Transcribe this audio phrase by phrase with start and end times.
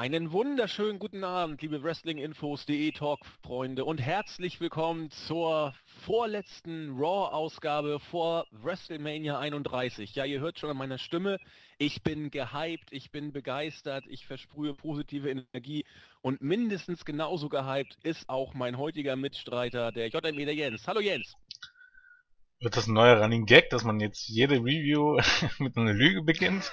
[0.00, 9.38] Einen wunderschönen guten Abend, liebe Wrestlinginfos.de Talk-Freunde und herzlich willkommen zur vorletzten Raw-Ausgabe vor WrestleMania
[9.38, 10.14] 31.
[10.14, 11.36] Ja, ihr hört schon an meiner Stimme,
[11.76, 15.84] ich bin gehypt, ich bin begeistert, ich versprühe positive Energie
[16.22, 20.88] und mindestens genauso gehypt ist auch mein heutiger Mitstreiter, der JME, der Jens.
[20.88, 21.36] Hallo Jens!
[22.60, 25.20] Wird das ein neuer Running Gag, dass man jetzt jede Review
[25.58, 26.72] mit einer Lüge beginnt?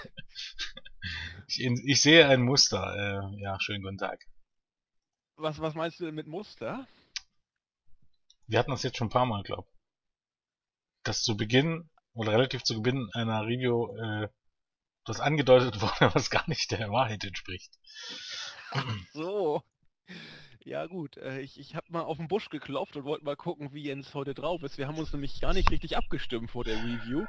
[1.48, 3.32] Ich, ich sehe ein Muster.
[3.34, 4.25] Äh, ja, schönen guten Tag.
[5.38, 6.88] Was, was meinst du denn mit Muster?
[8.47, 9.68] Wir hatten das jetzt schon ein paar Mal, glaub.
[11.04, 14.28] Dass zu Beginn oder relativ zu Beginn einer Review äh,
[15.05, 17.74] das angedeutet wurde, was gar nicht der Wahrheit entspricht.
[18.71, 19.64] Ach so.
[20.66, 23.71] Ja gut, äh, ich, ich habe mal auf den Busch geklopft und wollte mal gucken,
[23.71, 24.77] wie Jens heute drauf ist.
[24.77, 27.25] Wir haben uns nämlich gar nicht richtig abgestimmt vor der Review.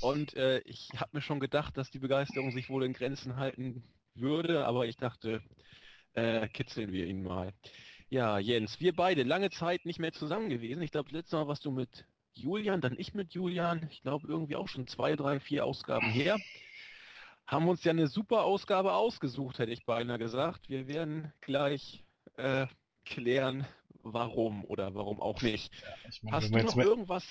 [0.00, 3.82] Und äh, ich habe mir schon gedacht, dass die Begeisterung sich wohl in Grenzen halten
[4.14, 5.42] würde, aber ich dachte,
[6.14, 7.52] äh, kitzeln wir ihn mal.
[8.08, 10.82] Ja, Jens, wir beide lange Zeit nicht mehr zusammen gewesen.
[10.82, 13.88] Ich glaube, letztes Mal warst du mit Julian, dann ich mit Julian.
[13.90, 16.38] Ich glaube, irgendwie auch schon zwei, drei, vier Ausgaben her.
[17.46, 20.68] Haben uns ja eine super Ausgabe ausgesucht, hätte ich beinahe gesagt.
[20.68, 22.04] Wir werden gleich
[22.36, 22.66] äh,
[23.04, 23.66] klären,
[24.02, 25.72] warum oder warum auch nicht.
[25.74, 27.24] Ja, ich mein, Hast du noch irgendwas?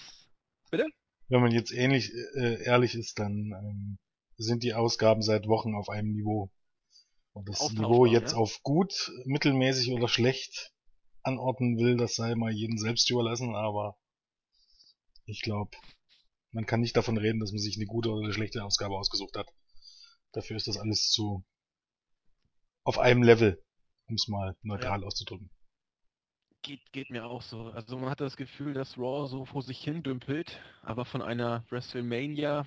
[0.69, 0.85] Bitte?
[1.33, 3.97] Wenn man jetzt ähnlich äh, ehrlich ist, dann ähm,
[4.37, 6.51] sind die Ausgaben seit Wochen auf einem Niveau.
[7.33, 8.37] Und das Niveau jetzt ja?
[8.37, 10.71] auf gut, mittelmäßig oder schlecht
[11.23, 13.97] anordnen will, das sei mal jedem selbst überlassen, aber
[15.25, 15.71] ich glaube,
[16.51, 19.35] man kann nicht davon reden, dass man sich eine gute oder eine schlechte Ausgabe ausgesucht
[19.35, 19.47] hat.
[20.33, 21.43] Dafür ist das alles zu
[22.83, 23.59] auf einem Level,
[24.07, 25.07] um es mal neutral ja.
[25.07, 25.49] auszudrücken.
[26.63, 27.71] Geht, geht mir auch so.
[27.75, 31.65] Also man hat das Gefühl, dass Raw so vor sich hin dümpelt, aber von einer
[31.69, 32.65] WrestleMania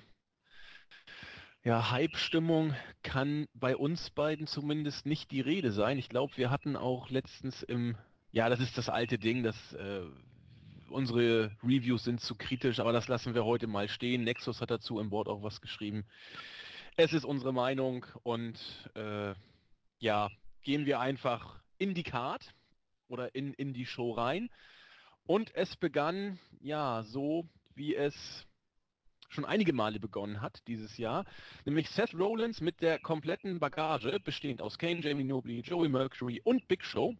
[1.63, 5.97] ja, Hype-Stimmung kann bei uns beiden zumindest nicht die Rede sein.
[5.97, 7.97] Ich glaube, wir hatten auch letztens im,
[8.31, 10.01] ja, das ist das alte Ding, dass äh,
[10.89, 14.23] unsere Reviews sind zu kritisch, aber das lassen wir heute mal stehen.
[14.23, 16.05] Nexus hat dazu im Board auch was geschrieben.
[16.97, 18.59] Es ist unsere Meinung und
[18.93, 19.33] äh,
[19.97, 20.29] ja,
[20.61, 22.53] gehen wir einfach in die Card
[23.07, 24.49] oder in, in die Show rein.
[25.25, 28.45] Und es begann ja so, wie es
[29.29, 31.25] schon einige Male begonnen hat dieses Jahr,
[31.65, 36.67] nämlich Seth Rollins mit der kompletten Bagage, bestehend aus Kane, Jamie Nobley, Joey Mercury und
[36.67, 37.13] Big Show,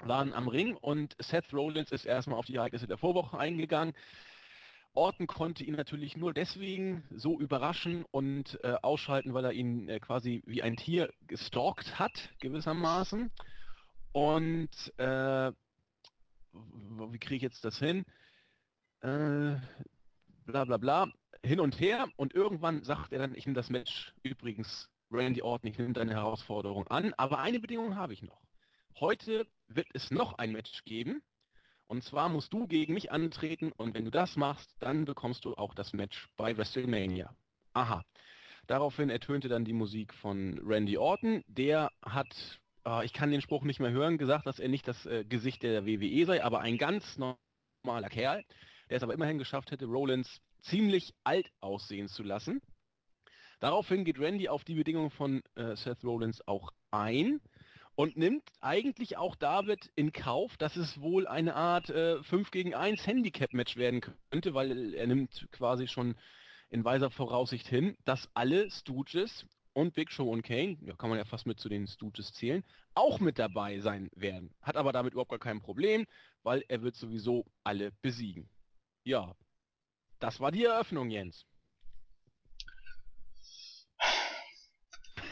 [0.00, 3.94] waren am Ring und Seth Rollins ist erstmal auf die Ereignisse der Vorwoche eingegangen.
[4.94, 9.98] Orton konnte ihn natürlich nur deswegen so überraschen und äh, ausschalten, weil er ihn äh,
[9.98, 13.32] quasi wie ein Tier gestalkt hat, gewissermaßen.
[14.14, 15.50] Und äh,
[16.52, 18.04] wie kriege ich jetzt das hin?
[19.00, 19.56] Äh,
[20.46, 21.12] bla bla bla.
[21.42, 25.68] Hin und her und irgendwann sagt er dann, ich nehme das Match übrigens, Randy Orton,
[25.68, 28.40] ich nehme deine Herausforderung an, aber eine Bedingung habe ich noch.
[29.00, 31.20] Heute wird es noch ein Match geben
[31.88, 35.54] und zwar musst du gegen mich antreten und wenn du das machst, dann bekommst du
[35.54, 37.34] auch das Match bei WrestleMania.
[37.72, 38.04] Aha.
[38.68, 41.42] Daraufhin ertönte dann die Musik von Randy Orton.
[41.48, 45.06] Der hat äh, ich kann den Spruch nicht mehr hören, gesagt, dass er nicht das
[45.06, 48.44] äh, Gesicht der WWE sei, aber ein ganz normaler Kerl,
[48.90, 52.60] der es aber immerhin geschafft hätte, Rollins ziemlich alt aussehen zu lassen.
[53.60, 57.40] Daraufhin geht Randy auf die Bedingungen von äh, Seth Rollins auch ein
[57.94, 62.74] und nimmt eigentlich auch David in Kauf, dass es wohl eine Art äh, 5 gegen
[62.74, 66.16] 1 Handicap-Match werden könnte, weil er nimmt quasi schon
[66.70, 71.18] in weiser Voraussicht hin, dass alle Stooges und Big Show und Kane, ja, kann man
[71.18, 72.64] ja fast mit zu den Stooges zählen,
[72.94, 74.54] auch mit dabei sein werden.
[74.62, 76.06] Hat aber damit überhaupt gar kein Problem,
[76.42, 78.48] weil er wird sowieso alle besiegen.
[79.02, 79.34] Ja,
[80.20, 81.44] das war die Eröffnung, Jens.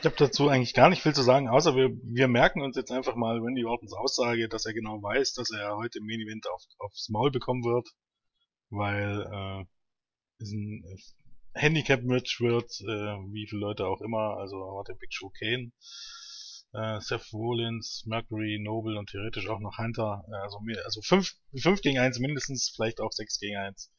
[0.01, 2.91] Ich habe dazu eigentlich gar nicht viel zu sagen, außer wir, wir merken uns jetzt
[2.91, 6.45] einfach mal Randy Ortons Aussage, dass er genau weiß, dass er heute im Main Event
[6.49, 7.89] auf, aufs Maul bekommen wird,
[8.71, 9.65] weil äh,
[10.43, 10.85] ist ein
[11.55, 15.73] Handicap-Match wird, äh, wie viele Leute auch immer, also warte, Big Show Kane,
[16.73, 21.83] äh, Seth Rollins, Mercury, Noble und theoretisch auch noch Hunter, äh, also, also fünf, fünf
[21.83, 23.93] gegen eins mindestens, vielleicht auch sechs gegen eins.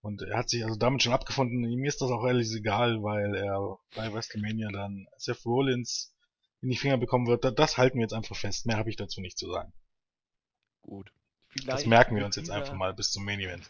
[0.00, 1.60] Und er hat sich also damit schon abgefunden.
[1.60, 6.14] Mir ist das auch ehrlich egal, weil er bei WrestleMania dann Seth Rollins
[6.62, 7.44] in die Finger bekommen wird.
[7.58, 8.66] Das halten wir jetzt einfach fest.
[8.66, 9.72] Mehr habe ich dazu nicht zu sagen.
[10.82, 11.12] Gut.
[11.48, 13.68] Vielleicht das merken wir uns jetzt einfach mal bis zum Main Event.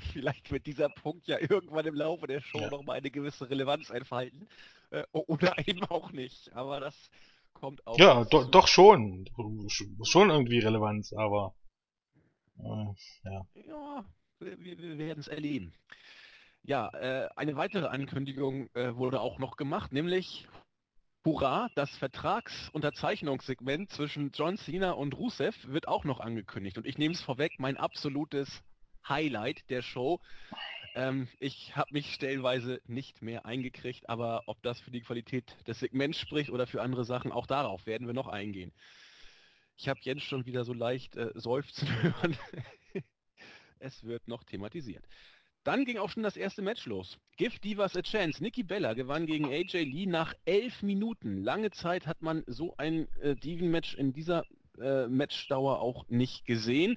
[0.12, 2.70] vielleicht wird dieser Punkt ja irgendwann im Laufe der Show ja.
[2.70, 4.48] nochmal eine gewisse Relevanz entfalten.
[4.90, 6.52] Äh, oder eben auch nicht.
[6.54, 7.10] Aber das
[7.54, 7.98] kommt auch.
[7.98, 9.28] Ja, do, doch schon.
[10.02, 11.54] Schon irgendwie Relevanz, aber.
[12.58, 12.94] Äh,
[13.24, 13.46] ja.
[13.54, 14.04] Ja,
[14.38, 15.72] wir, wir werden es erleben.
[16.62, 20.46] Ja, äh, eine weitere Ankündigung äh, wurde auch noch gemacht, nämlich
[21.24, 26.78] Hurra, das Vertragsunterzeichnungssegment zwischen John Cena und Rusev wird auch noch angekündigt.
[26.78, 28.62] Und ich nehme es vorweg, mein absolutes
[29.08, 30.20] Highlight der Show.
[30.94, 35.78] Ähm, ich habe mich stellenweise nicht mehr eingekriegt, aber ob das für die Qualität des
[35.78, 38.72] Segments spricht oder für andere Sachen, auch darauf werden wir noch eingehen.
[39.76, 42.36] Ich habe Jens schon wieder so leicht äh, seufzen hören.
[43.78, 45.04] es wird noch thematisiert.
[45.62, 47.18] Dann ging auch schon das erste Match los.
[47.36, 48.42] Give Divas a Chance.
[48.42, 51.42] Nikki Bella gewann gegen AJ Lee nach elf Minuten.
[51.42, 54.44] Lange Zeit hat man so ein äh, Diven-Match in dieser
[54.80, 56.96] äh, Matchdauer auch nicht gesehen.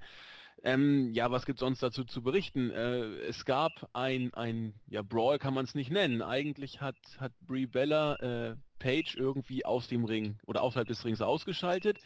[0.63, 2.71] Ähm, ja, was gibt sonst dazu zu berichten?
[2.71, 6.21] Äh, es gab ein, ein ja, Brawl kann man es nicht nennen.
[6.21, 11.21] Eigentlich hat, hat Brie Bella äh, Page irgendwie aus dem Ring oder außerhalb des Rings
[11.21, 11.99] ausgeschaltet.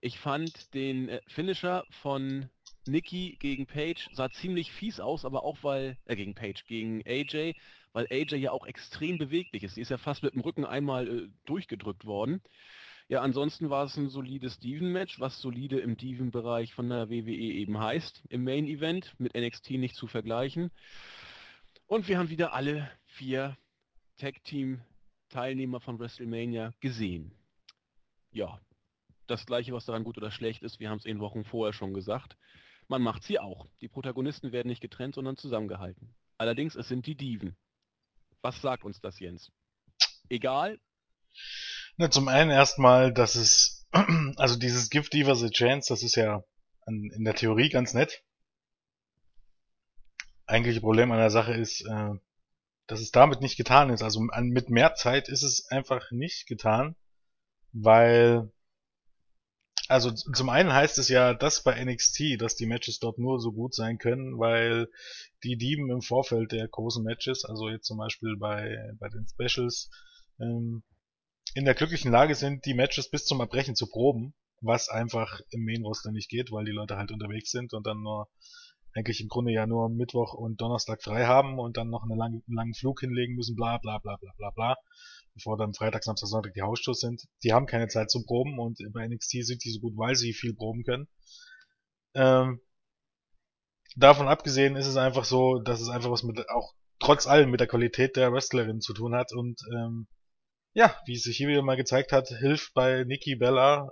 [0.00, 2.48] Ich fand den äh, Finisher von
[2.86, 7.54] Nikki gegen Page sah ziemlich fies aus, aber auch weil, äh, gegen Page, gegen AJ,
[7.92, 9.74] weil AJ ja auch extrem beweglich ist.
[9.74, 12.40] Sie ist ja fast mit dem Rücken einmal äh, durchgedrückt worden.
[13.10, 17.78] Ja, ansonsten war es ein solides Steven-Match, was solide im Steven-Bereich von der WWE eben
[17.78, 20.70] heißt, im Main-Event, mit NXT nicht zu vergleichen.
[21.86, 23.56] Und wir haben wieder alle vier
[24.18, 27.32] Tag-Team-Teilnehmer von WrestleMania gesehen.
[28.30, 28.60] Ja,
[29.26, 31.94] das gleiche, was daran gut oder schlecht ist, wir haben es in Wochen vorher schon
[31.94, 32.36] gesagt.
[32.88, 33.66] Man macht sie auch.
[33.80, 36.14] Die Protagonisten werden nicht getrennt, sondern zusammengehalten.
[36.36, 37.56] Allerdings, es sind die Diven.
[38.42, 39.50] Was sagt uns das, Jens?
[40.28, 40.78] Egal.
[41.98, 43.88] Na, zum einen erstmal, dass es,
[44.36, 46.44] also dieses Gift Divas a Chance, das ist ja
[46.86, 48.22] in der Theorie ganz nett.
[50.46, 52.14] Eigentliche Problem an der Sache ist, äh,
[52.86, 54.02] dass es damit nicht getan ist.
[54.02, 56.94] Also mit mehr Zeit ist es einfach nicht getan,
[57.72, 58.50] weil
[59.88, 63.52] also zum einen heißt es ja, dass bei NXT, dass die Matches dort nur so
[63.52, 64.88] gut sein können, weil
[65.42, 69.90] die Dieben im Vorfeld der großen Matches, also jetzt zum Beispiel bei, bei den Specials,
[70.40, 70.84] ähm,
[71.54, 75.64] in der glücklichen Lage sind, die Matches bis zum Erbrechen zu proben, was einfach im
[75.64, 78.28] Main Roster nicht geht, weil die Leute halt unterwegs sind und dann nur
[78.94, 82.42] eigentlich im Grunde ja nur Mittwoch und Donnerstag frei haben und dann noch einen langen,
[82.46, 84.76] langen Flug hinlegen müssen, bla bla bla bla bla bla
[85.34, 87.22] bevor dann Freitag, Samstag, Sonntag die Hausshows sind.
[87.44, 90.32] Die haben keine Zeit zum Proben und bei NXT sind die so gut, weil sie
[90.32, 91.06] viel proben können.
[92.14, 92.60] Ähm,
[93.94, 97.60] davon abgesehen ist es einfach so, dass es einfach was mit auch trotz allem mit
[97.60, 100.08] der Qualität der Wrestlerin zu tun hat und ähm,
[100.78, 103.90] ja, wie es sich hier wieder mal gezeigt hat, hilft bei Nikki Bella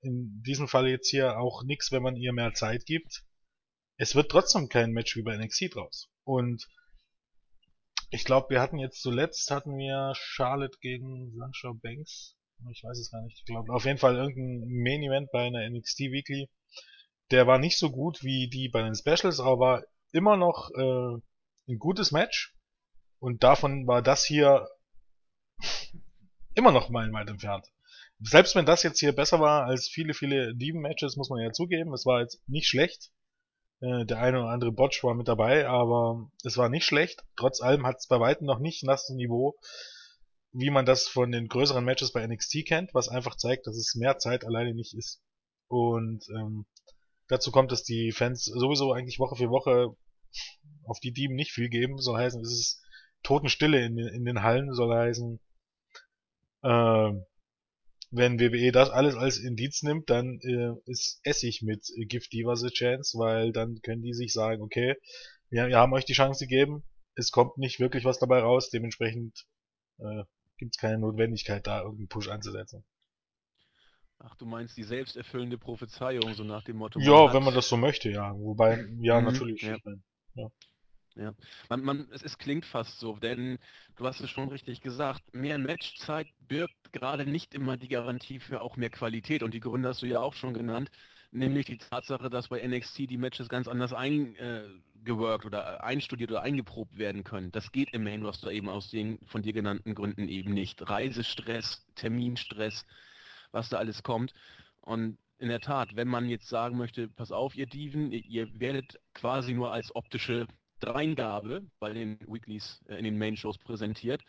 [0.00, 3.24] in diesem Fall jetzt hier auch nichts, wenn man ihr mehr Zeit gibt.
[3.96, 6.08] Es wird trotzdem kein Match wie bei NXT draus.
[6.22, 6.68] Und
[8.12, 12.36] ich glaube, wir hatten jetzt zuletzt hatten wir Charlotte gegen Sasha Banks.
[12.70, 13.40] Ich weiß es gar nicht.
[13.40, 16.48] Ich glaube, auf jeden Fall irgendein Main Event bei einer NXT Weekly.
[17.32, 21.20] Der war nicht so gut wie die bei den Specials, aber immer noch äh,
[21.72, 22.54] ein gutes Match.
[23.18, 24.68] Und davon war das hier
[26.60, 27.66] immer noch meilenweit entfernt.
[28.20, 31.94] Selbst wenn das jetzt hier besser war als viele, viele Diven-Matches, muss man ja zugeben,
[31.94, 33.10] es war jetzt nicht schlecht.
[33.80, 37.24] Äh, der eine oder andere Botch war mit dabei, aber es war nicht schlecht.
[37.36, 39.58] Trotz allem hat es bei weitem noch nicht das Niveau,
[40.52, 43.94] wie man das von den größeren Matches bei NXT kennt, was einfach zeigt, dass es
[43.94, 45.22] mehr Zeit alleine nicht ist.
[45.68, 46.66] Und ähm,
[47.28, 49.96] dazu kommt, dass die Fans sowieso eigentlich Woche für Woche
[50.84, 51.98] auf die Dieben nicht viel geben.
[51.98, 52.82] Soll heißen, es ist
[53.22, 55.40] Totenstille in, in den Hallen, soll heißen,
[56.62, 57.12] äh,
[58.12, 62.68] wenn WWE das alles als Indiz nimmt, dann äh, ist Essig mit Give Divas a
[62.68, 64.96] Chance, weil dann können die sich sagen, okay,
[65.48, 66.82] wir, wir haben euch die Chance gegeben,
[67.14, 69.46] es kommt nicht wirklich was dabei raus, dementsprechend
[69.98, 70.24] äh,
[70.56, 72.84] gibt es keine Notwendigkeit, da irgendeinen Push anzusetzen.
[74.18, 77.00] Ach, du meinst die selbsterfüllende Prophezeiung, so nach dem Motto.
[77.00, 78.34] Ja, wenn man das so möchte, ja.
[78.34, 79.62] Wobei, ja, mhm, natürlich.
[79.62, 79.78] Ja.
[80.34, 80.50] ja.
[81.16, 81.34] Ja,
[81.68, 83.58] man, man, es, es, klingt fast so, denn
[83.96, 88.60] du hast es schon richtig gesagt, mehr Matchzeit birgt gerade nicht immer die Garantie für
[88.60, 90.90] auch mehr Qualität und die Gründe hast du ja auch schon genannt,
[91.32, 96.42] nämlich die Tatsache, dass bei NXT die Matches ganz anders eingeworkt äh, oder einstudiert oder
[96.42, 97.50] eingeprobt werden können.
[97.50, 100.88] Das geht im Main Roster eben aus den von dir genannten Gründen eben nicht.
[100.88, 102.86] Reisestress, Terminstress,
[103.50, 104.32] was da alles kommt
[104.80, 109.00] und in der Tat, wenn man jetzt sagen möchte, pass auf, ihr Diven, ihr werdet
[109.14, 110.46] quasi nur als optische
[110.80, 114.22] Dreingabe bei den Weeklies äh, in den Main-Shows präsentiert.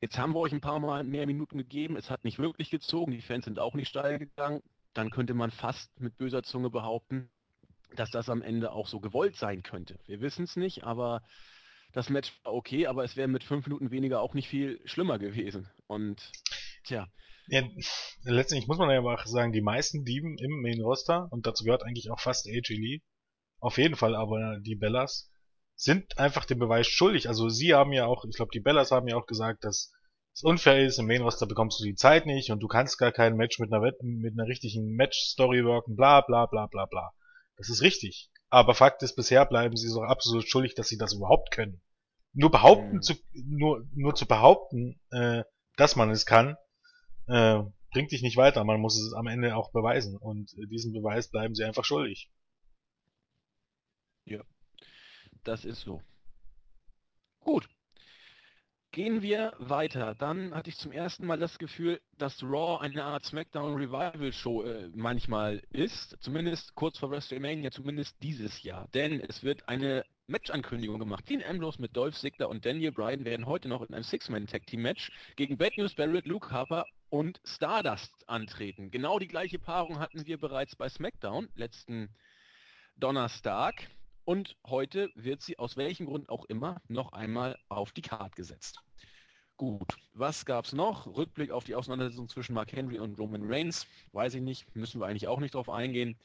[0.00, 1.96] Jetzt haben wir euch ein paar Mal mehr Minuten gegeben.
[1.96, 3.12] Es hat nicht wirklich gezogen.
[3.12, 4.62] Die Fans sind auch nicht steil gegangen.
[4.94, 7.30] Dann könnte man fast mit böser Zunge behaupten,
[7.96, 9.98] dass das am Ende auch so gewollt sein könnte.
[10.06, 11.22] Wir wissen es nicht, aber
[11.92, 15.18] das Match war okay, aber es wäre mit fünf Minuten weniger auch nicht viel schlimmer
[15.18, 15.68] gewesen.
[15.86, 16.30] Und
[16.84, 17.08] tja.
[17.48, 17.62] Ja,
[18.24, 21.82] letztendlich muss man ja auch sagen, die meisten Dieben im Main Roster, und dazu gehört
[21.82, 23.00] eigentlich auch fast AJ Lee,
[23.60, 25.30] auf jeden Fall aber die Bellas,
[25.78, 27.28] sind einfach den Beweis schuldig.
[27.28, 29.92] Also sie haben ja auch, ich glaube, die Bellas haben ja auch gesagt, dass
[30.34, 33.12] es unfair ist, im Main Roster bekommst du die Zeit nicht und du kannst gar
[33.12, 37.12] kein Match mit einer, mit einer richtigen Match-Story worken, bla bla bla bla bla.
[37.56, 38.28] Das ist richtig.
[38.50, 41.80] Aber Fakt ist, bisher bleiben sie so absolut schuldig, dass sie das überhaupt können.
[42.32, 43.02] Nur behaupten mhm.
[43.02, 45.44] zu, nur, nur zu behaupten, äh,
[45.76, 46.56] dass man es kann,
[47.28, 48.64] äh, bringt dich nicht weiter.
[48.64, 50.16] Man muss es am Ende auch beweisen.
[50.16, 52.30] Und äh, diesen Beweis bleiben sie einfach schuldig.
[54.24, 54.42] Ja,
[55.48, 56.02] das ist so.
[57.40, 57.68] Gut.
[58.90, 60.14] Gehen wir weiter.
[60.14, 64.62] Dann hatte ich zum ersten Mal das Gefühl, dass Raw eine Art SmackDown Revival Show
[64.62, 66.16] äh, manchmal ist.
[66.20, 68.88] Zumindest kurz vor WrestleMania, zumindest dieses Jahr.
[68.94, 71.28] Denn es wird eine Match-Ankündigung gemacht.
[71.28, 75.56] Dean Ambrose mit Dolph Ziggler und Daniel Bryan werden heute noch in einem Six-Man-Tag-Team-Match gegen
[75.56, 78.90] Bad News Barrett, Luke Harper und Stardust antreten.
[78.90, 82.10] Genau die gleiche Paarung hatten wir bereits bei SmackDown letzten
[82.96, 83.88] Donnerstag.
[84.28, 88.82] Und heute wird sie aus welchem Grund auch immer noch einmal auf die Karte gesetzt.
[89.56, 91.06] Gut, was gab es noch?
[91.06, 93.86] Rückblick auf die Auseinandersetzung zwischen Mark Henry und Roman Reigns.
[94.12, 96.18] Weiß ich nicht, müssen wir eigentlich auch nicht drauf eingehen.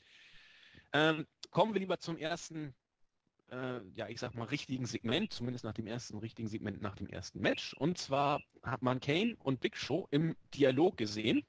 [0.91, 2.75] Ähm, kommen wir lieber zum ersten,
[3.49, 7.07] äh, ja, ich sag mal, richtigen Segment, zumindest nach dem ersten richtigen Segment nach dem
[7.07, 7.73] ersten Match.
[7.73, 11.45] Und zwar hat man Kane und Big Show im Dialog gesehen.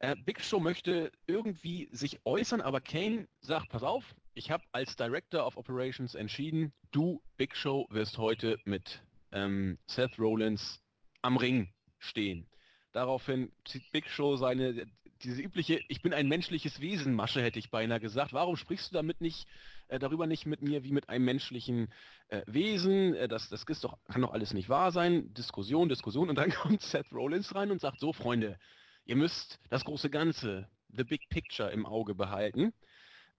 [0.00, 4.96] Äh, Big Show möchte irgendwie sich äußern, aber Kane sagt, pass auf, ich habe als
[4.96, 9.02] Director of Operations entschieden, du, Big Show, wirst heute mit
[9.32, 10.82] ähm, Seth Rollins
[11.22, 12.46] am Ring stehen.
[12.92, 14.86] Daraufhin zieht Big Show seine,
[15.22, 18.34] diese übliche, ich bin ein menschliches Wesen, Masche hätte ich beinahe gesagt.
[18.34, 19.46] Warum sprichst du damit nicht,
[19.88, 21.88] äh, darüber nicht mit mir wie mit einem menschlichen
[22.28, 23.14] äh, Wesen?
[23.14, 25.32] Äh, das das ist doch, kann doch alles nicht wahr sein.
[25.32, 26.28] Diskussion, Diskussion.
[26.28, 28.58] Und dann kommt Seth Rollins rein und sagt, so Freunde,
[29.06, 32.74] ihr müsst das große Ganze, the big picture im Auge behalten.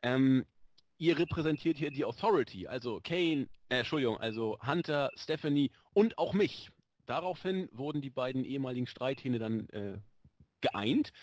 [0.01, 0.45] Ähm,
[0.97, 6.69] ihr repräsentiert hier die Authority, also Kane, äh, Entschuldigung, also Hunter, Stephanie und auch mich.
[7.05, 9.97] Daraufhin wurden die beiden ehemaligen Streithähne dann äh,
[10.61, 11.13] geeint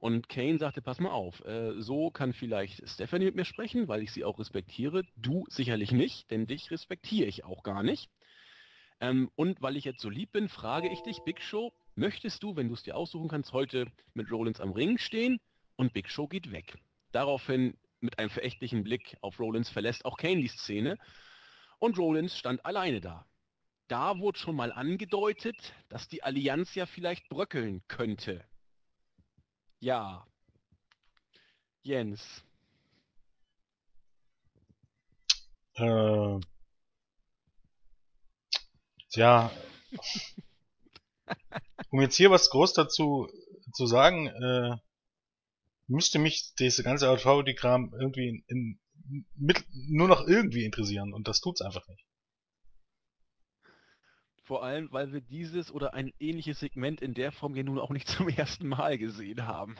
[0.00, 4.02] und Kane sagte, pass mal auf, äh, so kann vielleicht Stephanie mit mir sprechen, weil
[4.02, 5.04] ich sie auch respektiere.
[5.16, 8.08] Du sicherlich nicht, denn dich respektiere ich auch gar nicht.
[9.00, 12.56] Ähm, und weil ich jetzt so lieb bin, frage ich dich, Big Show, möchtest du,
[12.56, 15.38] wenn du es dir aussuchen kannst, heute mit Rollins am Ring stehen?
[15.76, 16.78] Und Big Show geht weg.
[17.12, 20.98] Daraufhin mit einem verächtlichen Blick auf Rollins verlässt auch Kane die Szene
[21.78, 23.26] und Rollins stand alleine da.
[23.88, 25.56] Da wurde schon mal angedeutet,
[25.88, 28.44] dass die Allianz ja vielleicht bröckeln könnte.
[29.80, 30.26] Ja.
[31.82, 32.44] Jens.
[35.74, 36.38] Äh,
[39.08, 39.50] tja.
[41.90, 43.28] um jetzt hier was groß dazu
[43.72, 44.76] zu sagen, äh,
[45.90, 51.40] müsste mich diese ganze Authority-Kram irgendwie in, in, mit, nur noch irgendwie interessieren und das
[51.40, 52.04] tut's einfach nicht.
[54.44, 57.90] Vor allem, weil wir dieses oder ein ähnliches Segment in der Form ja nun auch
[57.90, 59.76] nicht zum ersten Mal gesehen haben.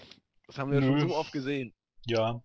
[0.47, 0.99] Das haben wir Nö.
[0.99, 1.73] schon so oft gesehen.
[2.07, 2.43] Ja.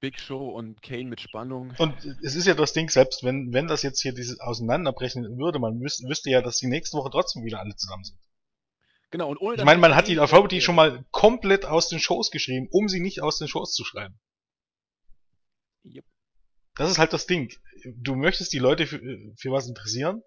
[0.00, 1.74] Big Show und Kane mit Spannung.
[1.76, 5.58] Und es ist ja das Ding, selbst wenn, wenn das jetzt hier dieses Auseinanderbrechen würde,
[5.58, 8.18] man wüs wüsste ja, dass die nächste Woche trotzdem wieder alle zusammen sind.
[9.10, 12.30] Genau, und ohne Ich meine, man hat die Authority schon mal komplett aus den Shows
[12.30, 14.18] geschrieben, um sie nicht aus den Shows zu schreiben.
[15.84, 16.04] Yep.
[16.76, 17.52] Das ist halt das Ding.
[17.96, 19.00] Du möchtest die Leute für,
[19.36, 20.22] für was interessieren,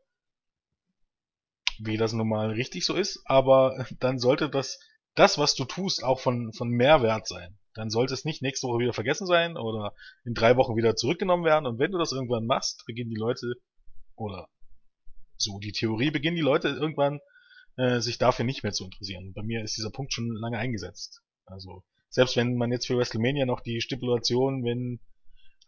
[1.79, 4.79] wie das nun mal richtig so ist, aber dann sollte das,
[5.15, 7.57] das, was du tust, auch von, von Mehrwert sein.
[7.75, 9.93] Dann sollte es nicht nächste Woche wieder vergessen sein oder
[10.25, 11.65] in drei Wochen wieder zurückgenommen werden.
[11.65, 13.53] Und wenn du das irgendwann machst, beginnen die Leute,
[14.15, 14.47] oder
[15.37, 17.19] so die Theorie, beginnen die Leute irgendwann
[17.77, 19.33] äh, sich dafür nicht mehr zu interessieren.
[19.33, 21.21] Bei mir ist dieser Punkt schon lange eingesetzt.
[21.45, 24.99] Also, selbst wenn man jetzt für WrestleMania noch die Stipulation, wenn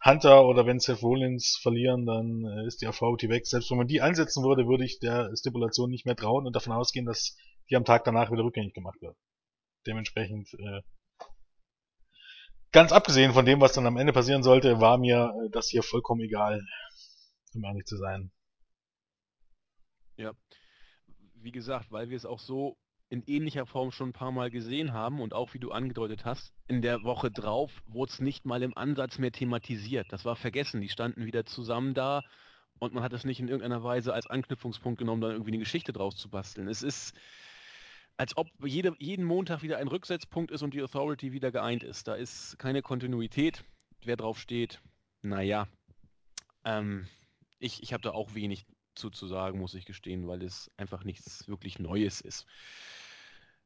[0.04, 3.46] Hunter oder wenn Seth Rollins verlieren, dann äh, ist die Authority weg.
[3.46, 6.72] Selbst wenn man die ansetzen würde, würde ich der Stipulation nicht mehr trauen und davon
[6.72, 7.36] ausgehen, dass
[7.70, 9.16] die am Tag danach wieder rückgängig gemacht wird.
[9.86, 10.82] Dementsprechend, äh,
[12.72, 15.82] ganz abgesehen von dem, was dann am Ende passieren sollte, war mir äh, das hier
[15.82, 16.62] vollkommen egal,
[17.54, 18.30] um ehrlich zu sein.
[20.16, 20.32] Ja,
[21.46, 22.76] wie gesagt, weil wir es auch so
[23.08, 26.52] in ähnlicher Form schon ein paar Mal gesehen haben und auch wie du angedeutet hast,
[26.66, 30.08] in der Woche drauf wurde es nicht mal im Ansatz mehr thematisiert.
[30.10, 30.80] Das war vergessen.
[30.80, 32.24] Die standen wieder zusammen da
[32.80, 35.92] und man hat es nicht in irgendeiner Weise als Anknüpfungspunkt genommen, dann irgendwie eine Geschichte
[35.92, 36.66] draus zu basteln.
[36.66, 37.16] Es ist,
[38.16, 42.08] als ob jede, jeden Montag wieder ein Rücksetzpunkt ist und die Authority wieder geeint ist.
[42.08, 43.62] Da ist keine Kontinuität.
[44.04, 44.80] Wer drauf steht,
[45.22, 45.68] naja.
[46.64, 47.06] Ähm,
[47.60, 51.46] ich ich habe da auch wenig zu, sagen, muss ich gestehen, weil es einfach nichts
[51.48, 52.46] wirklich Neues ist.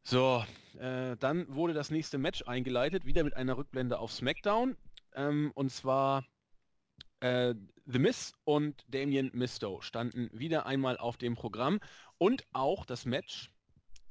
[0.03, 0.45] So,
[0.79, 4.77] äh, dann wurde das nächste Match eingeleitet, wieder mit einer Rückblende auf SmackDown.
[5.15, 6.25] Ähm, und zwar
[7.21, 7.55] äh,
[7.87, 11.81] The Miz und Damien Misto standen wieder einmal auf dem Programm.
[12.19, 13.51] Und auch das Match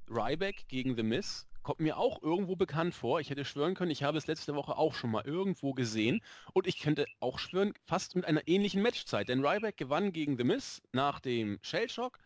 [0.10, 3.20] Ryback gegen The Miz kommt mir auch irgendwo bekannt vor.
[3.20, 6.22] Ich hätte schwören können, ich habe es letzte Woche auch schon mal irgendwo gesehen.
[6.54, 9.30] Und ich könnte auch schwören, fast mit einer ähnlichen Matchzeit.
[9.30, 12.20] Denn Ryback gewann gegen The Miz nach dem Shellshock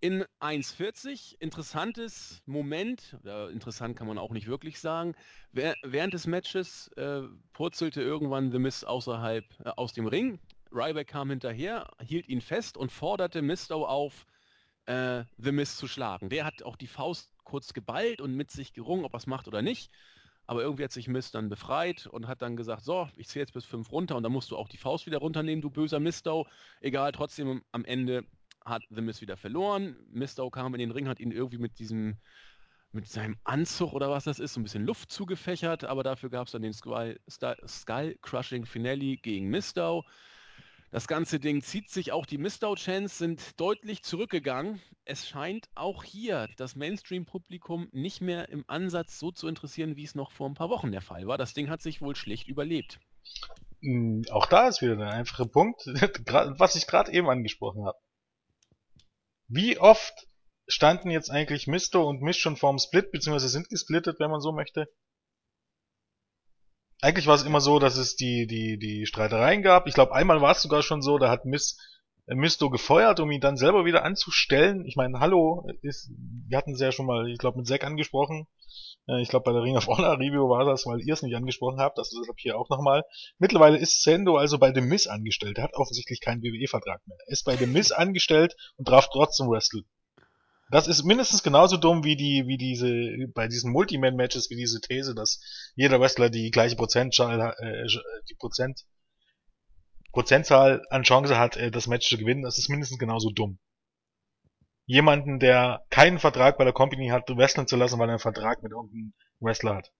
[0.00, 1.36] in 1,40.
[1.38, 5.14] Interessantes Moment, ja, interessant kann man auch nicht wirklich sagen.
[5.52, 10.38] Während des Matches äh, purzelte irgendwann The Miz außerhalb äh, aus dem Ring.
[10.72, 14.26] Ryback kam hinterher, hielt ihn fest und forderte Mistow auf,
[14.86, 16.30] äh, The Miz zu schlagen.
[16.30, 19.48] Der hat auch die Faust kurz geballt und mit sich gerungen, ob er es macht
[19.48, 19.90] oder nicht.
[20.46, 23.52] Aber irgendwie hat sich Miz dann befreit und hat dann gesagt, so, ich zähle jetzt
[23.52, 26.48] bis fünf runter und dann musst du auch die Faust wieder runternehmen, du böser Mistow.
[26.80, 28.24] Egal, trotzdem am Ende
[28.64, 29.96] hat The Miz wieder verloren.
[30.10, 32.16] Mistow kam in den Ring, hat ihn irgendwie mit diesem,
[32.92, 36.46] mit seinem Anzug oder was das ist, so ein bisschen Luft zugefächert, aber dafür gab
[36.46, 40.04] es dann den Skull, Skull Crushing Finale gegen Mistow.
[40.90, 44.82] Das ganze Ding zieht sich, auch die Mistow-Chants sind deutlich zurückgegangen.
[45.04, 50.16] Es scheint auch hier das Mainstream-Publikum nicht mehr im Ansatz so zu interessieren, wie es
[50.16, 51.38] noch vor ein paar Wochen der Fall war.
[51.38, 52.98] Das Ding hat sich wohl schlicht überlebt.
[53.82, 57.98] Hm, auch da ist wieder der einfache Punkt, was ich gerade eben angesprochen habe.
[59.46, 60.26] Wie oft
[60.66, 64.50] standen jetzt eigentlich Misto und Miss schon vorm Split, beziehungsweise sind gesplittet, wenn man so
[64.50, 64.88] möchte?
[67.02, 69.86] Eigentlich war es immer so, dass es die, die, die Streitereien gab.
[69.86, 71.78] Ich glaube, einmal war es sogar schon so, da hat Miss,
[72.26, 74.84] äh, Misto gefeuert, um ihn dann selber wieder anzustellen.
[74.84, 76.10] Ich meine, hallo, ist,
[76.48, 78.46] wir hatten es ja schon mal, ich glaube, mit Zack angesprochen.
[79.08, 81.36] Äh, ich glaube, bei der Ring of Honor Review war das, weil ihr es nicht
[81.36, 81.98] angesprochen habt.
[81.98, 83.04] Also deshalb hier auch nochmal.
[83.38, 85.58] Mittlerweile ist Sendo also bei dem Miss angestellt.
[85.58, 87.18] Er hat offensichtlich keinen WWE-Vertrag mehr.
[87.26, 89.84] Er ist bei dem Miss angestellt und darf trotzdem wresteln.
[90.70, 92.92] Das ist mindestens genauso dumm wie die, wie diese,
[93.34, 95.40] bei diesen Multiman-Matches, wie diese These, dass
[95.74, 97.86] jeder Wrestler die gleiche Prozentzahl, äh,
[98.28, 98.84] die Prozent,
[100.12, 102.42] Prozentzahl an Chance hat, äh, das Match zu gewinnen.
[102.42, 103.58] Das ist mindestens genauso dumm.
[104.86, 108.62] Jemanden, der keinen Vertrag bei der Company hat, wresteln zu lassen, weil er einen Vertrag
[108.62, 109.92] mit irgendeinem Wrestler hat.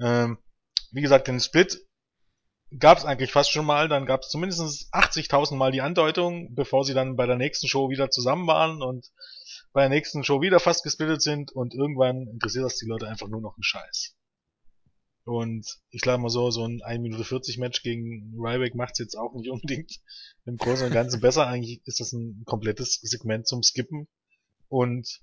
[0.00, 0.38] Ähm,
[0.90, 1.78] wie gesagt, den Split
[2.76, 3.88] gab es eigentlich fast schon mal.
[3.88, 7.90] Dann gab es zumindest 80.000 Mal die Andeutung, bevor sie dann bei der nächsten Show
[7.90, 9.06] wieder zusammen waren und
[9.72, 13.28] bei der nächsten Show wieder fast gesplittet sind und irgendwann interessiert das die Leute einfach
[13.28, 14.17] nur noch einen Scheiß.
[15.28, 19.14] Und ich glaube mal so, so ein 1 Minute 40 Match gegen Ryback macht's jetzt
[19.14, 20.00] auch nicht unbedingt
[20.46, 21.46] im Großen und Ganzen besser.
[21.46, 24.08] Eigentlich ist das ein komplettes Segment zum Skippen.
[24.68, 25.20] Und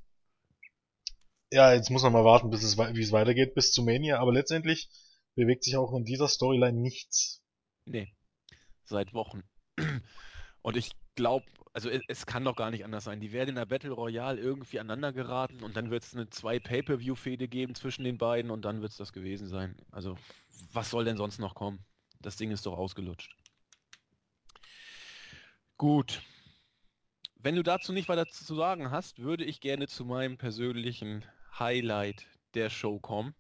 [1.52, 4.20] ja, jetzt muss man mal warten, bis es, wie es weitergeht, bis zu Mania.
[4.20, 4.90] Aber letztendlich
[5.34, 7.42] bewegt sich auch in dieser Storyline nichts.
[7.86, 8.14] Nee.
[8.84, 9.42] Seit Wochen.
[10.62, 13.20] Und ich glaube, also es, es, kann doch gar nicht anders sein.
[13.20, 16.60] Die werden in der Battle Royale irgendwie aneinander geraten und dann wird es eine zwei
[16.60, 19.76] Pay-Per-View-Fehde geben zwischen den beiden und dann wird es das gewesen sein.
[19.92, 20.18] Also
[20.72, 21.84] was soll denn sonst noch kommen?
[22.22, 23.36] Das Ding ist doch ausgelutscht.
[25.78, 26.22] Gut.
[27.36, 31.26] Wenn du dazu nicht weiter zu sagen hast, würde ich gerne zu meinem persönlichen
[31.60, 33.36] Highlight der Show kommen.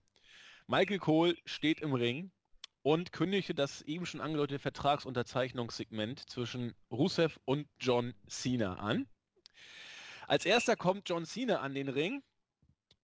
[0.68, 2.32] Michael Cole steht im Ring
[2.86, 9.08] und kündigte das eben schon angedeutete Vertragsunterzeichnungssegment zwischen Rusev und John Cena an.
[10.28, 12.22] Als erster kommt John Cena an den Ring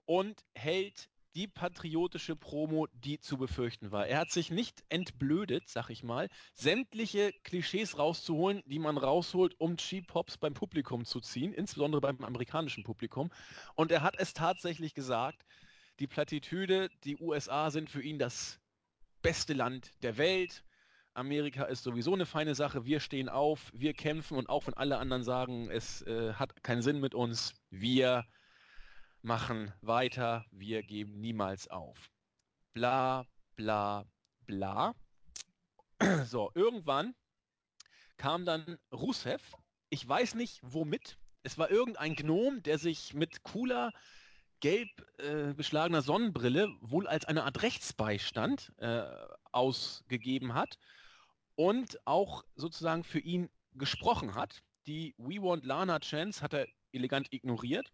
[0.05, 4.05] und hält die patriotische Promo, die zu befürchten war.
[4.05, 9.77] Er hat sich nicht entblödet, sag ich mal, sämtliche Klischees rauszuholen, die man rausholt, um
[9.77, 13.31] Cheap Pops beim Publikum zu ziehen, insbesondere beim amerikanischen Publikum.
[13.73, 15.43] Und er hat es tatsächlich gesagt,
[15.97, 18.61] die Plattitüde, die USA sind für ihn das
[19.21, 20.63] beste Land der Welt.
[21.13, 22.85] Amerika ist sowieso eine feine Sache.
[22.85, 26.81] Wir stehen auf, wir kämpfen und auch wenn alle anderen sagen, es äh, hat keinen
[26.81, 28.25] Sinn mit uns, wir
[29.21, 32.09] machen weiter, wir geben niemals auf.
[32.73, 34.05] Bla, bla,
[34.45, 34.95] bla.
[36.25, 37.13] So, irgendwann
[38.17, 39.41] kam dann Rusev.
[39.89, 41.17] Ich weiß nicht womit.
[41.43, 43.91] Es war irgendein Gnom, der sich mit cooler
[44.61, 49.03] gelb äh, beschlagener Sonnenbrille wohl als eine Art Rechtsbeistand äh,
[49.51, 50.77] ausgegeben hat
[51.55, 54.61] und auch sozusagen für ihn gesprochen hat.
[54.87, 57.91] Die We Want Lana Chance hat er elegant ignoriert.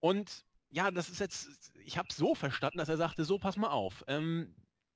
[0.00, 3.70] Und ja, das ist jetzt, ich habe so verstanden, dass er sagte, so pass mal
[3.70, 4.04] auf.
[4.06, 4.54] Ähm,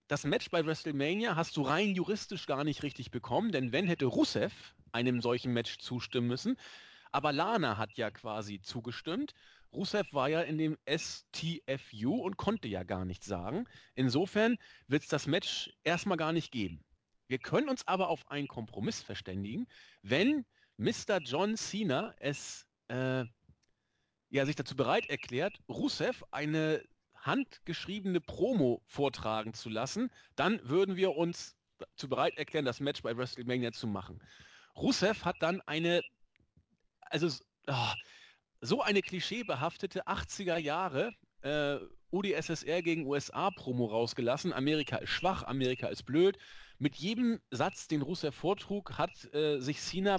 [0.08, 4.06] das Match bei WrestleMania hast du rein juristisch gar nicht richtig bekommen, denn wenn hätte
[4.06, 6.56] Rusev einem solchen Match zustimmen müssen,
[7.12, 9.32] aber Lana hat ja quasi zugestimmt
[9.72, 13.66] Rusev war ja in dem STFU und konnte ja gar nichts sagen.
[13.94, 16.84] Insofern wird es das Match erstmal gar nicht geben.
[17.28, 19.66] Wir können uns aber auf einen Kompromiss verständigen,
[20.02, 20.44] wenn
[20.76, 21.18] Mr.
[21.20, 23.24] John Cena es äh,
[24.30, 26.82] ja, sich dazu bereit erklärt, Rusev eine
[27.14, 31.56] handgeschriebene Promo vortragen zu lassen, dann würden wir uns
[31.96, 34.22] zu bereit erklären, das Match bei WrestleMania zu machen.
[34.76, 36.02] Rusev hat dann eine,
[37.00, 37.28] also
[37.66, 37.92] oh,
[38.66, 41.76] so eine klischeebehaftete 80er Jahre äh,
[42.10, 44.52] UdSSR gegen USA-Promo rausgelassen.
[44.52, 46.36] Amerika ist schwach, Amerika ist blöd.
[46.78, 50.18] Mit jedem Satz, den Rusev vortrug, hat äh, sich Cena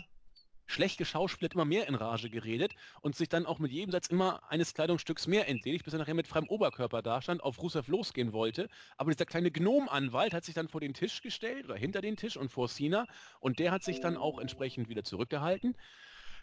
[0.67, 4.41] schlecht geschauspielert immer mehr in Rage geredet und sich dann auch mit jedem Satz immer
[4.51, 8.67] eines Kleidungsstücks mehr entledigt, bis er nachher mit freiem Oberkörper dastand, auf Rusev losgehen wollte.
[8.97, 12.35] Aber dieser kleine Gnomanwalt hat sich dann vor den Tisch gestellt oder hinter den Tisch
[12.37, 13.07] und vor Cena
[13.39, 15.75] und der hat sich dann auch entsprechend wieder zurückgehalten,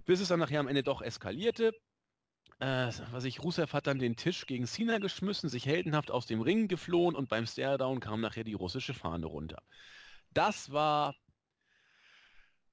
[0.07, 1.73] bis es dann nachher am Ende doch eskalierte.
[2.65, 6.41] Äh, was ich, Rusev hat dann den Tisch gegen Cena geschmissen, sich heldenhaft aus dem
[6.41, 9.63] Ring geflohen und beim Staredown kam nachher die russische Fahne runter.
[10.33, 11.15] Das war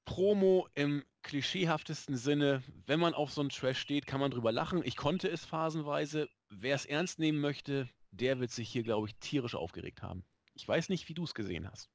[0.06, 2.64] Promo im klischeehaftesten Sinne.
[2.86, 4.82] Wenn man auf so einen Trash steht, kann man drüber lachen.
[4.86, 6.30] Ich konnte es phasenweise.
[6.48, 10.24] Wer es ernst nehmen möchte, der wird sich hier, glaube ich, tierisch aufgeregt haben.
[10.54, 11.90] Ich weiß nicht, wie du es gesehen hast.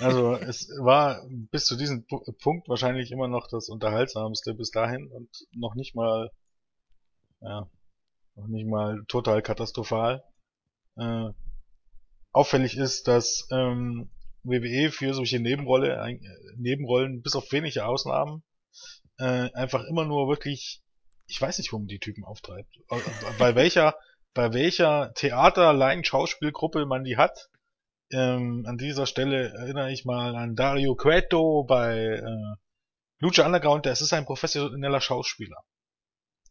[0.00, 5.28] Also es war bis zu diesem Punkt wahrscheinlich immer noch das unterhaltsamste bis dahin und
[5.52, 6.30] noch nicht mal,
[7.40, 7.68] ja,
[8.34, 10.24] noch nicht mal total katastrophal.
[10.96, 11.30] Äh,
[12.32, 14.10] auffällig ist, dass ähm,
[14.42, 16.18] WWE für solche Nebenrolle,
[16.56, 18.42] Nebenrollen, bis auf wenige Ausnahmen,
[19.18, 20.82] äh, einfach immer nur wirklich,
[21.26, 22.76] ich weiß nicht, warum die Typen auftreibt.
[22.90, 23.00] Äh,
[23.38, 23.94] bei welcher,
[24.34, 27.48] bei welcher Theater, Laien, Schauspielgruppe man die hat.
[28.10, 32.56] Ähm, an dieser Stelle erinnere ich mal an Dario Cueto bei äh,
[33.18, 35.56] Lucha Underground, der ist ein professioneller Schauspieler.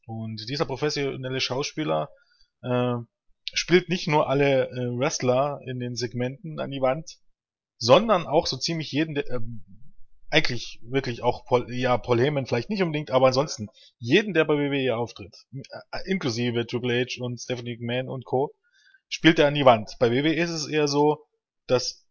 [0.05, 2.09] Und dieser professionelle Schauspieler
[2.61, 2.95] äh,
[3.53, 7.17] spielt nicht nur alle äh, Wrestler in den Segmenten an die Wand,
[7.77, 9.63] sondern auch so ziemlich jeden, der, ähm,
[10.29, 13.67] eigentlich wirklich auch Paul, ja, Paul Heyman vielleicht nicht unbedingt, aber ansonsten
[13.99, 18.53] jeden, der bei WWE auftritt, äh, inklusive Triple H und Stephanie McMahon und Co.,
[19.09, 19.95] spielt er an die Wand.
[19.99, 21.23] Bei WWE ist es eher so,
[21.67, 22.07] dass,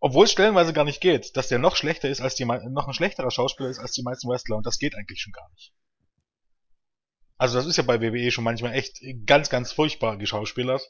[0.00, 2.94] obwohl es stellenweise gar nicht geht, dass der noch schlechter ist als die, noch ein
[2.94, 5.72] schlechterer Schauspieler ist als die meisten Wrestler und das geht eigentlich schon gar nicht.
[7.38, 10.82] Also das ist ja bei WWE schon manchmal echt ganz, ganz furchtbar geschauspielert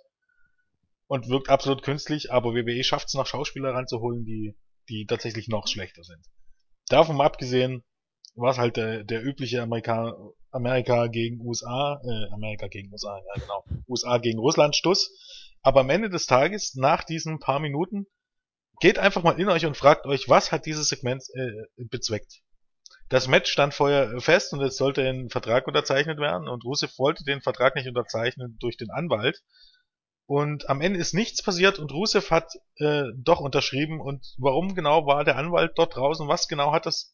[1.07, 4.55] und wirkt absolut künstlich, aber WWE schafft es noch Schauspieler ranzuholen, die,
[4.89, 6.25] die tatsächlich noch schlechter sind.
[6.89, 7.83] Davon mal abgesehen,
[8.35, 10.15] war es halt der, der übliche Amerika,
[10.51, 15.11] Amerika gegen USA, äh, Amerika gegen USA, ja genau, USA gegen Russland Stuss.
[15.63, 18.07] Aber am Ende des Tages, nach diesen paar Minuten,
[18.81, 22.43] geht einfach mal in euch und fragt euch, was hat dieses Segment äh, bezweckt.
[23.09, 27.25] Das Match stand vorher fest und es sollte ein Vertrag unterzeichnet werden und Rusev wollte
[27.25, 29.43] den Vertrag nicht unterzeichnen durch den Anwalt,
[30.27, 34.01] und am Ende ist nichts passiert und Rusev hat äh, doch unterschrieben.
[34.01, 36.29] Und warum genau war der Anwalt dort draußen?
[36.29, 37.13] Was genau hat das...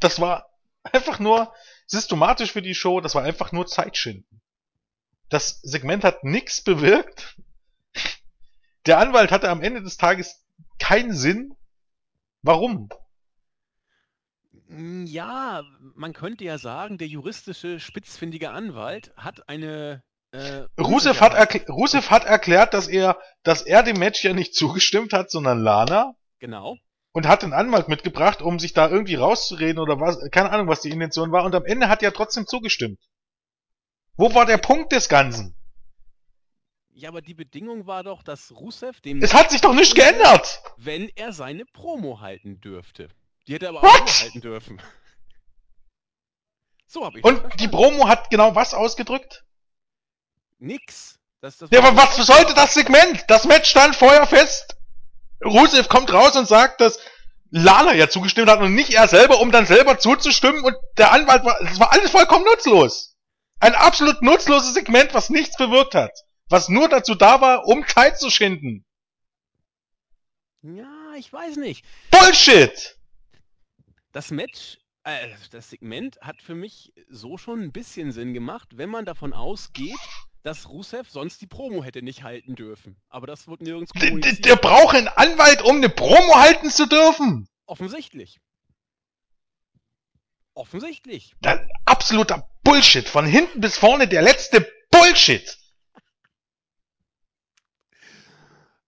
[0.00, 0.48] Das war
[0.82, 1.52] einfach nur
[1.86, 3.00] systematisch für die Show.
[3.00, 4.40] Das war einfach nur Zeitschinden.
[5.34, 7.34] Das Segment hat nichts bewirkt.
[8.86, 10.44] Der Anwalt hatte am Ende des Tages
[10.78, 11.56] keinen Sinn.
[12.42, 12.88] Warum?
[14.68, 15.64] Ja,
[15.96, 21.34] man könnte ja sagen, der juristische, spitzfindige Anwalt hat eine äh, Rusev, hat
[21.68, 26.14] Rusev hat erklärt, dass er, dass er dem Match ja nicht zugestimmt hat, sondern Lana.
[26.38, 26.76] Genau.
[27.10, 30.82] Und hat einen Anwalt mitgebracht, um sich da irgendwie rauszureden oder was, keine Ahnung, was
[30.82, 31.42] die Intention war.
[31.42, 33.00] Und am Ende hat er trotzdem zugestimmt.
[34.16, 35.54] Wo war der Punkt des Ganzen?
[36.92, 39.20] Ja, aber die Bedingung war doch, dass Rusev dem.
[39.20, 40.62] Es hat sich doch nicht geändert!
[40.76, 43.08] Wenn er seine Promo halten dürfte.
[43.48, 44.02] Die hätte er aber What?
[44.02, 44.80] auch halten dürfen.
[46.86, 49.44] So habe ich Und die Promo hat genau was ausgedrückt?
[50.60, 51.18] Nix.
[51.40, 53.24] Das, das ja, aber was sollte das Segment?
[53.26, 54.76] Das Match stand vorher fest.
[55.44, 57.00] Rusev kommt raus und sagt, dass
[57.50, 61.44] Lana ja zugestimmt hat und nicht er selber, um dann selber zuzustimmen und der Anwalt
[61.44, 63.13] war, das war alles vollkommen nutzlos.
[63.64, 66.12] Ein absolut nutzloses Segment, was nichts bewirkt hat.
[66.50, 68.84] Was nur dazu da war, um Zeit zu schinden.
[70.60, 71.82] Ja, ich weiß nicht.
[72.10, 72.98] Bullshit!
[74.12, 78.90] Das Match, äh, das Segment hat für mich so schon ein bisschen Sinn gemacht, wenn
[78.90, 79.96] man davon ausgeht,
[80.42, 83.00] dass Rusev sonst die Promo hätte nicht halten dürfen.
[83.08, 84.44] Aber das wurde nirgends kommuniziert.
[84.44, 87.48] Der, der braucht einen Anwalt, um eine Promo halten zu dürfen.
[87.64, 88.40] Offensichtlich.
[90.52, 91.34] Offensichtlich.
[91.40, 91.60] Das,
[92.04, 93.08] absoluter Bullshit.
[93.08, 95.56] Von hinten bis vorne der letzte Bullshit.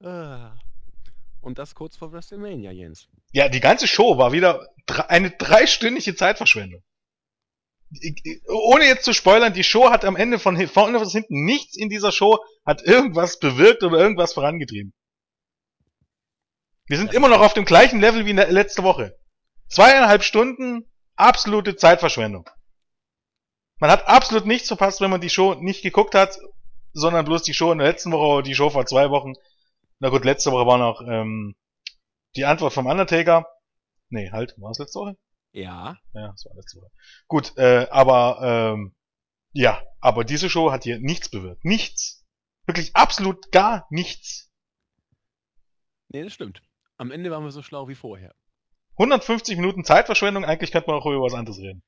[0.03, 0.53] Ah.
[1.41, 3.09] Und das kurz vor WrestleMania, Jens.
[3.33, 4.69] Ja, die ganze Show war wieder
[5.09, 6.83] eine dreistündige Zeitverschwendung
[8.49, 11.89] ohne jetzt zu spoilern, die Show hat am Ende von vorne bis hinten nichts in
[11.89, 14.93] dieser Show hat irgendwas bewirkt oder irgendwas vorangetrieben.
[16.87, 19.17] Wir sind immer noch auf dem gleichen Level wie letzte Woche.
[19.69, 22.49] Zweieinhalb Stunden, absolute Zeitverschwendung.
[23.79, 26.39] Man hat absolut nichts verpasst, wenn man die Show nicht geguckt hat,
[26.93, 29.35] sondern bloß die Show in der letzten Woche oder die Show vor zwei Wochen.
[29.99, 31.55] Na gut, letzte Woche war noch ähm,
[32.37, 33.47] die Antwort vom Undertaker.
[34.09, 35.17] Nee, halt, war es letzte Woche?
[35.53, 35.99] Ja.
[36.15, 36.91] Ja, das war letzte Woche.
[37.29, 38.95] Gut, äh, aber ähm,
[39.53, 41.65] ja, aber diese Show hat hier nichts bewirkt.
[41.65, 42.25] Nichts.
[42.67, 44.51] Wirklich absolut gar nichts.
[46.09, 46.63] Nee, das stimmt.
[46.99, 48.35] Am Ende waren wir so schlau wie vorher.
[48.99, 51.83] 150 Minuten Zeitverschwendung, eigentlich könnte man auch über was anderes reden.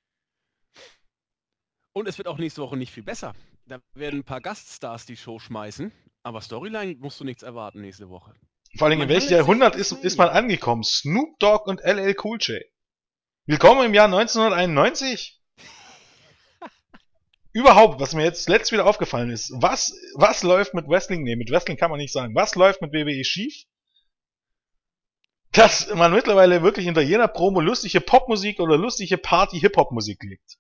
[1.92, 3.34] Und es wird auch nächste Woche nicht viel besser.
[3.66, 8.08] Da werden ein paar Gaststars die Show schmeißen, aber Storyline musst du nichts erwarten nächste
[8.08, 8.34] Woche.
[8.76, 10.84] Vor allem, in welchem Jahrhundert ist, ist man angekommen?
[10.84, 12.62] Snoop Dogg und LL Cool J.
[13.46, 15.40] Willkommen im Jahr 1991.
[17.52, 21.22] Überhaupt, was mir jetzt letzt wieder aufgefallen ist, was, was läuft mit Wrestling?
[21.22, 22.34] Nee, mit Wrestling kann man nicht sagen.
[22.34, 23.64] Was läuft mit WWE schief?
[25.52, 30.58] Dass man mittlerweile wirklich hinter jeder Promo lustige Popmusik oder lustige Party-Hip-Hop-Musik legt.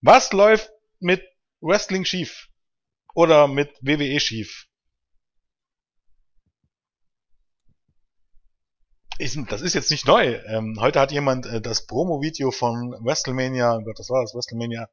[0.00, 1.22] Was läuft mit
[1.60, 2.48] Wrestling schief?
[3.14, 4.68] Oder mit WWE schief?
[9.48, 10.36] Das ist jetzt nicht neu.
[10.46, 14.88] Ähm, heute hat jemand äh, das Promo-Video von WrestleMania, oh Gott, das war das, WrestleMania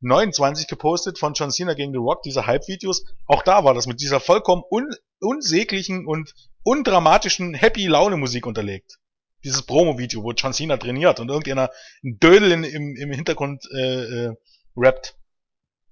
[0.00, 3.06] 29 gepostet von John Cena gegen The Rock, diese Hype-Videos.
[3.26, 4.86] Auch da war das mit dieser vollkommen un
[5.20, 8.99] unsäglichen und undramatischen Happy-Laune-Musik unterlegt.
[9.44, 11.70] Dieses Promo-Video, wo John Cena trainiert und irgendeiner
[12.04, 14.36] ein Dödel in, im, im Hintergrund äh, äh,
[14.76, 15.16] rappt.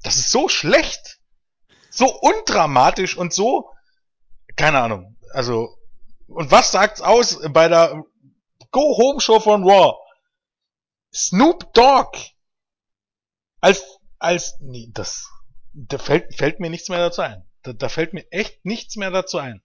[0.03, 1.19] Das ist so schlecht.
[1.91, 3.71] So undramatisch und so,
[4.57, 5.17] keine Ahnung.
[5.33, 5.79] Also,
[6.27, 8.05] und was sagt's aus bei der
[8.71, 9.97] Go Home Show von Raw?
[11.13, 12.19] Snoop Dogg
[13.61, 13.83] als
[14.19, 15.29] als nee, das
[15.73, 17.45] da fällt fällt mir nichts mehr dazu ein.
[17.63, 19.63] Da, da fällt mir echt nichts mehr dazu ein.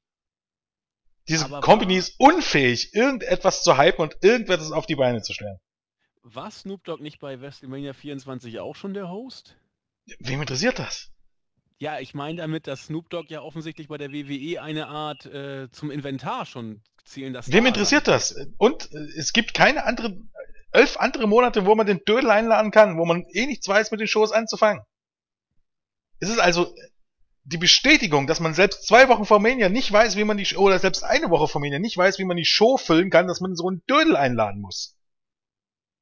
[1.27, 5.59] Diese Aber Company ist unfähig, irgendetwas zu hypen und irgendetwas auf die Beine zu stellen.
[6.23, 9.57] War Snoop Dogg nicht bei WrestleMania 24 auch schon der Host?
[10.19, 11.11] Wem interessiert das?
[11.79, 15.69] Ja, ich meine damit, dass Snoop Dogg ja offensichtlich bei der WWE eine Art äh,
[15.71, 17.51] zum Inventar schon zählen das.
[17.51, 18.35] Wem interessiert das?
[18.57, 20.17] Und äh, es gibt keine andere,
[20.71, 23.99] elf andere Monate, wo man den Dödel einladen kann, wo man eh nichts weiß, mit
[23.99, 24.83] den Shows anzufangen.
[26.19, 26.73] Es ist also
[27.45, 30.79] die Bestätigung, dass man selbst zwei Wochen vor Mania nicht weiß, wie man die, oder
[30.79, 33.55] selbst eine Woche vor Mania nicht weiß, wie man die Show füllen kann, dass man
[33.55, 34.97] so einen Dödel einladen muss.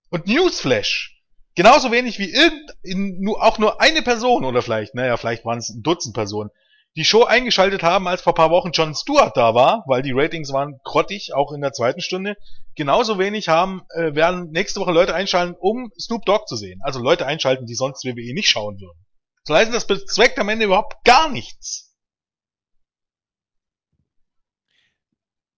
[0.09, 1.17] Und Newsflash.
[1.55, 2.71] Genauso wenig wie irgend,
[3.19, 6.49] nur, auch nur eine Person oder vielleicht, naja, vielleicht waren es ein Dutzend Personen,
[6.95, 10.51] die Show eingeschaltet haben, als vor paar Wochen Jon Stewart da war, weil die Ratings
[10.51, 12.35] waren grottig, auch in der zweiten Stunde.
[12.75, 16.81] Genauso wenig haben, äh, werden nächste Woche Leute einschalten, um Snoop Dogg zu sehen.
[16.83, 19.00] Also Leute einschalten, die sonst WWE nicht schauen würden.
[19.45, 21.95] Das heißt, das bezweckt am Ende überhaupt gar nichts.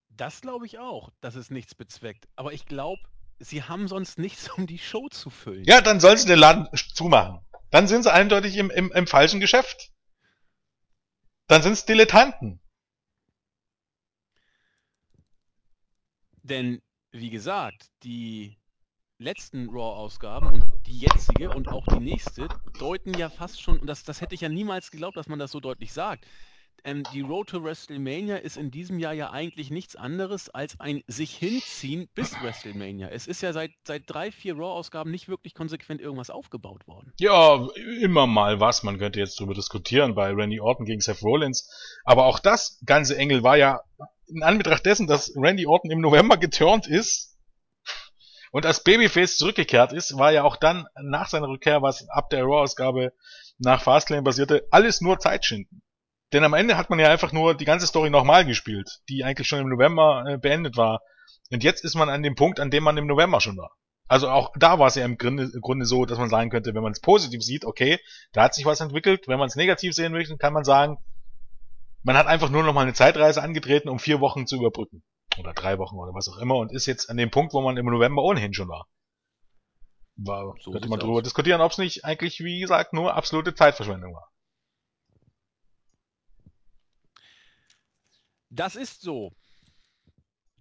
[0.10, 2.28] Das glaube ich auch, dass es nichts bezweckt.
[2.36, 3.02] Aber ich glaube,
[3.39, 5.65] sie haben sonst nichts, um die Show zu füllen.
[5.65, 7.43] Ja, dann sollen sie den Laden zumachen.
[7.72, 9.91] Dann sind sie eindeutig im, im, im falschen Geschäft.
[11.48, 12.62] Dann sind es Dilettanten.
[16.43, 18.60] Denn, wie gesagt, die
[19.19, 22.47] letzten Raw-Ausgaben und die jetzige und auch die nächste
[22.80, 25.52] deuten ja fast schon, und das, das hätte ich ja niemals geglaubt, dass man das
[25.52, 26.26] so deutlich sagt.
[26.86, 31.02] Ähm, die Road to WrestleMania ist in diesem Jahr ja eigentlich nichts anderes als ein
[31.08, 33.08] sich hinziehen bis WrestleMania.
[33.08, 37.13] Es ist ja seit, seit drei, vier Raw-Ausgaben nicht wirklich konsequent irgendwas aufgebaut worden.
[37.19, 37.69] Ja,
[38.02, 38.84] immer mal was.
[38.84, 41.69] Man könnte jetzt drüber diskutieren bei Randy Orton gegen Seth Rollins.
[42.04, 43.80] Aber auch das ganze Engel war ja
[44.28, 47.33] in Anbetracht dessen, dass Randy Orton im November geturnt ist
[48.53, 52.43] und als Babyface zurückgekehrt ist, war ja auch dann nach seiner Rückkehr, was ab der
[52.43, 53.11] Raw-Ausgabe
[53.57, 55.81] nach Fastlane basierte, alles nur Zeitschinden.
[56.33, 59.47] Denn am Ende hat man ja einfach nur die ganze Story nochmal gespielt, die eigentlich
[59.47, 61.01] schon im November äh, beendet war.
[61.49, 63.71] Und jetzt ist man an dem Punkt, an dem man im November schon war.
[64.07, 66.75] Also auch da war es ja im Grunde, im Grunde so, dass man sagen könnte,
[66.75, 67.99] wenn man es positiv sieht, okay,
[68.33, 69.27] da hat sich was entwickelt.
[69.27, 70.99] Wenn man es negativ sehen möchte, kann man sagen,
[72.03, 75.01] man hat einfach nur noch mal eine Zeitreise angetreten, um vier Wochen zu überbrücken.
[75.39, 77.78] Oder drei Wochen oder was auch immer und ist jetzt an dem Punkt, wo man
[77.78, 78.88] im November ohnehin schon war.
[80.15, 81.24] War, So könnte man drüber aus.
[81.24, 84.30] diskutieren, ob es nicht eigentlich, wie gesagt, nur absolute Zeitverschwendung war.
[88.50, 89.32] Das ist so.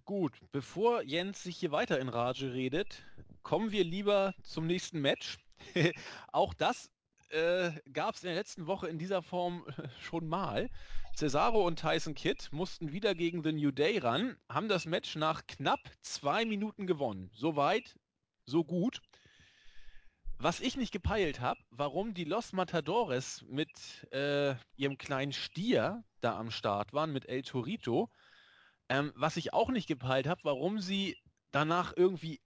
[0.05, 3.03] Gut, bevor Jens sich hier weiter in Rage redet,
[3.43, 5.37] kommen wir lieber zum nächsten Match.
[6.31, 6.89] Auch das
[7.33, 9.65] äh, gab es in der letzten Woche in dieser Form
[9.99, 10.69] schon mal.
[11.15, 15.45] Cesaro und Tyson Kidd mussten wieder gegen The New Day ran, haben das Match nach
[15.45, 17.29] knapp zwei Minuten gewonnen.
[17.33, 17.95] So weit,
[18.45, 19.01] so gut.
[20.37, 23.69] Was ich nicht gepeilt habe, warum die Los Matadores mit
[24.11, 28.09] äh, ihrem kleinen Stier da am Start waren, mit El Torito.
[28.89, 31.17] Ähm, was ich auch nicht gepeilt habe, warum sie
[31.51, 32.41] danach irgendwie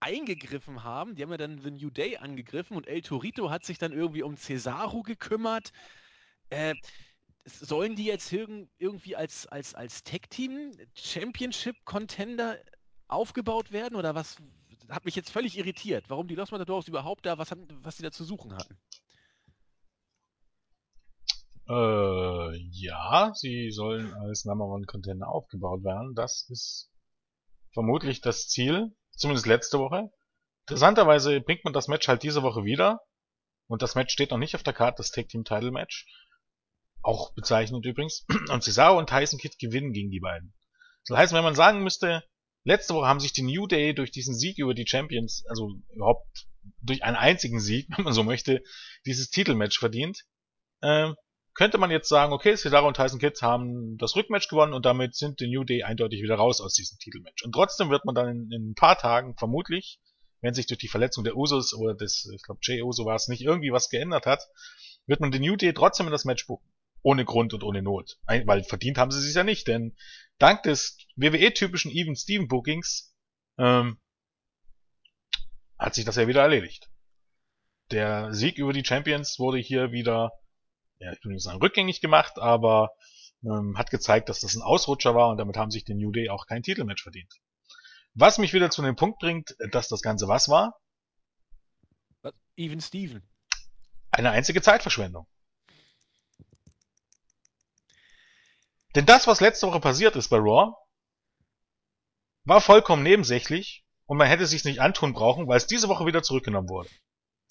[0.00, 1.14] eingegriffen haben.
[1.14, 4.22] Die haben ja dann The New Day angegriffen und El Torito hat sich dann irgendwie
[4.22, 5.72] um Cesaro gekümmert.
[6.50, 6.74] Äh,
[7.44, 12.58] sollen die jetzt irg irgendwie als, als, als Tag-Team Championship-Contender
[13.08, 14.36] aufgebaut werden oder was,
[14.88, 18.02] hat mich jetzt völlig irritiert, warum die Los Matadores überhaupt da, was, hatten, was sie
[18.02, 18.76] da zu suchen hatten.
[21.68, 26.14] Äh, ja, sie sollen als Number One Contender aufgebaut werden.
[26.14, 26.90] Das ist
[27.72, 30.10] vermutlich das Ziel, zumindest letzte Woche.
[30.66, 33.00] Interessanterweise bringt man das Match halt diese Woche wieder.
[33.68, 36.06] Und das Match steht noch nicht auf der Karte, das Tag Team Title Match.
[37.02, 38.26] Auch bezeichnet übrigens.
[38.50, 40.52] Und Cesaro und Tyson Kidd gewinnen gegen die beiden.
[41.06, 42.24] Das heißt, wenn man sagen müsste,
[42.64, 46.46] letzte Woche haben sich die New Day durch diesen Sieg über die Champions, also überhaupt
[46.82, 48.62] durch einen einzigen Sieg, wenn man so möchte,
[49.06, 50.24] dieses Titelmatch verdient.
[50.82, 51.14] Ähm,
[51.54, 55.14] könnte man jetzt sagen, okay, Cesaro und Tyson Kids haben das Rückmatch gewonnen und damit
[55.14, 57.42] sind die New Day eindeutig wieder raus aus diesem Titelmatch.
[57.44, 60.00] Und trotzdem wird man dann in, in ein paar Tagen vermutlich,
[60.40, 63.28] wenn sich durch die Verletzung der Usos oder des, ich glaube Jay Uso war es,
[63.28, 64.48] nicht irgendwie was geändert hat,
[65.06, 66.66] wird man die New Day trotzdem in das Match buchen.
[67.02, 68.18] Ohne Grund und ohne Not.
[68.26, 69.96] Weil verdient haben sie sich ja nicht, denn
[70.38, 73.14] dank des WWE-typischen Even Steven Bookings
[73.58, 73.98] ähm,
[75.78, 76.90] hat sich das ja wieder erledigt.
[77.90, 80.32] Der Sieg über die Champions wurde hier wieder
[81.00, 82.92] ja, ich will nicht sagen rückgängig gemacht, aber
[83.42, 86.28] ähm, hat gezeigt, dass das ein Ausrutscher war und damit haben sich die New Day
[86.28, 87.32] auch kein Titelmatch verdient.
[88.14, 90.78] Was mich wieder zu dem Punkt bringt, dass das Ganze was war?
[92.56, 93.22] Even Steven.
[94.10, 95.26] Eine einzige Zeitverschwendung.
[98.94, 100.74] Denn das, was letzte Woche passiert ist bei Raw,
[102.44, 106.22] war vollkommen nebensächlich und man hätte sich nicht antun brauchen, weil es diese Woche wieder
[106.22, 106.90] zurückgenommen wurde.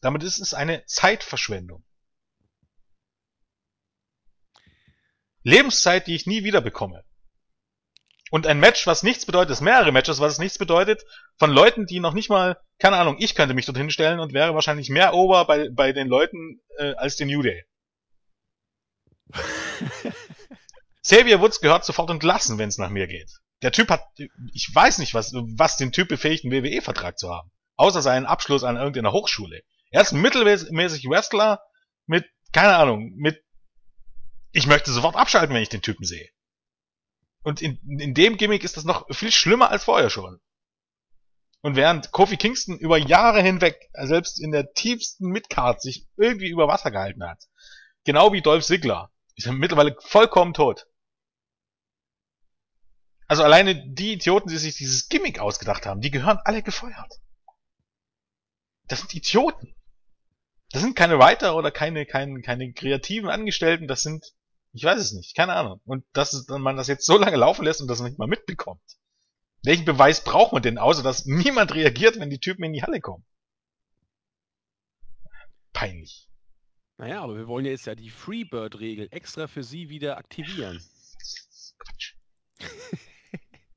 [0.01, 1.83] Damit ist es eine Zeitverschwendung.
[5.43, 7.03] Lebenszeit, die ich nie wieder bekomme.
[8.31, 11.03] Und ein Match, was nichts bedeutet, ist mehrere Matches, was es nichts bedeutet,
[11.37, 14.53] von Leuten, die noch nicht mal, keine Ahnung, ich könnte mich dorthin stellen und wäre
[14.53, 17.63] wahrscheinlich mehr over bei, bei den Leuten äh, als den New Day.
[21.03, 23.31] Xavier Woods gehört sofort entlassen, wenn es nach mir geht.
[23.61, 24.03] Der Typ hat,
[24.53, 27.51] ich weiß nicht, was, was den Typ befähigt, einen WWE-Vertrag zu haben.
[27.75, 29.61] Außer seinen Abschluss an irgendeiner Hochschule.
[29.91, 31.61] Er ist ein mittelmäßig Wrestler
[32.05, 33.41] mit, keine Ahnung, mit
[34.51, 36.29] ich möchte sofort abschalten, wenn ich den Typen sehe.
[37.43, 40.39] Und in, in dem Gimmick ist das noch viel schlimmer als vorher schon.
[41.61, 46.67] Und während Kofi Kingston über Jahre hinweg, selbst in der tiefsten Midcard, sich irgendwie über
[46.67, 47.43] Wasser gehalten hat,
[48.05, 50.87] genau wie Dolph Ziggler, ist er mittlerweile vollkommen tot.
[53.27, 57.19] Also alleine die Idioten, die sich dieses Gimmick ausgedacht haben, die gehören alle gefeuert.
[58.87, 59.75] Das sind Idioten.
[60.71, 64.33] Das sind keine Writer oder keine, keine, keine kreativen Angestellten, das sind
[64.73, 65.81] ich weiß es nicht, keine Ahnung.
[65.85, 68.81] Und dass man das jetzt so lange laufen lässt und das nicht mal mitbekommt.
[69.63, 73.01] Welchen Beweis braucht man denn, außer dass niemand reagiert, wenn die Typen in die Halle
[73.01, 73.25] kommen?
[75.73, 76.27] Peinlich.
[76.97, 80.83] Naja, aber wir wollen ja jetzt ja die Freebird-Regel extra für sie wieder aktivieren.
[81.77, 82.15] Quatsch.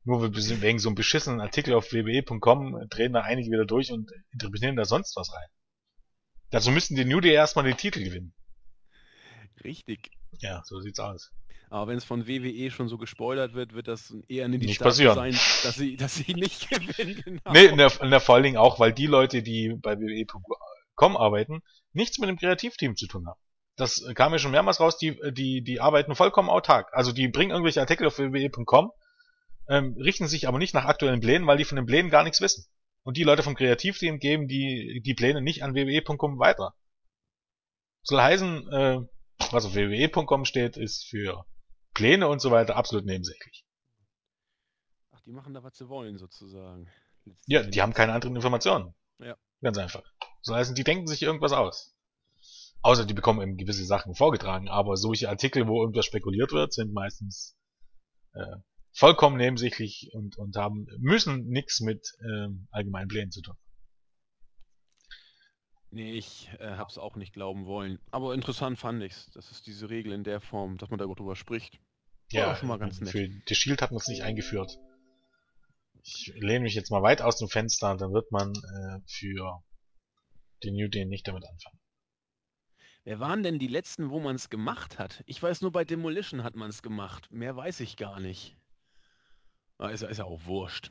[0.04, 4.74] Nur wegen so einem beschissenen Artikel auf wwe.com drehen da einige wieder durch und interpretieren
[4.74, 5.48] da sonst was rein.
[6.50, 8.34] Dazu müssten die New Day erstmal den Titel gewinnen.
[9.62, 10.10] Richtig.
[10.38, 11.30] Ja, so sieht's aus.
[11.72, 14.80] Aber wenn es von WWE schon so gespoilert wird, wird das eher in die nicht
[14.80, 15.14] passieren.
[15.14, 17.22] sein, dass sie, dass sie nicht gewinnen.
[17.24, 17.52] Genau.
[17.52, 21.16] Nee, in der, in der vor allen Dingen auch, weil die Leute, die bei WWE.com
[21.16, 21.62] arbeiten,
[21.94, 23.40] nichts mit dem Kreativteam zu tun haben.
[23.76, 26.90] Das kam ja schon mehrmals raus, die, die, die arbeiten vollkommen autark.
[26.92, 28.92] Also die bringen irgendwelche Artikel auf WWE.com,
[29.68, 32.42] ähm, richten sich aber nicht nach aktuellen Plänen, weil die von den Plänen gar nichts
[32.42, 32.66] wissen.
[33.02, 36.74] Und die Leute vom Kreativteam geben die, die Pläne nicht an WWE.com weiter.
[38.02, 39.00] Soll heißen, äh,
[39.52, 41.44] was auf www.com steht, ist für
[41.94, 43.64] Pläne und so weiter absolut nebensächlich.
[45.12, 46.88] Ach, die machen da, was sie wollen, sozusagen.
[47.46, 48.94] Ja, die haben keine anderen Informationen.
[49.18, 49.36] Ja.
[49.60, 50.02] Ganz einfach.
[50.40, 51.94] So heißen, die denken sich irgendwas aus.
[52.82, 56.92] Außer die bekommen eben gewisse Sachen vorgetragen, aber solche Artikel, wo irgendwas spekuliert wird, sind
[56.92, 57.56] meistens
[58.34, 58.56] äh,
[58.92, 63.54] vollkommen nebensächlich und, und haben müssen nichts mit ähm, allgemeinen Plänen zu tun.
[65.94, 67.98] Nee, ich äh, habe es auch nicht glauben wollen.
[68.10, 69.30] Aber interessant fand ich's.
[69.34, 71.78] Das ist diese Regel in der Form, dass man darüber spricht.
[72.30, 73.10] Ja, War schon mal ganz nett.
[73.10, 74.78] Für The Shield hat man es nicht eingeführt.
[76.02, 79.62] Ich lehne mich jetzt mal weit aus dem Fenster, dann wird man äh, für
[80.64, 81.78] den New Day nicht damit anfangen.
[83.04, 85.22] Wer waren denn die letzten, wo man es gemacht hat?
[85.26, 87.30] Ich weiß nur, bei Demolition hat man es gemacht.
[87.30, 88.56] Mehr weiß ich gar nicht.
[89.76, 90.90] Ah, ist, ist ja auch wurscht.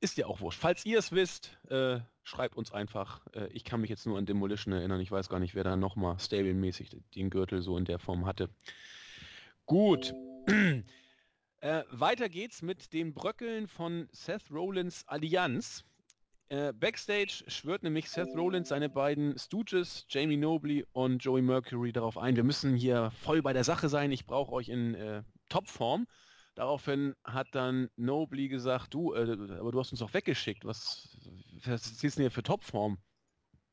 [0.00, 0.60] Ist ja auch wurscht.
[0.60, 3.26] Falls ihr es wisst, äh, schreibt uns einfach.
[3.32, 5.00] Äh, ich kann mich jetzt nur an Demolition erinnern.
[5.00, 8.50] Ich weiß gar nicht, wer da nochmal stable-mäßig den Gürtel so in der Form hatte.
[9.64, 10.12] Gut.
[11.60, 15.84] äh, weiter geht's mit dem Bröckeln von Seth Rollins Allianz.
[16.48, 22.18] Äh, Backstage schwört nämlich Seth Rollins seine beiden Stooges, Jamie Nobley und Joey Mercury, darauf
[22.18, 24.12] ein, wir müssen hier voll bei der Sache sein.
[24.12, 26.06] Ich brauche euch in äh, Topform.
[26.56, 30.64] Daraufhin hat dann Nobly gesagt, du, äh, aber du hast uns doch weggeschickt.
[30.64, 31.14] Was,
[31.66, 32.96] was ist denn hier für Topform?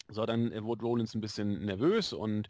[0.10, 2.50] So, dann äh, wurde Rollins ein bisschen nervös und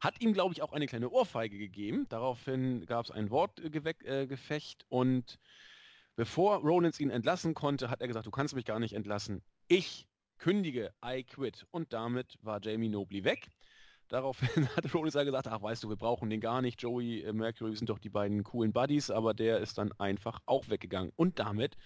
[0.00, 2.06] hat ihm, glaube ich, auch eine kleine Ohrfeige gegeben.
[2.08, 5.38] Daraufhin gab es ein Wortgefecht äh, und
[6.16, 9.42] bevor Rollins ihn entlassen konnte, hat er gesagt, du kannst mich gar nicht entlassen.
[9.68, 10.08] Ich
[10.38, 11.66] kündige, I quit.
[11.70, 13.48] Und damit war Jamie Nobly weg.
[14.08, 16.80] Daraufhin hat Rollins gesagt, ach weißt du, wir brauchen den gar nicht.
[16.82, 20.68] Joey äh, Mercury sind doch die beiden coolen Buddies, aber der ist dann einfach auch
[20.68, 21.12] weggegangen.
[21.16, 21.76] Und damit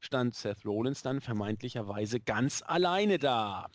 [0.00, 3.68] stand Seth Rollins dann vermeintlicherweise ganz alleine da.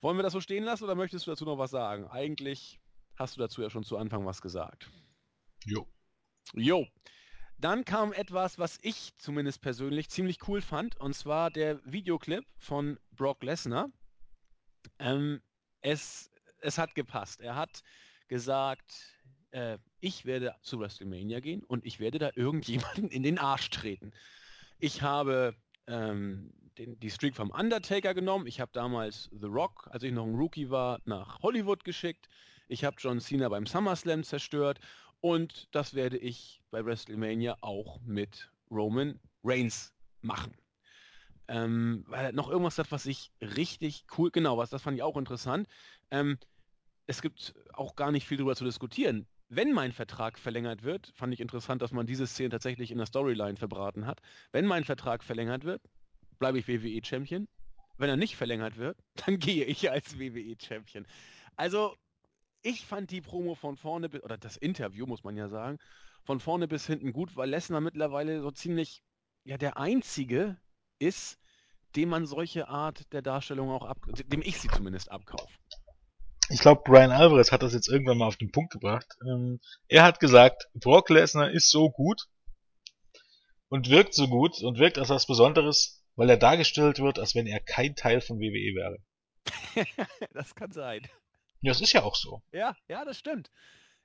[0.00, 2.08] Wollen wir das so stehen lassen oder möchtest du dazu noch was sagen?
[2.08, 2.80] Eigentlich
[3.16, 4.90] hast du dazu ja schon zu Anfang was gesagt.
[5.64, 5.86] Jo.
[6.54, 6.86] Jo.
[7.58, 12.98] Dann kam etwas, was ich zumindest persönlich ziemlich cool fand, und zwar der Videoclip von
[13.12, 13.88] Brock Lesnar.
[14.98, 15.40] Ähm,
[15.80, 16.31] es
[16.62, 17.40] es hat gepasst.
[17.40, 17.82] Er hat
[18.28, 19.18] gesagt,
[19.50, 24.12] äh, ich werde zu WrestleMania gehen und ich werde da irgendjemanden in den Arsch treten.
[24.78, 25.54] Ich habe
[25.86, 28.46] ähm, den, die Streak vom Undertaker genommen.
[28.46, 32.28] Ich habe damals The Rock, als ich noch ein Rookie war, nach Hollywood geschickt.
[32.68, 34.80] Ich habe John Cena beim SummerSlam zerstört
[35.20, 39.92] und das werde ich bei WrestleMania auch mit Roman Reigns
[40.22, 40.54] machen.
[41.48, 45.16] Ähm, weil noch irgendwas hat, was ich richtig cool, genau, was das fand ich auch
[45.16, 45.68] interessant.
[46.10, 46.38] Ähm,
[47.06, 49.26] es gibt auch gar nicht viel darüber zu diskutieren.
[49.48, 53.06] Wenn mein Vertrag verlängert wird, fand ich interessant, dass man diese Szene tatsächlich in der
[53.06, 54.20] Storyline verbraten hat.
[54.50, 55.82] Wenn mein Vertrag verlängert wird,
[56.38, 57.48] bleibe ich WWE-Champion.
[57.98, 58.96] Wenn er nicht verlängert wird,
[59.26, 61.06] dann gehe ich als WWE-Champion.
[61.56, 61.96] Also,
[62.62, 65.78] ich fand die Promo von vorne oder das Interview, muss man ja sagen,
[66.22, 69.02] von vorne bis hinten gut, weil Lesnar mittlerweile so ziemlich,
[69.44, 70.56] ja, der Einzige
[70.98, 71.38] ist,
[71.96, 75.61] dem man solche Art der Darstellung auch ab, dem ich sie zumindest abkaufe
[76.52, 79.06] ich glaube, Brian Alvarez hat das jetzt irgendwann mal auf den Punkt gebracht.
[79.22, 82.28] Ähm, er hat gesagt, Brock Lesnar ist so gut
[83.68, 87.46] und wirkt so gut und wirkt als was Besonderes, weil er dargestellt wird, als wenn
[87.46, 88.98] er kein Teil von WWE wäre.
[90.32, 91.02] das kann sein.
[91.62, 92.42] Ja, das ist ja auch so.
[92.52, 93.50] Ja, ja, das stimmt.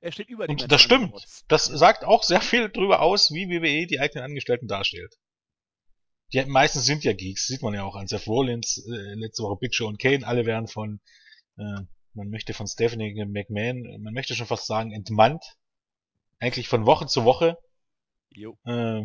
[0.00, 1.12] Er steht über dem Und das stimmt.
[1.48, 5.18] Das sagt auch sehr viel darüber aus, wie WWE die eigenen Angestellten darstellt.
[6.32, 9.58] Die meistens sind ja Geeks, sieht man ja auch an Seth Rollins, äh, letzte Woche
[9.60, 11.00] Big Show und Kane, alle werden von
[11.56, 11.82] äh,
[12.18, 15.56] man möchte von Stephanie McMahon, man möchte schon fast sagen, entmannt.
[16.40, 17.56] Eigentlich von Woche zu Woche.
[18.30, 18.58] Jo.
[18.64, 19.04] Äh,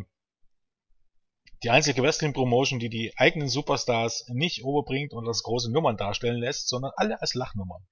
[1.64, 6.68] die einzige Wrestling-Promotion, die die eigenen Superstars nicht oberbringt und als große Nummern darstellen lässt,
[6.68, 7.88] sondern alle als Lachnummern.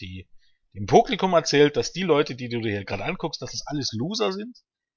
[0.00, 0.28] Die
[0.74, 3.92] dem Publikum erzählt, dass die Leute, die du dir hier gerade anguckst, dass es alles
[3.92, 4.56] Loser sind,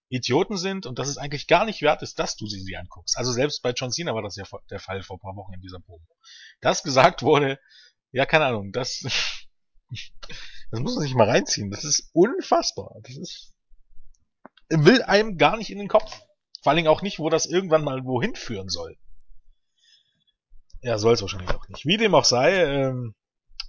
[0.09, 3.17] Idioten sind und dass es eigentlich gar nicht wert ist, dass du sie, sie anguckst.
[3.17, 5.61] Also selbst bei John Cena war das ja der Fall vor ein paar Wochen in
[5.61, 6.05] dieser Promo.
[6.61, 7.59] Das gesagt wurde,
[8.13, 9.01] ja, keine Ahnung, das,
[10.71, 11.71] das muss man sich mal reinziehen.
[11.71, 12.95] Das ist unfassbar.
[13.03, 13.53] Das ist,
[14.69, 16.21] will einem gar nicht in den Kopf.
[16.61, 18.97] Vor allen Dingen auch nicht, wo das irgendwann mal wohin führen soll.
[20.81, 21.85] Ja, soll es wahrscheinlich auch nicht.
[21.85, 23.15] Wie dem auch sei, ähm,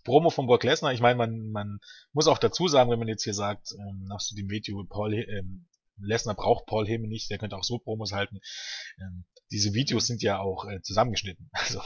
[0.05, 1.81] Promo von Brock Lesnar, ich meine, man, man
[2.13, 5.67] muss auch dazu sagen, wenn man jetzt hier sagt, ähm, nach dem Video, Paul, ähm,
[5.97, 8.41] Lesnar braucht Paul Heyman nicht, der könnte auch so Promos halten.
[8.99, 11.51] Ähm, diese Videos sind ja auch äh, zusammengeschnitten.
[11.53, 11.81] Also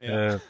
[0.00, 0.34] ja.
[0.34, 0.40] äh,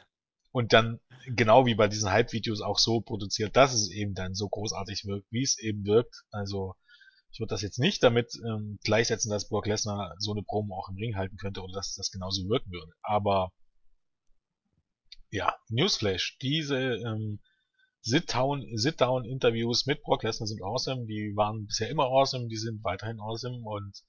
[0.53, 4.49] und dann genau wie bei diesen Hype-Videos auch so produziert, dass es eben dann so
[4.49, 6.25] großartig wirkt, wie es eben wirkt.
[6.31, 6.75] Also
[7.31, 10.89] ich würde das jetzt nicht damit ähm, gleichsetzen, dass Brock Lesnar so eine Promo auch
[10.89, 12.93] im Ring halten könnte oder dass das genauso wirken würde.
[13.03, 13.53] Aber
[15.31, 17.41] ja, Newsflash, diese ähm,
[18.01, 23.61] Sit-Down-Interviews mit Brock Lesnar sind awesome, die waren bisher immer awesome, die sind weiterhin awesome
[23.63, 24.03] und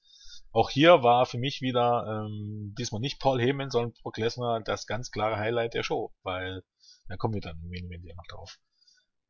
[0.51, 4.87] auch hier war für mich wieder ähm, diesmal nicht Paul Heyman, sondern Brock Lesnar das
[4.87, 6.63] ganz klare Highlight der Show, weil
[7.07, 8.57] da kommen wir dann im Main Event ja noch drauf.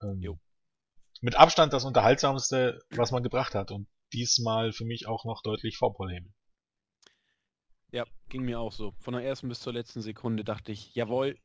[0.02, 0.40] Ähm,
[1.22, 5.78] mit Abstand das unterhaltsamste, was man gebracht hat und diesmal für mich auch noch deutlich
[5.78, 6.34] vor Paul Heyman.
[7.92, 8.94] Ja, ging mir auch so.
[9.00, 11.38] Von der ersten bis zur letzten Sekunde dachte ich, jawohl,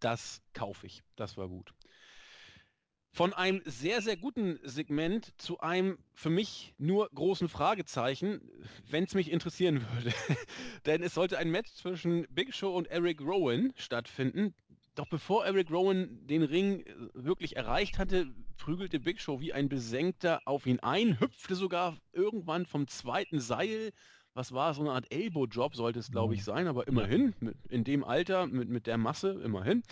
[0.00, 1.02] das kaufe ich.
[1.16, 1.72] Das war gut
[3.14, 8.40] von einem sehr, sehr guten Segment zu einem für mich nur großen Fragezeichen,
[8.90, 10.12] wenn es mich interessieren würde.
[10.86, 14.52] Denn es sollte ein Match zwischen Big Show und Eric Rowan stattfinden.
[14.96, 19.68] Doch bevor Eric Rowan den Ring äh, wirklich erreicht hatte, prügelte Big Show wie ein
[19.68, 23.92] Besenkter auf ihn ein, hüpfte sogar irgendwann vom zweiten Seil.
[24.34, 27.84] Was war so eine Art Elbow-Drop, sollte es glaube ich sein, aber immerhin, mit, in
[27.84, 29.84] dem Alter, mit, mit der Masse, immerhin.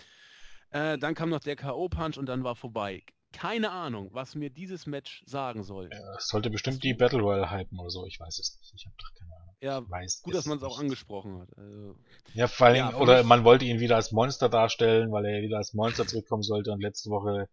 [0.73, 3.03] Äh, dann kam noch der K.O.-Punch und dann war vorbei.
[3.31, 5.89] Keine Ahnung, was mir dieses Match sagen soll.
[6.17, 8.73] Es sollte bestimmt die Battle Royale hypen oder so, ich weiß es nicht.
[8.75, 9.55] Ich habe doch keine Ahnung.
[9.61, 11.49] Ja, weiß gut, dass man es auch angesprochen hat.
[11.57, 11.95] Also,
[12.33, 15.57] ja, vor allem, ja, oder man wollte ihn wieder als Monster darstellen, weil er wieder
[15.57, 17.47] als Monster zurückkommen sollte und letzte Woche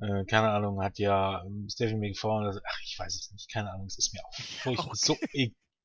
[0.00, 3.86] äh, keine Ahnung, hat ja ähm, Stephanie McFarlane, ach, ich weiß es nicht, keine Ahnung,
[3.86, 4.32] es ist mir auch
[4.62, 4.96] furchtbar Okay.
[4.96, 5.16] so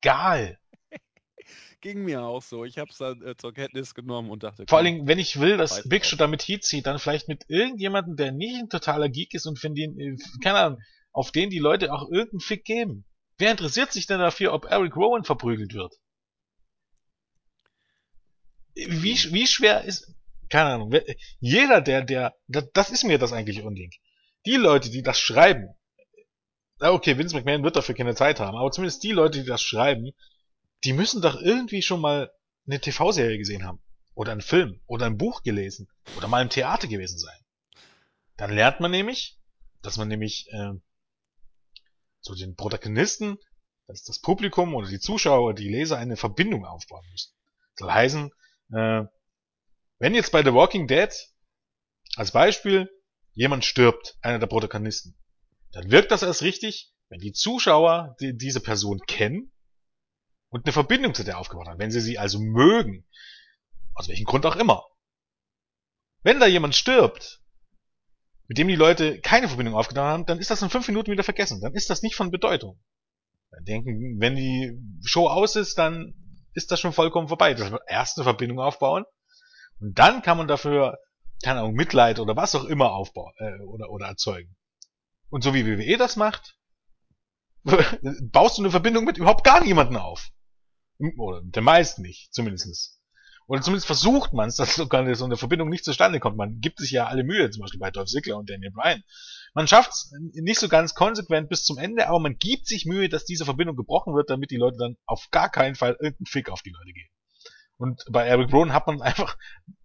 [0.02, 0.58] egal.
[1.84, 2.64] Ging mir auch so.
[2.64, 5.58] Ich hab's dann äh, zur Kenntnis genommen und dachte, Vor allen Dingen, wenn ich will,
[5.58, 6.06] dass Big.
[6.06, 9.58] Show damit Heat zieht, dann vielleicht mit irgendjemandem, der nicht ein totaler Geek ist und
[9.58, 10.78] für den, äh, keine Ahnung,
[11.12, 13.04] auf den die Leute auch irgendeinen Fick geben.
[13.36, 15.92] Wer interessiert sich denn dafür, ob Eric Rowan verprügelt wird?
[18.74, 20.10] Wie, sch- wie schwer ist,
[20.48, 20.94] keine Ahnung,
[21.38, 23.90] jeder, der, der, das, ist mir das eigentlich Unding.
[24.46, 25.68] Die Leute, die das schreiben,
[26.80, 30.12] okay, Vince McMahon wird dafür keine Zeit haben, aber zumindest die Leute, die das schreiben,
[30.84, 32.32] die müssen doch irgendwie schon mal
[32.66, 33.82] eine TV-Serie gesehen haben.
[34.14, 34.80] Oder einen Film.
[34.86, 35.88] Oder ein Buch gelesen.
[36.16, 37.38] Oder mal im Theater gewesen sein.
[38.36, 39.38] Dann lernt man nämlich,
[39.82, 40.72] dass man nämlich äh,
[42.20, 43.38] zu den Protagonisten,
[43.86, 47.32] dass das Publikum oder die Zuschauer, die Leser eine Verbindung aufbauen müssen.
[47.76, 48.30] Soll heißen,
[48.72, 49.04] äh,
[49.98, 51.12] wenn jetzt bei The Walking Dead
[52.16, 52.90] als Beispiel
[53.32, 55.16] jemand stirbt, einer der Protagonisten,
[55.72, 59.52] dann wirkt das erst richtig, wenn die Zuschauer die, diese Person kennen
[60.54, 63.04] und eine Verbindung zu der aufgebaut haben, wenn sie sie also mögen,
[63.92, 64.84] aus welchem Grund auch immer.
[66.22, 67.42] Wenn da jemand stirbt,
[68.46, 71.24] mit dem die Leute keine Verbindung aufgenommen haben, dann ist das in fünf Minuten wieder
[71.24, 71.60] vergessen.
[71.60, 72.80] Dann ist das nicht von Bedeutung.
[73.50, 76.14] Dann denken, wenn die Show aus ist, dann
[76.52, 77.54] ist das schon vollkommen vorbei.
[77.54, 79.04] Das erst eine Verbindung aufbauen
[79.80, 80.98] und dann kann man dafür,
[81.42, 84.54] keine Ahnung, Mitleid oder was auch immer aufbauen äh, oder, oder erzeugen.
[85.30, 86.56] Und so wie WWE das macht,
[88.22, 90.30] baust du eine Verbindung mit überhaupt gar niemanden auf.
[90.98, 93.00] Oder mit den meisten nicht, zumindestens.
[93.46, 96.36] Oder zumindest versucht man es, dass sogar so eine Verbindung nicht zustande kommt.
[96.36, 99.02] Man gibt sich ja alle Mühe, zum Beispiel bei Dolph Ziggler und Daniel Bryan.
[99.54, 103.08] Man schafft es nicht so ganz konsequent bis zum Ende, aber man gibt sich Mühe,
[103.08, 106.50] dass diese Verbindung gebrochen wird, damit die Leute dann auf gar keinen Fall irgendeinen Fick
[106.50, 107.10] auf die Leute geben.
[107.76, 109.36] Und bei Eric Rowan hat man einfach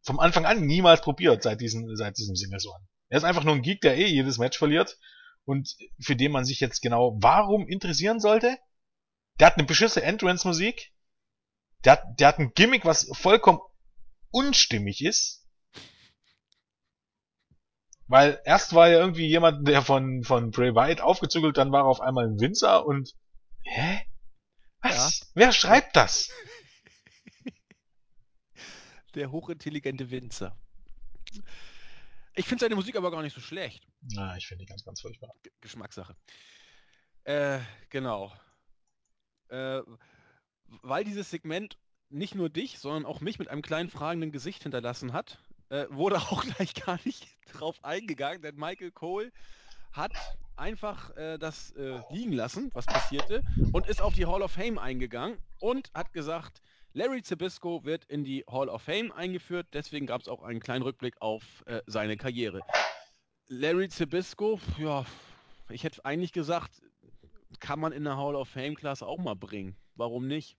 [0.04, 2.80] vom Anfang an niemals probiert, seit diesem, seit diesem Single-Song.
[3.10, 4.98] Er ist einfach nur ein Geek, der eh jedes Match verliert
[5.46, 8.58] und für den man sich jetzt genau warum interessieren sollte.
[9.40, 10.92] Der hat eine beschissene Entrance-Musik.
[11.86, 13.60] Der hat, der hat ein Gimmick, was vollkommen
[14.32, 15.48] unstimmig ist.
[18.08, 21.88] Weil erst war er irgendwie jemand, der von, von Bray Wyatt aufgezügelt, dann war er
[21.88, 23.16] auf einmal ein Winzer und,
[23.62, 24.02] hä?
[24.82, 25.32] Was?
[25.36, 26.30] Wer schreibt das?
[29.16, 30.58] der hochintelligente Winzer.
[32.34, 33.86] Ich finde seine Musik aber gar nicht so schlecht.
[34.02, 35.32] Na, ich finde die ganz, ganz furchtbar.
[35.44, 36.16] G Geschmackssache.
[37.26, 37.60] Äh,
[37.90, 38.34] genau.
[39.50, 39.82] Äh,
[40.82, 41.78] weil dieses Segment
[42.10, 45.40] nicht nur dich, sondern auch mich mit einem kleinen fragenden Gesicht hinterlassen hat,
[45.70, 49.32] äh, wurde auch gleich gar nicht drauf eingegangen, denn Michael Cole
[49.92, 50.14] hat
[50.56, 53.42] einfach äh, das äh, liegen lassen, was passierte,
[53.72, 56.62] und ist auf die Hall of Fame eingegangen und hat gesagt,
[56.94, 60.84] Larry Zbysko wird in die Hall of Fame eingeführt, deswegen gab es auch einen kleinen
[60.84, 62.62] Rückblick auf äh, seine Karriere.
[63.48, 65.06] Larry Zbysko, ja,
[65.70, 66.82] ich hätte eigentlich gesagt,
[67.60, 69.76] kann man in der Hall of Fame Klasse auch mal bringen.
[69.96, 70.58] Warum nicht?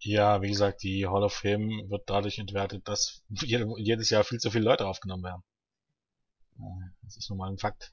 [0.00, 4.50] Ja, wie gesagt, die Hall of Fame wird dadurch entwertet, dass jedes Jahr viel zu
[4.50, 5.42] viele Leute aufgenommen werden.
[7.02, 7.92] Das ist nun mal ein Fakt.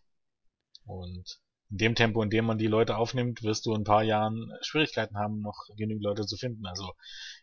[0.86, 1.40] Und
[1.72, 4.52] in dem Tempo, in dem man die Leute aufnimmt, wirst du in ein paar Jahren
[4.62, 6.66] Schwierigkeiten haben, noch genügend Leute zu finden.
[6.66, 6.94] Also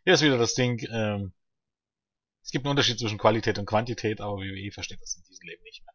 [0.04, 1.32] hier ist wieder das Ding, ähm,
[2.42, 5.62] es gibt einen Unterschied zwischen Qualität und Quantität, aber WWE versteht das in diesem Leben
[5.62, 5.94] nicht mehr.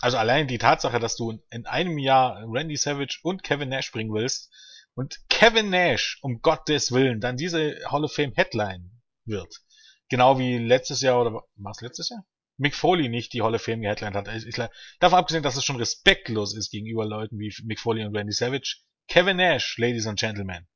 [0.00, 4.12] Also allein die Tatsache, dass du in einem Jahr Randy Savage und Kevin Nash bringen
[4.12, 4.50] willst
[4.98, 8.90] und Kevin Nash, um Gottes Willen, dann diese Hall of Fame Headline
[9.24, 9.60] wird.
[10.08, 12.24] Genau wie letztes Jahr, oder war es letztes Jahr?
[12.56, 14.26] Mick Foley nicht die Hall of Fame geheadlined hat.
[14.34, 14.56] Ich,
[14.98, 18.78] davon abgesehen, dass es schon respektlos ist gegenüber Leuten wie Mick Foley und Randy Savage.
[19.06, 20.66] Kevin Nash, Ladies and Gentlemen.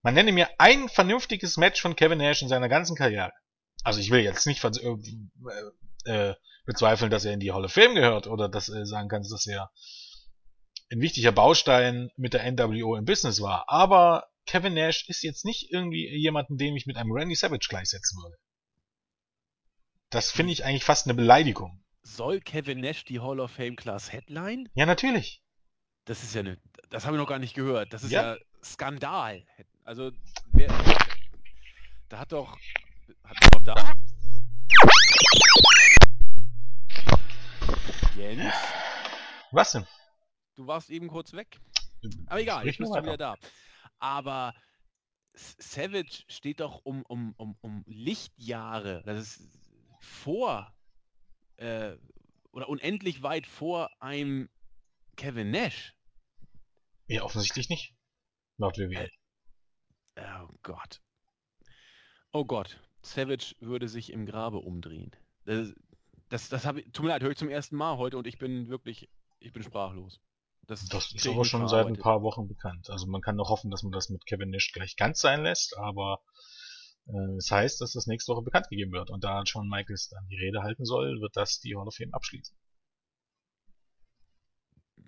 [0.00, 3.32] Man nenne mir ein vernünftiges Match von Kevin Nash in seiner ganzen Karriere.
[3.82, 6.34] Also ich will jetzt nicht äh, äh,
[6.64, 9.46] bezweifeln, dass er in die Hall of Fame gehört oder dass er sagen kann, dass
[9.46, 9.70] er
[10.92, 13.64] ein wichtiger Baustein mit der NWO im Business war.
[13.68, 18.22] Aber Kevin Nash ist jetzt nicht irgendwie jemanden, den ich mit einem Randy Savage gleichsetzen
[18.22, 18.36] würde.
[20.10, 21.82] Das finde ich eigentlich fast eine Beleidigung.
[22.02, 24.68] Soll Kevin Nash die Hall of Fame Class Headline?
[24.74, 25.42] Ja, natürlich.
[26.04, 26.58] Das ist ja eine,
[26.90, 27.92] das habe ich noch gar nicht gehört.
[27.92, 28.34] Das ist Ja.
[28.34, 29.44] ja, Skandal.
[29.84, 30.12] Also,
[30.52, 30.68] wer,
[32.08, 32.58] da hat doch,
[33.24, 33.94] hat doch da?
[38.16, 38.52] Jens,
[39.50, 39.86] Was denn?
[40.56, 41.60] Du warst eben kurz weg.
[42.26, 43.36] Aber egal, jetzt bist du wieder da.
[43.98, 44.54] Aber
[45.34, 49.48] Savage steht doch um, um, um, um Lichtjahre, das ist
[50.00, 50.72] vor
[51.56, 51.96] äh,
[52.52, 54.48] oder unendlich weit vor einem
[55.16, 55.94] Kevin Nash.
[57.08, 57.94] Ja, offensichtlich nicht.
[58.58, 59.10] Laut WWE.
[60.16, 61.00] Oh Gott.
[62.32, 62.80] Oh Gott.
[63.02, 65.10] Savage würde sich im Grabe umdrehen.
[65.44, 65.74] Das,
[66.28, 68.38] das, das habe ich, tut mir leid, höre ich zum ersten Mal heute und ich
[68.38, 70.20] bin wirklich, ich bin sprachlos.
[70.66, 72.88] Das, das ist aber schon seit ein paar Wochen bekannt.
[72.90, 75.76] Also man kann noch hoffen, dass man das mit Kevin Nash gleich ganz sein lässt,
[75.76, 76.22] aber
[77.06, 79.10] äh, es heißt, dass das nächste Woche bekannt gegeben wird.
[79.10, 82.14] Und da Shawn Michaels dann die Rede halten soll, wird das die Hall of Fame
[82.14, 82.56] abschließen.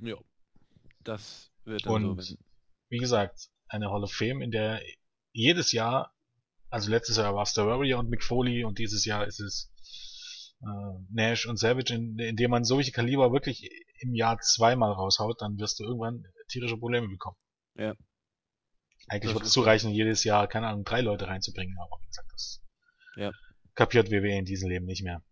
[0.02, 0.16] Ja,
[1.04, 2.36] das wird dann Und so,
[2.88, 4.82] wie gesagt, eine Hall of Fame, in der
[5.32, 6.12] jedes Jahr,
[6.68, 9.72] also letztes Jahr war es der Warrior und Mick Foley und dieses Jahr ist es
[10.60, 13.70] äh, Nash und Savage, in, in dem man solche Kaliber wirklich
[14.00, 17.36] im Jahr zweimal raushaut, dann wirst du irgendwann tierische Probleme bekommen.
[17.76, 17.94] Ja.
[19.08, 22.60] Eigentlich wird es zureichen, jedes Jahr, keine Ahnung, drei Leute reinzubringen, aber wie gesagt, das
[23.16, 23.30] ja.
[23.74, 25.22] kapiert WWE in diesem Leben nicht mehr.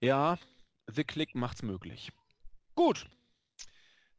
[0.00, 0.38] Ja,
[0.86, 2.12] The Click macht's möglich.
[2.74, 3.06] Gut.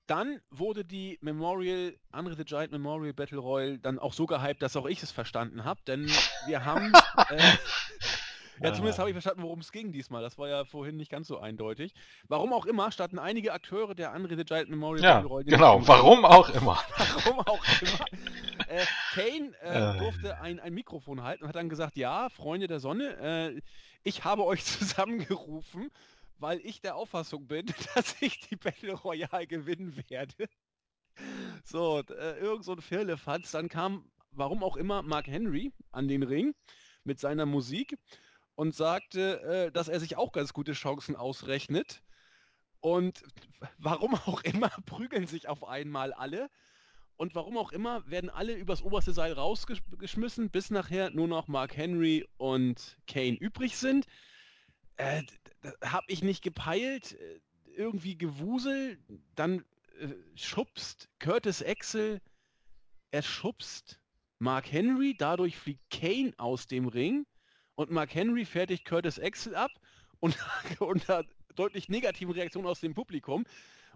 [0.07, 4.75] Dann wurde die Memorial, Andre the Giant Memorial Battle Royal dann auch so gehypt, dass
[4.75, 6.05] auch ich es verstanden habe, denn
[6.45, 6.91] wir haben
[7.29, 7.57] äh,
[8.61, 10.21] ja, zumindest habe ich verstanden, worum es ging diesmal.
[10.21, 11.93] Das war ja vorhin nicht ganz so eindeutig.
[12.27, 15.51] Warum auch immer, standen einige Akteure der Andre the Giant Memorial ja, Battle Royale.
[15.51, 16.79] Genau, warum auch immer.
[16.97, 18.05] warum auch immer.
[18.67, 22.67] Äh, Kane äh, äh, durfte ein, ein Mikrofon halten und hat dann gesagt, ja, Freunde
[22.67, 23.17] der Sonne,
[23.55, 23.61] äh,
[24.03, 25.89] ich habe euch zusammengerufen,
[26.37, 30.47] weil ich der Auffassung bin, dass ich die Battle Royale gewinnen werde.
[31.63, 33.51] So, äh, irgend so ein Firlefanz.
[33.51, 36.53] Dann kam, warum auch immer, Mark Henry an den Ring
[37.03, 37.97] mit seiner Musik
[38.55, 42.01] und sagte, äh, dass er sich auch ganz gute Chancen ausrechnet.
[42.79, 43.23] Und
[43.77, 46.49] warum auch immer prügeln sich auf einmal alle.
[47.17, 51.77] Und warum auch immer werden alle übers oberste Seil rausgeschmissen, bis nachher nur noch Mark
[51.77, 54.05] Henry und Kane übrig sind.
[54.97, 55.23] Äh,
[55.83, 57.13] habe ich nicht gepeilt.
[57.13, 57.39] Äh,
[57.75, 58.97] irgendwie Gewusel.
[59.35, 59.63] Dann
[59.99, 62.21] äh, schubst Curtis Axel,
[63.11, 63.99] er schubst
[64.39, 67.25] Mark Henry, dadurch fliegt Kane aus dem Ring
[67.75, 69.71] und Mark Henry fertigt Curtis Axel ab
[70.19, 70.37] und
[70.79, 73.45] unter deutlich negativen Reaktionen aus dem Publikum.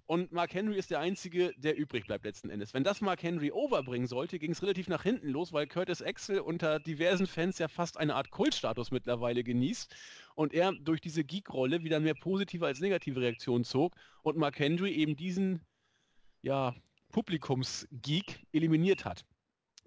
[0.06, 2.74] Und Mark Henry ist der Einzige, der übrig bleibt letzten Endes.
[2.74, 6.40] Wenn das Mark Henry overbringen sollte, ging es relativ nach hinten los, weil Curtis Axel
[6.40, 9.96] unter diversen Fans ja fast eine Art Kultstatus mittlerweile genießt
[10.34, 14.94] und er durch diese Geek-Rolle wieder mehr positive als negative Reaktionen zog und Mark Henry
[14.94, 15.62] eben diesen
[16.42, 16.74] ja,
[17.12, 19.26] Publikumsgeek eliminiert hat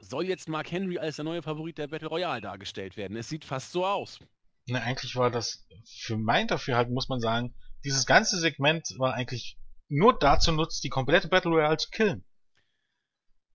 [0.01, 3.16] soll jetzt Mark Henry als der neue Favorit der Battle Royale dargestellt werden.
[3.16, 4.18] Es sieht fast so aus.
[4.66, 9.59] Na, eigentlich war das, für mein Dafürhalten muss man sagen, dieses ganze Segment war eigentlich
[9.88, 12.24] nur dazu nutzt, die komplette Battle Royale zu killen.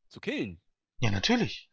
[0.10, 0.62] Zu killen?
[1.00, 1.70] Ja, natürlich.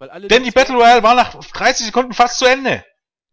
[0.00, 2.84] Denn die Battle Royale war nach 30 Sekunden fast zu Ende.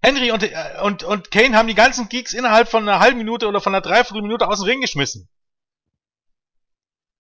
[0.02, 3.48] Henry und, äh, und, und Kane haben die ganzen Geeks innerhalb von einer halben Minute
[3.48, 5.30] oder von einer Dreiviertelminute aus dem Ring geschmissen.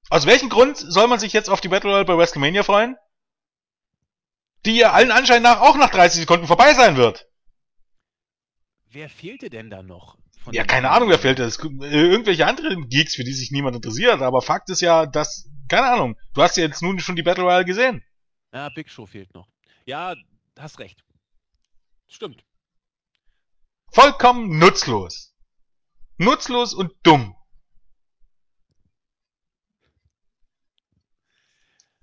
[0.09, 2.95] Aus welchem Grund soll man sich jetzt auf die Battle Royale bei WrestleMania freuen?
[4.65, 7.27] Die ja allen Anschein nach auch nach 30 Sekunden vorbei sein wird.
[8.89, 10.17] Wer fehlte denn da noch?
[10.51, 11.43] Ja, keine Ahnung, wer fehlte.
[11.43, 14.21] Es, irgendwelche anderen Geeks, für die sich niemand interessiert.
[14.21, 17.43] Aber Fakt ist ja, dass, keine Ahnung, du hast ja jetzt nun schon die Battle
[17.43, 18.03] Royale gesehen.
[18.53, 19.47] Ja, Big Show fehlt noch.
[19.85, 20.15] Ja,
[20.57, 21.03] hast recht.
[22.07, 22.43] Stimmt.
[23.91, 25.35] Vollkommen nutzlos.
[26.17, 27.35] Nutzlos und dumm.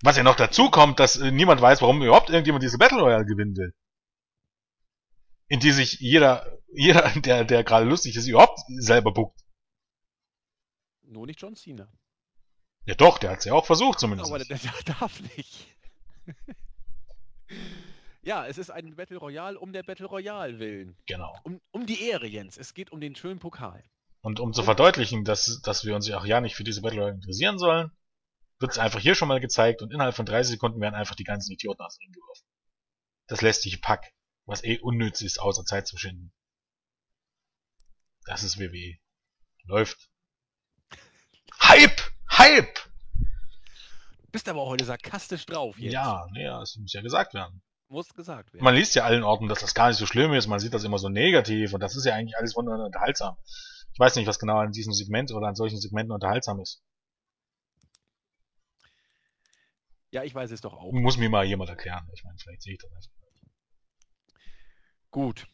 [0.03, 3.25] Was ja noch dazu kommt, dass äh, niemand weiß, warum überhaupt irgendjemand diese Battle Royale
[3.25, 3.73] gewinnen will.
[5.47, 9.39] In die sich jeder, jeder, der, der gerade lustig ist, überhaupt selber buckt.
[11.03, 11.87] Nur nicht John Cena.
[12.85, 14.29] Ja doch, der hat es ja auch versucht zumindest.
[14.29, 15.67] Aber der, der darf nicht.
[18.23, 20.97] ja, es ist ein Battle Royale um der Battle Royale willen.
[21.05, 21.33] Genau.
[21.43, 22.57] Um, um die Ehre, Jens.
[22.57, 23.81] Es geht um den schönen Pokal.
[24.21, 26.99] Und um zu verdeutlichen, dass, dass wir uns ja auch ja nicht für diese Battle
[26.99, 27.91] Royale interessieren sollen,
[28.63, 31.25] wird es einfach hier schon mal gezeigt und innerhalb von 30 Sekunden werden einfach die
[31.25, 32.47] ganzen Idioten aus dem Ring geworfen.
[33.27, 34.13] Das lästige Pack,
[34.45, 36.31] was eh unnütz ist, außer Zeit zu schinden.
[38.25, 38.97] Das ist WWE.
[39.65, 40.09] Läuft.
[41.61, 42.01] Hype!
[42.31, 42.79] Hype!
[44.31, 45.91] Bist aber auch heute sarkastisch drauf jetzt.
[45.91, 47.61] Ja, naja, es muss ja gesagt werden.
[47.89, 48.63] Muss gesagt werden.
[48.63, 50.47] Man liest ja allen Orten, dass das gar nicht so schlimm ist.
[50.47, 53.35] Man sieht das immer so negativ und das ist ja eigentlich alles wunderbar unterhaltsam.
[53.91, 56.81] Ich weiß nicht, was genau an diesem Segment oder an solchen Segmenten unterhaltsam ist.
[60.13, 60.91] Ja, ich weiß es doch auch.
[60.91, 62.07] Muss mir mal jemand erklären.
[62.13, 63.09] Ich meine, vielleicht sehe ich das einfach.
[65.09, 65.47] Gut.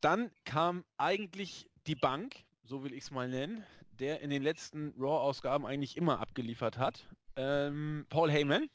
[0.00, 4.94] Dann kam eigentlich die Bank, so will ich es mal nennen, der in den letzten
[4.96, 7.04] Raw-Ausgaben eigentlich immer abgeliefert hat.
[7.34, 8.68] Ähm, Paul Heyman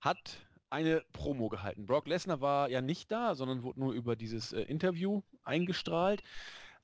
[0.00, 0.38] hat
[0.70, 1.84] eine Promo gehalten.
[1.84, 6.22] Brock Lesnar war ja nicht da, sondern wurde nur über dieses äh, Interview eingestrahlt.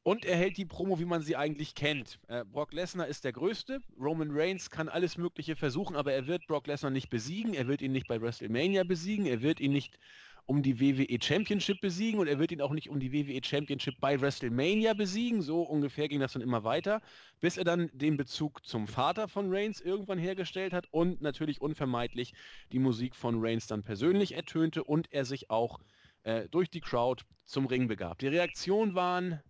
[0.02, 2.18] Und er hält die Promo, wie man sie eigentlich kennt.
[2.28, 3.80] Äh, Brock Lesnar ist der Größte.
[4.00, 7.52] Roman Reigns kann alles Mögliche versuchen, aber er wird Brock Lesnar nicht besiegen.
[7.52, 9.26] Er wird ihn nicht bei WrestleMania besiegen.
[9.26, 9.98] Er wird ihn nicht
[10.46, 14.00] um die WWE Championship besiegen und er wird ihn auch nicht um die WWE Championship
[14.00, 15.42] bei WrestleMania besiegen.
[15.42, 17.02] So ungefähr ging das dann immer weiter,
[17.40, 22.32] bis er dann den Bezug zum Vater von Reigns irgendwann hergestellt hat und natürlich unvermeidlich
[22.72, 25.78] die Musik von Reigns dann persönlich ertönte und er sich auch
[26.22, 28.18] äh, durch die Crowd zum Ring begab.
[28.18, 29.40] Die Reaktionen waren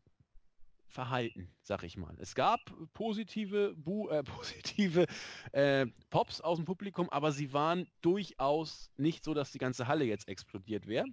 [0.91, 2.17] verhalten, sag ich mal.
[2.19, 2.61] Es gab
[2.93, 5.07] positive, Bu äh, positive
[5.53, 10.05] äh, Pops aus dem Publikum, aber sie waren durchaus nicht so, dass die ganze Halle
[10.05, 11.07] jetzt explodiert wäre.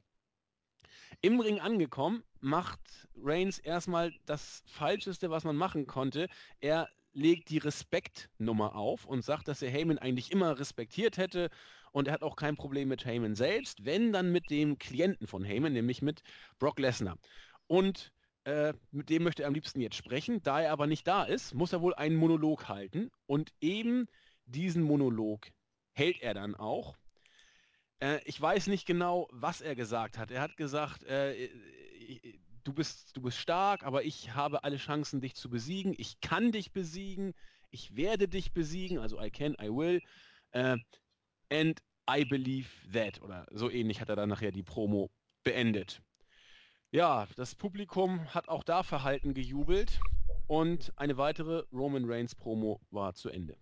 [1.22, 6.28] Im Ring angekommen, macht Reigns erstmal das Falscheste, was man machen konnte.
[6.60, 11.50] Er legt die Respektnummer auf und sagt, dass er Heyman eigentlich immer respektiert hätte
[11.92, 15.44] und er hat auch kein Problem mit Heyman selbst, wenn dann mit dem Klienten von
[15.44, 16.22] Heyman, nämlich mit
[16.60, 17.18] Brock Lesnar.
[17.66, 18.14] Und
[18.48, 20.42] äh, mit dem möchte er am liebsten jetzt sprechen.
[20.42, 23.12] Da er aber nicht da ist, muss er wohl einen Monolog halten.
[23.26, 24.08] Und eben
[24.46, 25.50] diesen Monolog
[25.92, 26.96] hält er dann auch.
[28.00, 30.32] Äh, ich weiß nicht genau, was er gesagt hat.
[30.32, 31.50] Er hat gesagt, äh,
[32.64, 35.94] du, bist, du bist stark, aber ich habe alle Chancen, dich zu besiegen.
[35.98, 37.34] Ich kann dich besiegen.
[37.70, 38.98] Ich werde dich besiegen.
[38.98, 40.02] Also I can, I will.
[40.52, 40.78] Äh,
[41.52, 43.22] and I believe that.
[43.22, 45.12] Oder so ähnlich hat er dann nachher die Promo
[45.44, 46.02] beendet.
[46.92, 50.00] Ja, das Publikum hat auch da verhalten gejubelt
[50.48, 53.58] und eine weitere Roman Reigns Promo war zu Ende.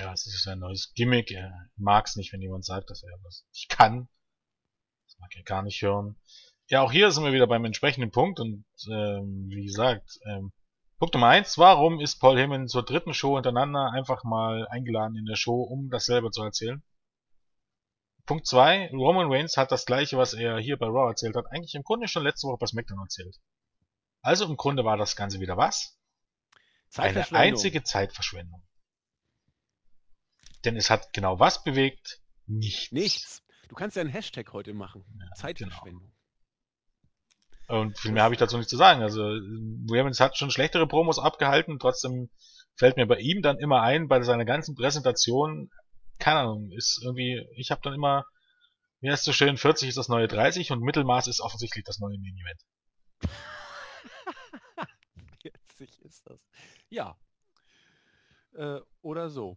[0.00, 1.30] Ja, es ist ein neues Gimmick.
[1.30, 4.08] Er mag es nicht, wenn jemand sagt, dass er was nicht kann.
[5.06, 6.16] Das mag er gar nicht hören.
[6.66, 10.52] Ja, auch hier sind wir wieder beim entsprechenden Punkt und ähm, wie gesagt, ähm,
[10.98, 15.26] Punkt Nummer eins, warum ist Paul Heyman zur dritten Show hintereinander einfach mal eingeladen in
[15.26, 16.82] der Show, um das selber zu erzählen?
[18.26, 21.74] Punkt 2, Roman Reigns hat das gleiche, was er hier bei Raw erzählt hat, eigentlich
[21.74, 23.36] im Grunde schon letzte Woche bei SmackDown erzählt.
[24.22, 25.98] Also im Grunde war das Ganze wieder was?
[26.96, 28.62] Eine einzige Zeitverschwendung.
[30.64, 32.20] Denn es hat genau was bewegt?
[32.46, 32.92] Nichts.
[32.92, 33.42] Nichts.
[33.68, 35.04] Du kannst ja einen Hashtag heute machen.
[35.18, 36.12] Ja, Zeitverschwendung.
[37.68, 37.80] Genau.
[37.80, 39.02] Und viel mehr habe ich dazu nicht zu sagen.
[39.02, 42.30] Also, Williams hat schon schlechtere Promos abgehalten, trotzdem
[42.76, 45.70] fällt mir bei ihm dann immer ein, bei seiner ganzen Präsentation,
[46.18, 48.24] keine Ahnung, ist irgendwie, ich habe dann immer,
[49.00, 52.18] wie heißt so schön, 40 ist das neue 30 und Mittelmaß ist offensichtlich das neue
[52.18, 52.60] Main Event.
[55.76, 56.40] 40 ist das.
[56.88, 57.16] Ja.
[58.54, 59.56] Äh, oder so.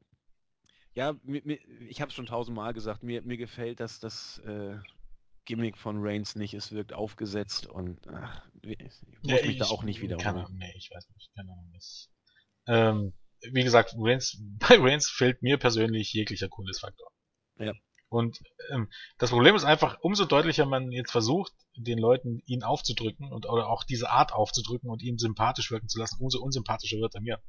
[0.96, 4.78] Ja, mir, mir, ich habe es schon tausendmal gesagt, mir, mir gefällt das, das äh,
[5.46, 6.54] Gimmick von Reigns nicht.
[6.54, 10.24] Es wirkt aufgesetzt und ach, ich muss ja, mich ich, da auch nicht wiederholen.
[10.24, 11.32] Keine Ahnung, nee, ich weiß nicht.
[11.36, 11.72] Keine Ahnung.
[11.74, 12.10] Das,
[12.68, 17.12] ähm, wie gesagt, Reigns, bei Reigns fehlt mir persönlich jeglicher Coolness-Faktor.
[17.60, 17.74] Ja.
[18.10, 18.40] Und
[18.72, 23.46] ähm, das Problem ist einfach, umso deutlicher man jetzt versucht, den Leuten ihn aufzudrücken und
[23.48, 27.22] oder auch diese Art aufzudrücken und ihn sympathisch wirken zu lassen, umso unsympathischer wird er
[27.22, 27.42] mir.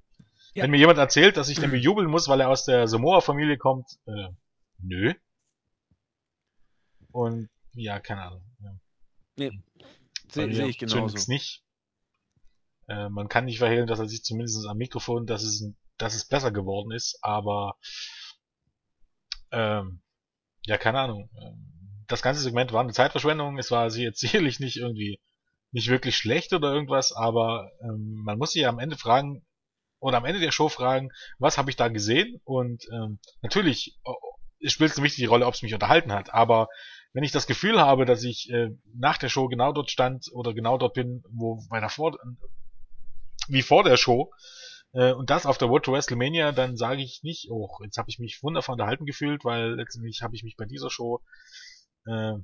[0.54, 0.64] Ja.
[0.64, 3.86] Wenn mir jemand erzählt, dass ich dann bejubeln muss, weil er aus der Samoa-Familie kommt,
[4.06, 4.30] äh,
[4.78, 5.14] nö.
[7.12, 8.42] Und ja, keine Ahnung.
[8.60, 8.74] Ja.
[9.36, 9.52] Nee,
[10.28, 11.30] sehe seh ich genauso.
[11.30, 11.62] nicht.
[12.88, 15.64] Äh, man kann nicht verhehlen, dass er sich zumindest am Mikrofon, dass es,
[15.98, 17.76] dass es besser geworden ist, aber
[19.50, 20.02] ähm,
[20.64, 21.30] ja, keine Ahnung.
[21.40, 23.58] Ähm, das ganze Segment war eine Zeitverschwendung.
[23.58, 25.20] Es war jetzt sicherlich nicht irgendwie
[25.70, 29.44] nicht wirklich schlecht oder irgendwas, aber ähm, man muss sich ja am Ende fragen
[30.00, 32.40] oder am Ende der Show fragen, was habe ich da gesehen?
[32.44, 33.98] Und ähm, natürlich
[34.60, 36.68] es spielt eine wichtige Rolle, ob es mich unterhalten hat, aber
[37.12, 40.52] wenn ich das Gefühl habe, dass ich äh, nach der Show genau dort stand oder
[40.52, 42.16] genau dort bin, wo bei der vor
[43.48, 44.30] wie vor der Show
[44.92, 48.10] äh, und das auf der Road to WrestleMania, dann sage ich nicht, oh, jetzt habe
[48.10, 51.20] ich mich wundervoll unterhalten gefühlt, weil letztendlich habe ich mich bei dieser Show,
[52.06, 52.34] äh,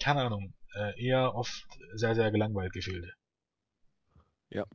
[0.00, 3.14] keine Ahnung, äh, eher oft sehr, sehr gelangweilt gefühlt.
[4.50, 4.66] Ja.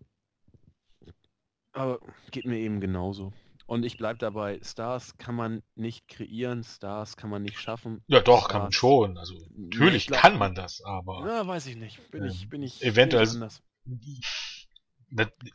[1.73, 1.99] Aber
[2.31, 3.33] geht mir eben genauso.
[3.67, 8.03] Und ich bleibe dabei, Stars kann man nicht kreieren, Stars kann man nicht schaffen.
[8.07, 9.17] Ja doch, Stars, kann man schon.
[9.17, 11.27] Also natürlich glaub, kann man das, aber.
[11.27, 12.11] Ja, weiß ich nicht.
[12.11, 12.83] Bin ich, bin ich.
[12.83, 13.27] Eventuell.
[13.27, 13.63] Anders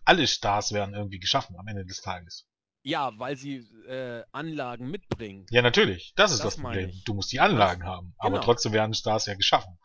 [0.05, 2.47] alle Stars werden irgendwie geschaffen am Ende des Tages.
[2.83, 3.57] Ja, weil sie
[3.89, 5.47] äh, Anlagen mitbringen.
[5.51, 6.15] Ja, natürlich.
[6.17, 6.91] Das ist das, das Problem.
[7.05, 8.15] Du musst die Anlagen das, haben.
[8.19, 8.45] Aber genau.
[8.45, 9.79] trotzdem werden Stars ja geschaffen.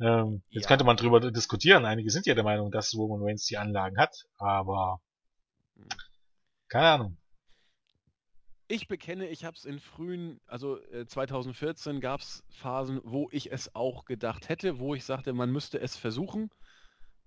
[0.00, 0.68] Ähm, jetzt ja.
[0.68, 1.84] könnte man drüber diskutieren.
[1.86, 4.14] Einige sind ja der Meinung, dass Roman Reigns die Anlagen hat.
[4.36, 5.00] Aber
[6.68, 7.18] keine Ahnung.
[8.70, 13.50] Ich bekenne, ich habe es in frühen, also äh, 2014 gab es Phasen, wo ich
[13.50, 16.50] es auch gedacht hätte, wo ich sagte, man müsste es versuchen.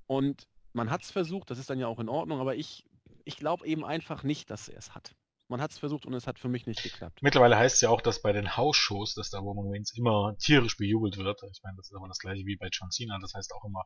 [0.06, 2.86] Und man hat es versucht, das ist dann ja auch in Ordnung, aber ich,
[3.26, 5.16] ich glaube eben einfach nicht, dass er es hat.
[5.52, 7.22] Man hat es versucht und es hat für mich nicht geklappt.
[7.22, 10.78] Mittlerweile heißt es ja auch, dass bei den Hausshows, dass da Roman Reigns immer tierisch
[10.78, 11.42] bejubelt wird.
[11.52, 13.20] Ich meine, das ist aber das gleiche wie bei John Cena.
[13.20, 13.84] Das heißt auch immer,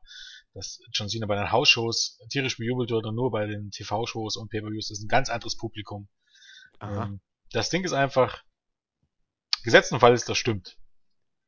[0.53, 4.51] dass John Cena bei den Hausshows tierisch bejubelt wird und nur bei den TV-Shows und
[4.51, 6.07] Pay-Per-Views ist ein ganz anderes Publikum.
[6.81, 7.19] Ähm,
[7.49, 8.43] das Ding ist einfach,
[9.63, 10.77] gesetzten Fall ist das stimmt.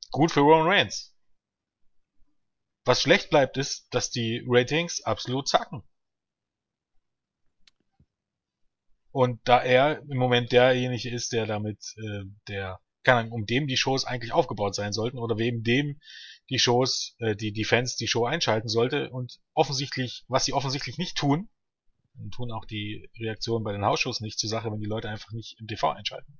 [0.09, 1.15] Gut für Roman Reigns.
[2.87, 5.83] Was schlecht bleibt, ist, dass die Ratings absolut zacken.
[9.11, 13.67] Und da er im Moment derjenige ist, der damit, äh, der, keine Ahnung, um dem
[13.67, 15.99] die Shows eigentlich aufgebaut sein sollten oder wem dem
[16.49, 20.97] die Shows, äh, die, die Fans die Show einschalten sollte und offensichtlich, was sie offensichtlich
[20.97, 21.49] nicht tun,
[22.17, 25.33] und tun auch die Reaktionen bei den Hausshows nicht zur Sache, wenn die Leute einfach
[25.33, 26.39] nicht im TV einschalten.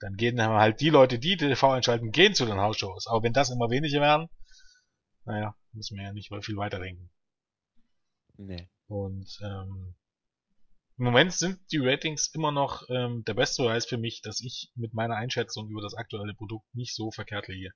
[0.00, 3.06] Dann gehen dann halt die Leute, die TV einschalten, gehen zu den Hausshows.
[3.06, 4.28] Aber wenn das immer weniger werden,
[5.24, 7.10] naja, müssen wir ja nicht viel weiterdenken.
[8.36, 8.68] Nee.
[8.88, 9.94] Und ähm,
[10.98, 14.70] im Moment sind die Ratings immer noch ähm, der beste Beweis für mich, dass ich
[14.74, 17.72] mit meiner Einschätzung über das aktuelle Produkt nicht so verkehrt liege.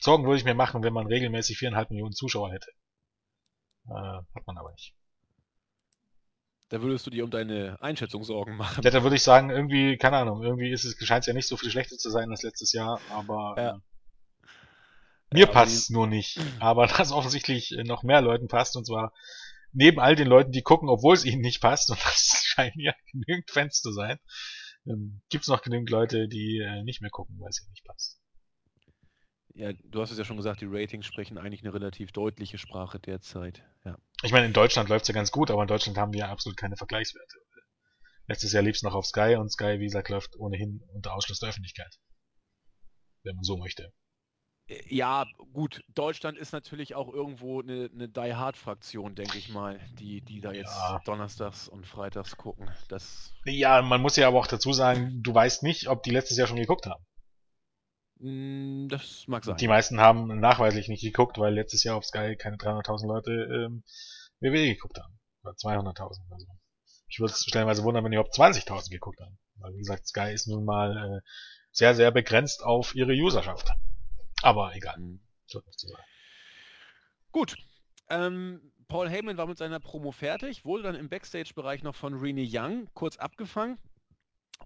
[0.00, 2.70] Sorgen würde ich mir machen, wenn man regelmäßig viereinhalb Millionen Zuschauer hätte.
[3.88, 3.92] Äh,
[4.34, 4.94] hat man aber nicht.
[6.70, 8.82] Da würdest du dir um deine Einschätzung Sorgen machen.
[8.82, 11.46] Ja, da würde ich sagen, irgendwie, keine Ahnung, irgendwie ist es, scheint es ja nicht
[11.46, 13.76] so viel schlechter zu sein als letztes Jahr, aber ja.
[13.76, 13.78] äh,
[15.32, 16.38] mir ja, passt es nur nicht.
[16.60, 19.12] Aber das offensichtlich noch mehr Leuten passt, und zwar
[19.72, 22.92] neben all den Leuten, die gucken, obwohl es ihnen nicht passt, und das scheinen ja
[23.10, 24.18] genügend Fans zu sein,
[24.86, 27.84] ähm, gibt es noch genügend Leute, die äh, nicht mehr gucken, weil es ihnen nicht
[27.84, 28.18] passt.
[29.54, 32.98] Ja, du hast es ja schon gesagt, die Ratings sprechen eigentlich eine relativ deutliche Sprache
[32.98, 33.62] derzeit.
[33.84, 33.98] Ja.
[34.22, 36.28] Ich meine, in Deutschland läuft es ja ganz gut, aber in Deutschland haben wir ja
[36.30, 37.36] absolut keine Vergleichswerte.
[38.28, 41.40] Letztes Jahr lief es noch auf Sky und Sky, wie gesagt, läuft ohnehin unter Ausschluss
[41.40, 41.98] der Öffentlichkeit.
[43.24, 43.92] Wenn man so möchte.
[44.88, 50.20] Ja, gut, Deutschland ist natürlich auch irgendwo eine, eine Die Hard-Fraktion, denke ich mal, die,
[50.20, 51.00] die da jetzt ja.
[51.04, 52.70] donnerstags und freitags gucken.
[52.88, 56.36] Das ja, man muss ja aber auch dazu sagen, du weißt nicht, ob die letztes
[56.36, 57.04] Jahr schon geguckt haben.
[58.18, 59.56] Mm, das mag sein.
[59.56, 63.82] Die meisten haben nachweislich nicht geguckt, weil letztes Jahr auf Sky keine 300.000 Leute ähm,
[64.40, 65.18] WWE geguckt haben.
[65.42, 66.46] Oder 200.000 oder so.
[67.08, 69.38] Ich würde es stellenweise wundern, wenn überhaupt 20.000 geguckt haben.
[69.56, 71.20] Weil, wie gesagt, Sky ist nun mal äh,
[71.72, 73.70] sehr, sehr begrenzt auf ihre Userschaft.
[74.42, 74.98] Aber egal.
[74.98, 75.20] Mhm.
[75.46, 75.62] So
[77.30, 77.56] Gut.
[78.10, 82.48] Ähm, Paul Heyman war mit seiner Promo fertig, wurde dann im Backstage-Bereich noch von Renee
[82.50, 83.78] Young kurz abgefangen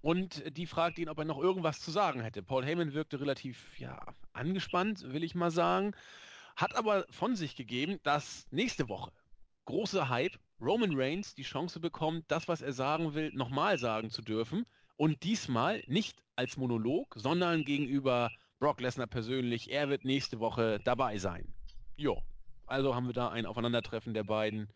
[0.01, 2.43] und die fragte ihn, ob er noch irgendwas zu sagen hätte.
[2.43, 3.99] Paul Heyman wirkte relativ ja,
[4.33, 5.93] angespannt, will ich mal sagen,
[6.55, 9.11] hat aber von sich gegeben, dass nächste Woche
[9.65, 14.21] große Hype Roman Reigns die Chance bekommt, das, was er sagen will, nochmal sagen zu
[14.21, 14.65] dürfen
[14.95, 19.71] und diesmal nicht als Monolog, sondern gegenüber Brock Lesnar persönlich.
[19.71, 21.53] Er wird nächste Woche dabei sein.
[21.95, 22.21] Jo,
[22.65, 24.73] also haben wir da ein Aufeinandertreffen der beiden.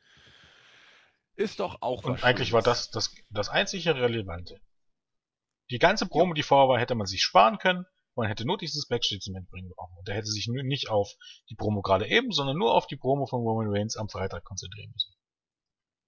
[1.35, 4.59] Ist doch auch Und eigentlich war das, das das einzige Relevante.
[5.69, 7.85] Die ganze Promo, die vorher war, hätte man sich sparen können.
[8.15, 9.97] Man hätte nur dieses Backstage-Segment bringen brauchen.
[9.97, 11.09] Und er hätte sich nicht auf
[11.49, 14.91] die Promo gerade eben, sondern nur auf die Promo von Roman Reigns am Freitag konzentrieren
[14.91, 15.13] müssen.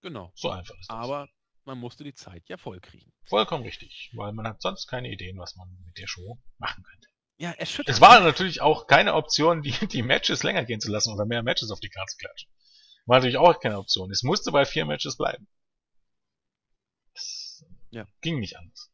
[0.01, 0.31] Genau.
[0.35, 0.97] So einfach ist das.
[0.97, 1.29] Aber
[1.63, 3.13] man musste die Zeit ja voll kriegen.
[3.25, 7.07] Vollkommen richtig, weil man hat sonst keine Ideen, was man mit der Show machen könnte.
[7.43, 7.93] Ja, erschütternd.
[7.93, 11.43] Es war natürlich auch keine Option, die, die Matches länger gehen zu lassen oder mehr
[11.43, 12.49] Matches auf die Karte zu klatschen.
[13.05, 14.09] War natürlich auch keine Option.
[14.11, 15.45] Es musste bei vier Matches bleiben.
[17.13, 18.07] Das ja.
[18.21, 18.92] ging nicht anders.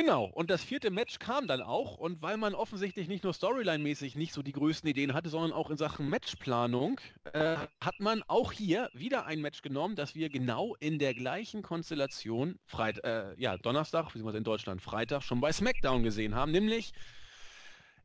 [0.00, 4.16] Genau, und das vierte Match kam dann auch und weil man offensichtlich nicht nur Storyline-mäßig
[4.16, 6.98] nicht so die größten Ideen hatte, sondern auch in Sachen Matchplanung,
[7.34, 11.60] äh, hat man auch hier wieder ein Match genommen, das wir genau in der gleichen
[11.60, 16.50] Konstellation Freit äh, ja, Donnerstag, wie es in Deutschland Freitag, schon bei SmackDown gesehen haben,
[16.50, 16.92] nämlich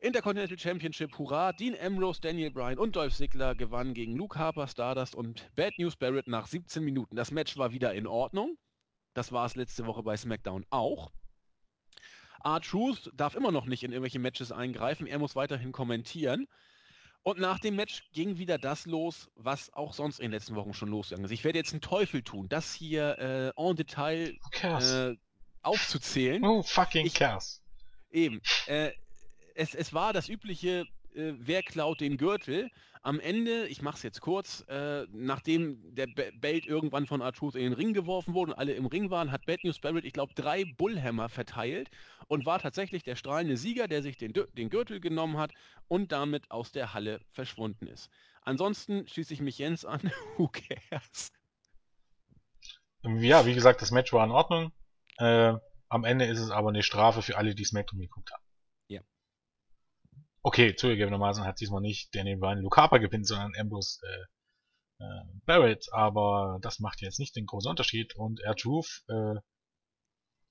[0.01, 5.15] Intercontinental Championship, hurra, Dean Ambrose, Daniel Bryan und Dolph Ziggler gewannen gegen Luke Harper, Stardust
[5.15, 7.15] und Bad News Barrett nach 17 Minuten.
[7.15, 8.57] Das Match war wieder in Ordnung.
[9.13, 11.13] Das war es letzte Woche bei SmackDown auch.
[12.43, 16.47] R-Truth darf immer noch nicht in irgendwelche Matches eingreifen, er muss weiterhin kommentieren.
[17.23, 20.75] Und nach dem Match ging wieder das los, was auch sonst in den letzten Wochen
[20.75, 21.31] schon losgegangen ist.
[21.31, 23.17] Ich werde jetzt einen Teufel tun, das hier
[23.57, 25.15] äh, en Detail äh,
[25.63, 26.43] aufzuzählen.
[26.43, 27.63] Oh, fucking ich, cares.
[28.11, 28.41] Eben.
[28.67, 28.91] Äh,
[29.55, 32.69] es, es war das übliche, äh, wer klaut den Gürtel.
[33.01, 37.61] Am Ende, ich mache es jetzt kurz, äh, nachdem der Belt irgendwann von Arthur in
[37.61, 40.33] den Ring geworfen wurde und alle im Ring waren, hat Bad News Barrett, ich glaube,
[40.33, 41.91] drei Bullhammer verteilt
[42.27, 45.51] und war tatsächlich der strahlende Sieger, der sich den, den Gürtel genommen hat
[45.87, 48.09] und damit aus der Halle verschwunden ist.
[48.41, 50.01] Ansonsten schließe ich mich Jens an.
[50.37, 51.31] Who cares?
[53.03, 54.71] Ja, wie gesagt, das Match war in Ordnung.
[55.19, 55.53] Äh,
[55.89, 58.44] am Ende ist es aber eine Strafe für alle, die SmackDown geguckt haben.
[60.45, 66.59] Okay, zugegebenermaßen hat diesmal nicht Daniel Bryan Harper gewinnt, sondern Ambrose äh, äh, Barrett, aber
[66.61, 69.39] das macht jetzt nicht den großen Unterschied und R-Truth äh,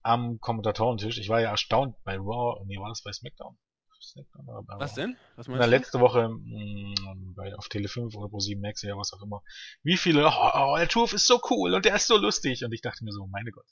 [0.03, 3.57] am Kommentatorentisch, ich war ja erstaunt bei Raw, nee, war das bei SmackDown?
[4.03, 5.01] SmackDown oder bei was Raw?
[5.01, 5.17] denn?
[5.37, 8.83] Was meinst Na, letzte Woche mh, mm, bei, auf Tele 5 oder Pro 7 Max
[8.83, 9.45] oder was auch immer.
[9.85, 12.81] Wie viele, oh, oh R-Truth ist so cool und der ist so lustig und ich
[12.81, 13.69] dachte mir so, meine Gott.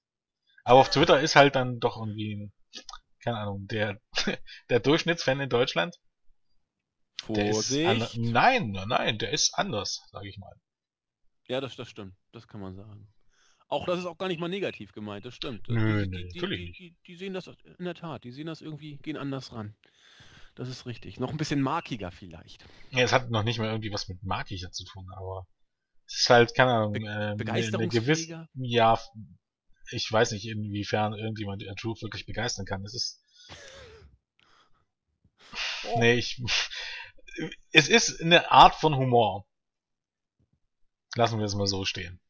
[0.63, 2.53] Aber auf Twitter ist halt dann doch irgendwie,
[3.25, 4.01] keine Ahnung, der,
[4.71, 5.97] der Durchschnittsfan in Deutschland
[7.21, 8.17] Vorsicht.
[8.17, 10.55] nein, nein, der ist anders, sage ich mal.
[11.49, 12.15] Ja, das, das stimmt.
[12.33, 13.09] Das kann man sagen.
[13.69, 15.67] Auch das ist auch gar nicht mal negativ gemeint, das stimmt.
[15.69, 17.47] Nö, die, nö, die, natürlich die, die, sehen das
[17.79, 19.75] in der Tat, die sehen das irgendwie, gehen anders ran.
[20.55, 21.19] Das ist richtig.
[21.19, 22.65] Noch ein bisschen markiger vielleicht.
[22.91, 25.47] Ja, es hat noch nicht mal irgendwie was mit markiger zu tun, aber
[26.07, 28.47] es ist halt, keine Ahnung, Be äh, begeisterungsfähiger?
[28.55, 29.01] ja,
[29.91, 32.85] ich weiß nicht, inwiefern irgendjemand Truth wirklich begeistern kann.
[32.85, 33.23] Es ist,
[35.85, 35.99] Oh.
[35.99, 36.41] nee, ich,
[37.73, 39.47] es ist eine Art von Humor.
[41.15, 42.21] Lassen wir es mal so stehen.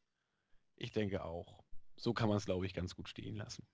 [0.77, 1.63] Ich denke auch.
[1.97, 3.67] So kann man es, glaube ich, ganz gut stehen lassen.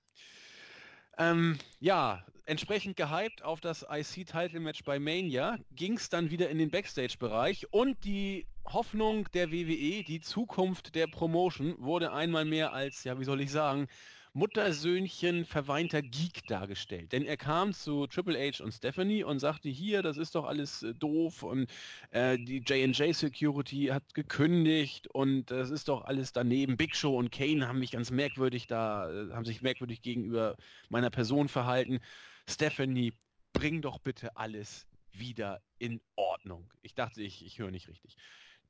[1.16, 6.70] Ähm, ja, entsprechend gehypt auf das IC-Title-Match bei Mania ging es dann wieder in den
[6.70, 13.18] Backstage-Bereich und die Hoffnung der WWE, die Zukunft der Promotion, wurde einmal mehr als, ja,
[13.18, 13.88] wie soll ich sagen,
[14.32, 17.12] Muttersöhnchen verweinter Geek dargestellt.
[17.12, 20.82] Denn er kam zu Triple H und Stephanie und sagte, hier, das ist doch alles
[20.82, 21.70] äh, doof und
[22.10, 26.76] äh, die J&J Security hat gekündigt und das ist doch alles daneben.
[26.76, 30.56] Big Show und Kane haben mich ganz merkwürdig da, äh, haben sich merkwürdig gegenüber
[30.88, 32.00] meiner Person verhalten.
[32.48, 33.12] Stephanie,
[33.52, 36.72] bring doch bitte alles wieder in Ordnung.
[36.82, 38.16] Ich dachte, ich, ich höre nicht richtig.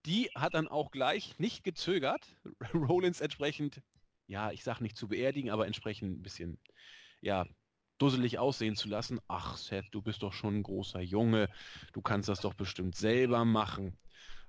[0.06, 2.26] Die hat dann auch gleich nicht gezögert,
[2.74, 3.82] Rollins entsprechend,
[4.28, 6.58] ja, ich sage nicht zu beerdigen, aber entsprechend ein bisschen,
[7.20, 7.46] ja,
[7.98, 9.18] dusselig aussehen zu lassen.
[9.26, 11.48] Ach, Seth, du bist doch schon ein großer Junge,
[11.92, 13.98] du kannst das doch bestimmt selber machen.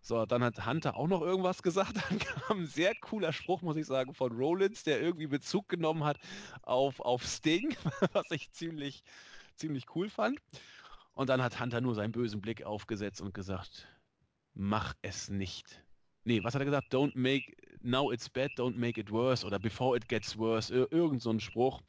[0.02, 1.96] So, dann hat Hunter auch noch irgendwas gesagt.
[2.10, 6.06] Dann kam ein sehr cooler Spruch, muss ich sagen, von Rollins, der irgendwie Bezug genommen
[6.06, 6.18] hat
[6.62, 7.76] auf, auf Sting,
[8.14, 9.04] was ich ziemlich,
[9.56, 10.40] ziemlich cool fand.
[11.14, 13.90] Und dann hat Hunter nur seinen bösen Blick aufgesetzt und gesagt,
[14.54, 15.84] mach es nicht.
[16.24, 16.94] Nee, was hat er gesagt?
[16.94, 20.92] Don't make, now it's bad, don't make it worse oder before it gets worse, Ir
[20.92, 21.82] irgend so ein Spruch.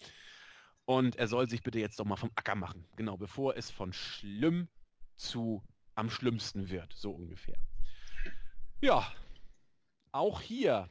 [0.85, 2.85] Und er soll sich bitte jetzt doch mal vom Acker machen.
[2.97, 4.69] Genau, bevor es von schlimm
[5.17, 5.63] zu
[5.95, 7.59] am schlimmsten wird, so ungefähr.
[8.81, 9.13] Ja,
[10.13, 10.89] auch hier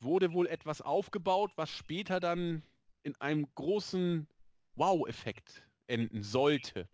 [0.00, 2.62] wurde wohl etwas aufgebaut, was später dann
[3.02, 4.26] in einem großen
[4.74, 6.88] Wow-Effekt enden sollte.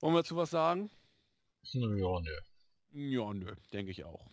[0.00, 0.90] Wollen wir dazu was sagen?
[1.62, 1.86] Ja,
[2.20, 2.38] nö.
[2.92, 4.30] Ja, nö, denke ich auch.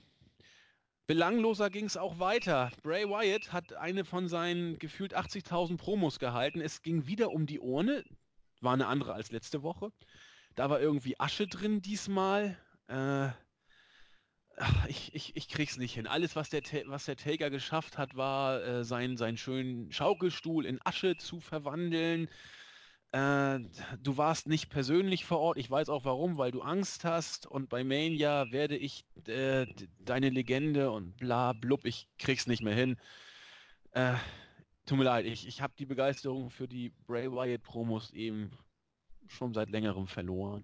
[1.07, 2.69] Belangloser ging es auch weiter.
[2.83, 6.59] Bray Wyatt hat eine von seinen gefühlt 80.000 Promos gehalten.
[6.59, 8.03] Es ging wieder um die Urne.
[8.59, 9.93] War eine andere als letzte Woche.
[10.55, 12.57] Da war irgendwie Asche drin diesmal.
[12.89, 13.29] Äh,
[14.57, 16.07] ach, ich, ich, ich krieg's nicht hin.
[16.07, 20.79] Alles, was der, was der Taker geschafft hat, war, äh, seinen, seinen schönen Schaukelstuhl in
[20.83, 22.27] Asche zu verwandeln.
[23.11, 23.59] Äh,
[24.03, 25.57] du warst nicht persönlich vor Ort.
[25.57, 27.45] Ich weiß auch warum, weil du Angst hast.
[27.45, 29.65] Und bei Mania werde ich äh,
[29.99, 31.85] deine Legende und bla blub.
[31.85, 32.97] Ich krieg's nicht mehr hin.
[33.91, 34.15] Äh,
[34.85, 38.51] tut mir leid, ich, ich habe die Begeisterung für die Bray Wyatt Promos eben
[39.27, 40.63] schon seit längerem verloren.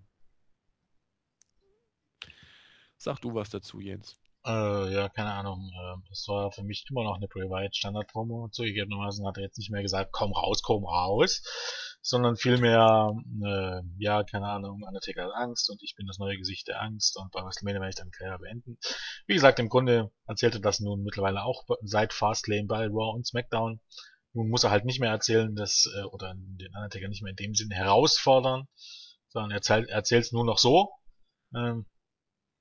[2.98, 4.18] Sag du was dazu, Jens.
[4.46, 5.72] Äh, ja, keine Ahnung.
[5.74, 8.50] Äh, es war für mich immer noch eine Bray Wyatt Standard-Promo.
[8.52, 11.42] Zugegebenermaßen hat er jetzt nicht mehr gesagt, komm raus, komm raus,
[12.02, 16.68] sondern vielmehr, äh, ja, keine Ahnung, Undertaker hat Angst und ich bin das neue Gesicht
[16.68, 18.78] der Angst und bei WrestleMania werde ich dann Karriere beenden.
[19.28, 23.80] Wie gesagt, im Grunde erzählte das nun mittlerweile auch seit Fastlane bei Raw und SmackDown.
[24.34, 27.38] Nun muss er halt nicht mehr erzählen, dass, äh, oder den Undertaker nicht mehr in
[27.38, 28.68] dem Sinne herausfordern,
[29.30, 30.90] sondern er erzählt es nur noch so.
[31.56, 31.86] Ähm,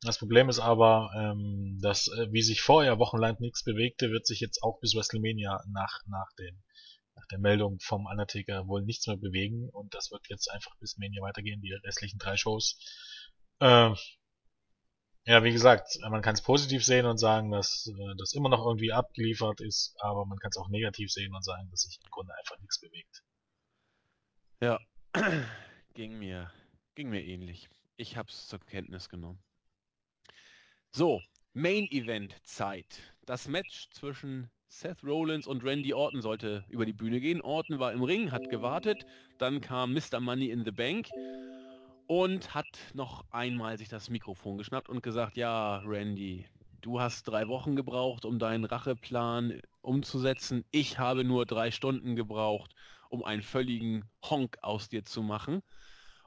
[0.03, 4.41] das Problem ist aber, ähm, dass äh, wie sich vorher wochenlang nichts bewegte, wird sich
[4.41, 6.61] jetzt auch bis WrestleMania nach, nach, den,
[7.15, 10.99] nach der Meldung vom Undertaker wohl nichts mehr bewegen und das wird jetzt einfach bis
[10.99, 12.79] Mania weitergehen, die restlichen drei Shows.
[13.61, 13.97] Ähm,
[15.25, 18.67] ja, wie gesagt, man kann es positiv sehen und sagen, dass äh, das immer noch
[18.67, 22.11] irgendwie abgeliefert ist, aber man kann es auch negativ sehen und sagen, dass sich im
[22.11, 23.23] Grunde einfach nichts bewegt.
[24.61, 24.81] Ja,
[25.95, 26.51] ging mir,
[26.97, 27.69] ging mir ähnlich.
[27.97, 29.41] Ich habe es zur Kenntnis genommen.
[30.95, 31.23] So,
[31.55, 33.01] Main Event Zeit.
[33.25, 37.41] Das Match zwischen Seth Rollins und Randy Orton sollte über die Bühne gehen.
[37.41, 39.07] Orton war im Ring, hat gewartet.
[39.39, 40.21] Dann kam Mr.
[40.21, 41.09] Money in the Bank
[42.09, 46.45] und hat noch einmal sich das Mikrofon geschnappt und gesagt, ja, Randy,
[46.83, 50.63] du hast drei Wochen gebraucht, um deinen Racheplan umzusetzen.
[50.73, 52.75] Ich habe nur drei Stunden gebraucht,
[53.09, 55.63] um einen völligen Honk aus dir zu machen.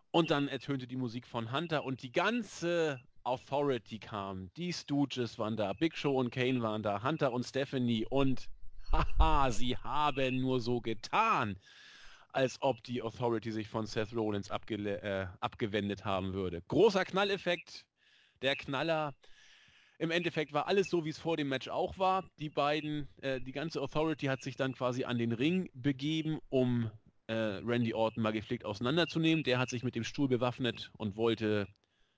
[0.09, 4.51] Und dann ertönte die Musik von Hunter und die ganze Authority kam.
[4.55, 8.47] Die Stooges waren da, Big Show und Kane waren da, Hunter und Stephanie und
[8.91, 11.57] haha, sie haben nur so getan,
[12.32, 16.61] als ob die Authority sich von Seth Rollins abge äh, abgewendet haben würde.
[16.67, 17.86] Großer Knalleffekt,
[18.41, 19.13] der Knaller.
[19.97, 22.26] Im Endeffekt war alles so, wie es vor dem Match auch war.
[22.38, 26.91] Die beiden, äh, die ganze Authority hat sich dann quasi an den Ring begeben, um
[27.28, 29.43] äh, Randy Orton mal gepflegt auseinanderzunehmen.
[29.43, 31.67] Der hat sich mit dem Stuhl bewaffnet und wollte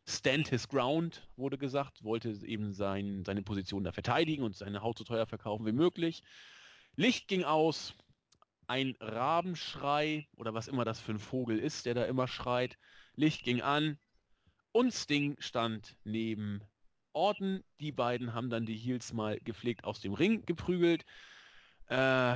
[0.07, 4.97] stand his ground, wurde gesagt, wollte eben sein, seine Position da verteidigen und seine Haut
[4.97, 6.23] so teuer verkaufen wie möglich.
[6.95, 7.93] Licht ging aus,
[8.67, 12.77] ein Rabenschrei oder was immer das für ein Vogel ist, der da immer schreit.
[13.15, 13.97] Licht ging an
[14.71, 16.61] und Sting stand neben
[17.13, 17.63] Orton.
[17.79, 21.05] Die beiden haben dann die Heels mal gepflegt aus dem Ring geprügelt.
[21.87, 22.35] Äh,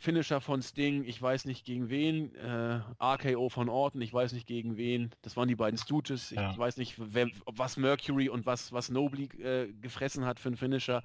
[0.00, 2.32] Finisher von Sting, ich weiß nicht gegen wen.
[2.36, 5.10] Äh, RKO von Orton, ich weiß nicht gegen wen.
[5.22, 6.30] Das waren die beiden Stooges.
[6.30, 6.56] Ich ja.
[6.56, 11.02] weiß nicht, wer, was Mercury und was, was Nobly äh, gefressen hat für einen Finisher.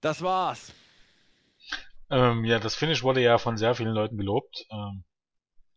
[0.00, 0.72] Das war's.
[2.10, 4.64] Ähm, ja, das Finish wurde ja von sehr vielen Leuten gelobt.
[4.70, 5.04] Ähm,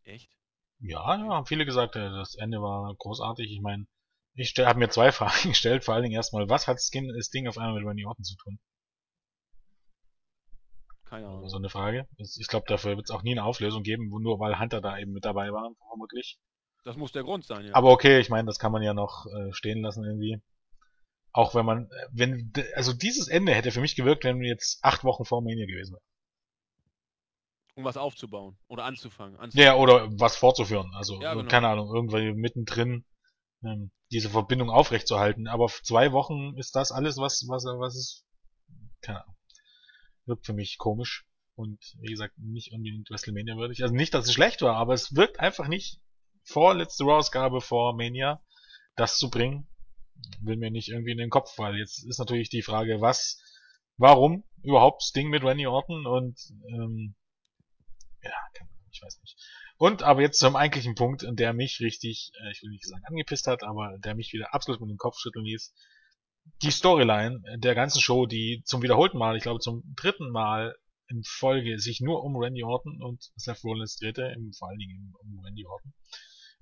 [0.03, 0.31] Echt?
[0.79, 3.51] Ja, ja, haben viele gesagt, äh, das Ende war großartig.
[3.51, 3.85] Ich meine,
[4.33, 5.83] ich habe mir zwei Fragen gestellt.
[5.83, 8.59] Vor allen Dingen erstmal, was hat Skin, Sting auf einmal mit Randy Orton zu tun?
[11.11, 11.49] Keine Ahnung.
[11.49, 12.07] So eine Frage.
[12.15, 15.11] Ich glaube, dafür wird es auch nie eine Auflösung geben, nur weil Hunter da eben
[15.11, 16.39] mit dabei war, vermutlich.
[16.85, 17.75] Das muss der Grund sein, ja.
[17.75, 20.41] Aber okay, ich meine, das kann man ja noch äh, stehen lassen irgendwie.
[21.33, 24.79] Auch wenn man, äh, wenn, also dieses Ende hätte für mich gewirkt, wenn wir jetzt
[24.85, 26.03] acht Wochen vor Mania gewesen wären.
[27.75, 29.37] Um was aufzubauen oder anzufangen.
[29.37, 29.67] anzufangen.
[29.67, 30.93] Ja, oder was fortzuführen.
[30.95, 31.49] Also, ja, genau.
[31.49, 33.03] keine Ahnung, irgendwie mittendrin
[33.65, 35.49] ähm, diese Verbindung aufrechtzuerhalten.
[35.49, 38.23] Aber zwei Wochen ist das alles, was, was, was ist,
[39.01, 39.35] keine Ahnung
[40.25, 43.83] wirkt für mich komisch und wie gesagt nicht unbedingt WrestleMania würdig.
[43.83, 45.99] Also nicht, dass es schlecht war, aber es wirkt einfach nicht
[46.43, 48.41] vor letzte Raw-Ausgabe vor Mania
[48.95, 49.67] das zu bringen,
[50.41, 53.41] will mir nicht irgendwie in den Kopf, weil jetzt ist natürlich die Frage, was,
[53.97, 57.15] warum überhaupt Sting mit Randy Orton und ähm,
[58.23, 58.31] ja,
[58.91, 59.37] ich weiß nicht.
[59.77, 63.47] Und aber jetzt zum eigentlichen Punkt, der mich richtig, äh, ich will nicht sagen angepisst
[63.47, 65.73] hat, aber der mich wieder absolut mit dem Kopf schütteln ließ
[66.61, 70.75] die Storyline der ganzen Show, die zum wiederholten Mal, ich glaube zum dritten Mal
[71.07, 75.13] in Folge sich nur um Randy Orton und Seth Rollins drehte, im, vor allen Dingen
[75.19, 75.93] um Randy Orton.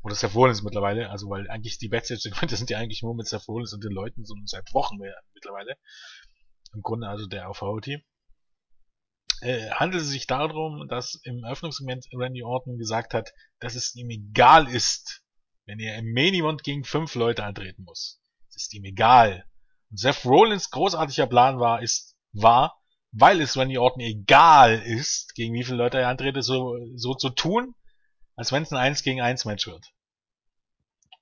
[0.01, 3.47] Oder Seth Rollins mittlerweile, also weil eigentlich die Backstage-Segmente sind ja eigentlich nur mit Seth
[3.47, 5.75] Rollins und den Leuten so seit Wochen mehr mittlerweile.
[6.73, 8.03] Im Grunde also der Authority.
[9.41, 14.09] Äh, handelt es sich darum, dass im Eröffnungssegment Randy Orton gesagt hat, dass es ihm
[14.09, 15.23] egal ist,
[15.65, 18.21] wenn er im Main Event gegen fünf Leute antreten muss.
[18.49, 19.45] Es ist ihm egal,
[19.91, 22.79] Seth Rollins großartiger Plan war, ist, war,
[23.11, 27.29] weil es Randy Orton egal ist, gegen wie viele Leute er antrete, so, so zu
[27.29, 27.75] tun,
[28.35, 29.91] als wenn es ein 1 gegen 1 Match wird.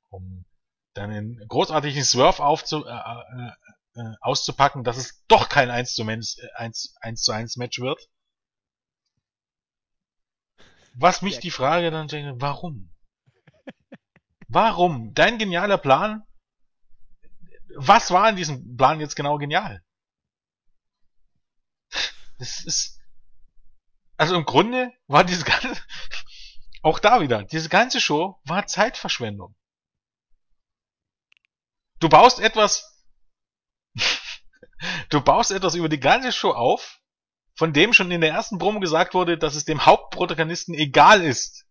[0.09, 0.45] Um
[0.93, 3.51] dann einen großartigen Swerve aufzu, äh, äh,
[3.95, 8.09] äh, auszupacken, dass es doch kein 1 zu 1, 1, 1 zu 1 Match wird.
[10.95, 12.91] Was mich die Frage dann denkt, warum?
[14.47, 15.13] Warum?
[15.13, 16.26] Dein genialer Plan
[17.75, 19.83] was war in diesem Plan jetzt genau genial?
[22.39, 22.99] Das ist,
[24.15, 25.69] also im Grunde war diese ganze,
[26.81, 29.55] auch da wieder, diese ganze Show war Zeitverschwendung.
[31.99, 33.03] Du baust etwas,
[35.09, 37.01] du baust etwas über die ganze Show auf,
[37.55, 41.66] von dem schon in der ersten Promo gesagt wurde, dass es dem Hauptprotagonisten egal ist,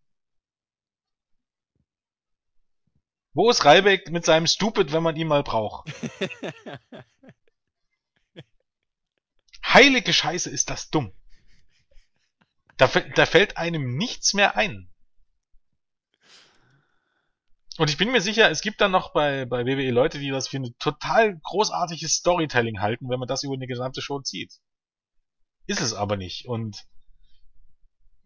[3.37, 5.93] Wo ist Reibeck mit seinem Stupid, wenn man ihn mal braucht?
[9.63, 11.13] Heilige Scheiße, ist das dumm.
[12.79, 14.89] Da, da fällt einem nichts mehr ein.
[17.77, 20.49] Und ich bin mir sicher, es gibt dann noch bei, bei WWE Leute, die das
[20.49, 24.55] für ein total großartiges Storytelling halten, wenn man das über eine gesamte Show zieht.
[25.67, 26.47] Ist es aber nicht.
[26.47, 26.87] Und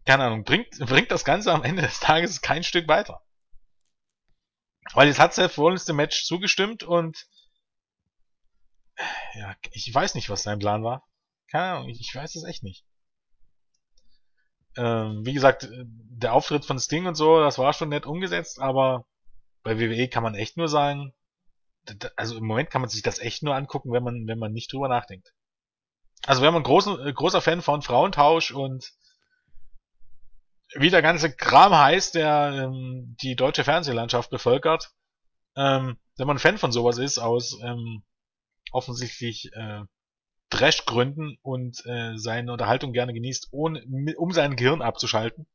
[0.07, 3.25] keine Ahnung, bringt, bringt das Ganze am Ende des Tages kein Stück weiter.
[4.95, 7.27] Weil jetzt hat Seth Rollins dem Match zugestimmt und
[9.35, 11.07] ja, ich weiß nicht, was sein Plan war.
[11.51, 12.85] Keine Ahnung, ich, weiß es echt nicht.
[14.77, 19.05] Ähm, wie gesagt, der Auftritt von Sting und so, das war schon nett umgesetzt, aber
[19.63, 21.13] bei WWE kann man echt nur sagen,
[22.17, 24.73] also im Moment kann man sich das echt nur angucken, wenn man, wenn man nicht
[24.73, 25.33] drüber nachdenkt.
[26.25, 28.93] Also wenn man großen, äh, großer Fan von Frauentausch und
[30.75, 34.93] wie der ganze Kram heißt, der ähm, die deutsche Fernsehlandschaft bevölkert.
[35.57, 38.03] Ähm, wenn man Fan von sowas ist, aus ähm,
[38.73, 39.83] offensichtlich äh,
[40.51, 43.85] Trash-Gründen und äh, seine Unterhaltung gerne genießt, ohne,
[44.17, 45.47] um sein Gehirn abzuschalten.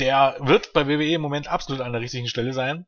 [0.00, 2.86] Der wird bei WWE im Moment absolut an der richtigen Stelle sein.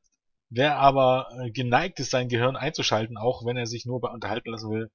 [0.49, 4.51] Wer aber äh, geneigt ist, sein Gehirn einzuschalten, auch wenn er sich nur bei unterhalten
[4.51, 4.91] lassen will.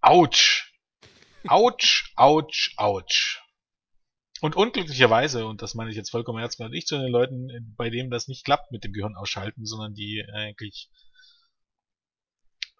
[0.00, 0.59] Autsch!
[1.48, 3.42] Autsch, Autsch, Autsch.
[4.40, 7.90] Und unglücklicherweise, und das meine ich jetzt vollkommen ernst, gehört nicht zu den Leuten, bei
[7.90, 10.88] denen das nicht klappt mit dem Gehirn ausschalten, sondern die eigentlich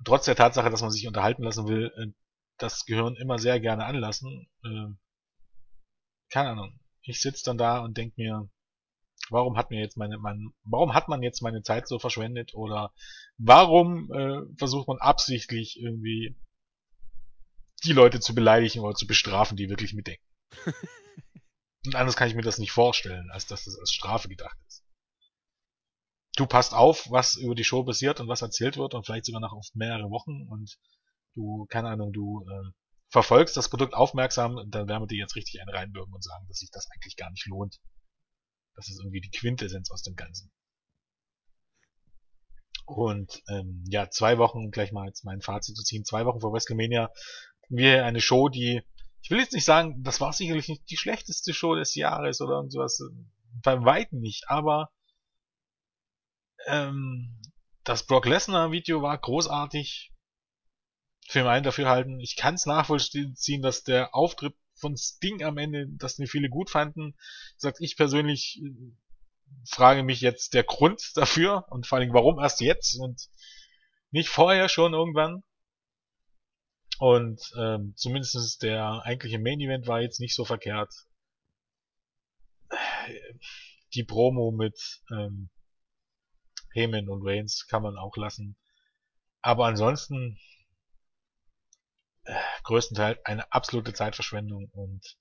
[0.05, 2.13] trotz der Tatsache, dass man sich unterhalten lassen will, äh,
[2.59, 4.49] das Gehirn immer sehr gerne anlassen.
[4.65, 4.95] Äh,
[6.31, 6.81] keine Ahnung.
[7.03, 8.49] Ich sitze dann da und denk mir,
[9.31, 12.93] warum hat mir jetzt meine, mein, warum hat man jetzt meine Zeit so verschwendet oder
[13.39, 16.37] warum äh, versucht man absichtlich irgendwie
[17.85, 20.25] die Leute zu beleidigen oder zu bestrafen, die wirklich mitdenken.
[21.87, 24.85] und anders kann ich mir das nicht vorstellen, als dass das als Strafe gedacht ist.
[26.37, 29.41] Du passt auf, was über die Show passiert und was erzählt wird und vielleicht sogar
[29.41, 30.79] noch auf mehrere Wochen und
[31.35, 32.71] du, keine Ahnung, du äh,
[33.11, 36.59] verfolgst das Produkt aufmerksam, dann werden wir dir jetzt richtig einen reinbürgen und sagen, dass
[36.59, 37.81] sich das eigentlich gar nicht lohnt.
[38.75, 40.51] Das ist irgendwie die Quintessenz aus dem Ganzen.
[42.87, 46.53] Und ähm, ja, zwei Wochen, gleich mal jetzt mein Fazit zu ziehen, zwei Wochen vor
[46.53, 47.11] WrestleMania
[47.71, 48.83] wir eine Show, die,
[49.23, 52.69] ich will jetzt nicht sagen, das war sicherlich nicht die schlechteste Show des Jahres oder
[52.69, 53.01] sowas,
[53.63, 54.91] bei Weitem nicht, aber
[56.67, 57.41] ähm,
[57.85, 60.13] das Brock Lesnar Video war großartig
[61.27, 62.21] für mein Dafürhalten.
[62.21, 66.71] Ich kann es nachvollziehen, dass der Auftritt von Sting am Ende, dass den viele gut
[66.71, 67.17] fanden.
[67.57, 68.93] Sagt ich persönlich äh,
[69.69, 73.29] frage mich jetzt der Grund dafür und vor allem warum erst jetzt und
[74.11, 75.43] nicht vorher schon irgendwann.
[77.01, 80.93] Und ähm, zumindest der eigentliche Main Event war jetzt nicht so verkehrt.
[83.95, 84.79] Die Promo mit
[85.11, 85.49] ähm,
[86.75, 88.55] Heyman und Reigns kann man auch lassen.
[89.41, 90.39] Aber ansonsten
[92.25, 95.17] äh, größtenteils eine absolute Zeitverschwendung und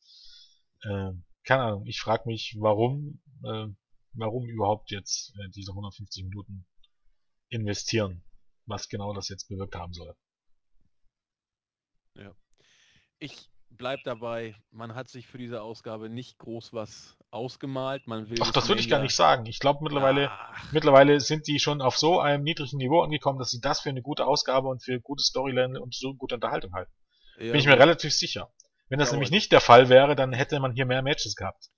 [0.81, 1.11] äh,
[1.45, 3.67] keine Ahnung, ich frage mich, warum, äh,
[4.11, 6.65] warum überhaupt jetzt äh, diese 150 Minuten
[7.47, 8.21] investieren,
[8.65, 10.13] was genau das jetzt bewirkt haben soll.
[12.19, 12.31] Ja.
[13.19, 18.07] Ich bleib dabei, man hat sich für diese Ausgabe nicht groß was ausgemalt.
[18.07, 19.45] Man will Ach, das würde ich gar nicht sagen.
[19.45, 20.71] Ich glaube mittlerweile, Ach.
[20.71, 24.01] mittlerweile sind die schon auf so einem niedrigen Niveau angekommen, dass sie das für eine
[24.01, 26.91] gute Ausgabe und für gute Storyline und so gute Unterhaltung halten.
[27.37, 27.81] Ja, Bin ich mir gut.
[27.81, 28.51] relativ sicher.
[28.89, 31.69] Wenn das ja, nämlich nicht der Fall wäre, dann hätte man hier mehr Matches gehabt.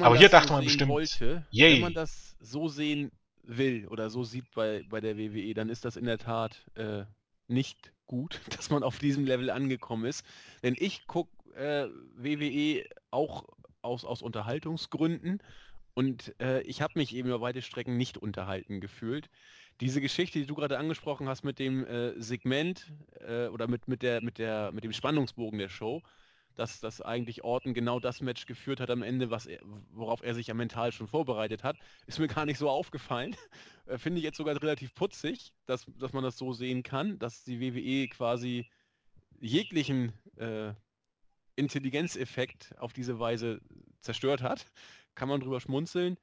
[0.00, 1.74] Aber hier dachte so man bestimmt, wollte, yay.
[1.74, 5.84] wenn man das so sehen will oder so sieht bei, bei der WWE, dann ist
[5.84, 7.04] das in der Tat äh,
[7.48, 10.24] nicht gut, dass man auf diesem Level angekommen ist.
[10.62, 13.44] Denn ich gucke äh, WWE auch
[13.82, 15.40] aus, aus Unterhaltungsgründen
[15.94, 19.30] und äh, ich habe mich eben über weite Strecken nicht unterhalten gefühlt.
[19.80, 22.92] Diese Geschichte, die du gerade angesprochen hast mit dem äh, Segment
[23.26, 26.02] äh, oder mit, mit, der, mit, der, mit dem Spannungsbogen der Show,
[26.56, 29.60] dass, dass eigentlich Orton genau das Match geführt hat am Ende, was er,
[29.92, 31.76] worauf er sich ja mental schon vorbereitet hat,
[32.06, 33.36] ist mir gar nicht so aufgefallen.
[33.86, 37.44] Äh, finde ich jetzt sogar relativ putzig, dass, dass man das so sehen kann, dass
[37.44, 38.68] die WWE quasi
[39.38, 40.72] jeglichen äh,
[41.56, 43.60] Intelligenzeffekt auf diese Weise
[44.00, 44.66] zerstört hat.
[45.14, 46.16] Kann man drüber schmunzeln.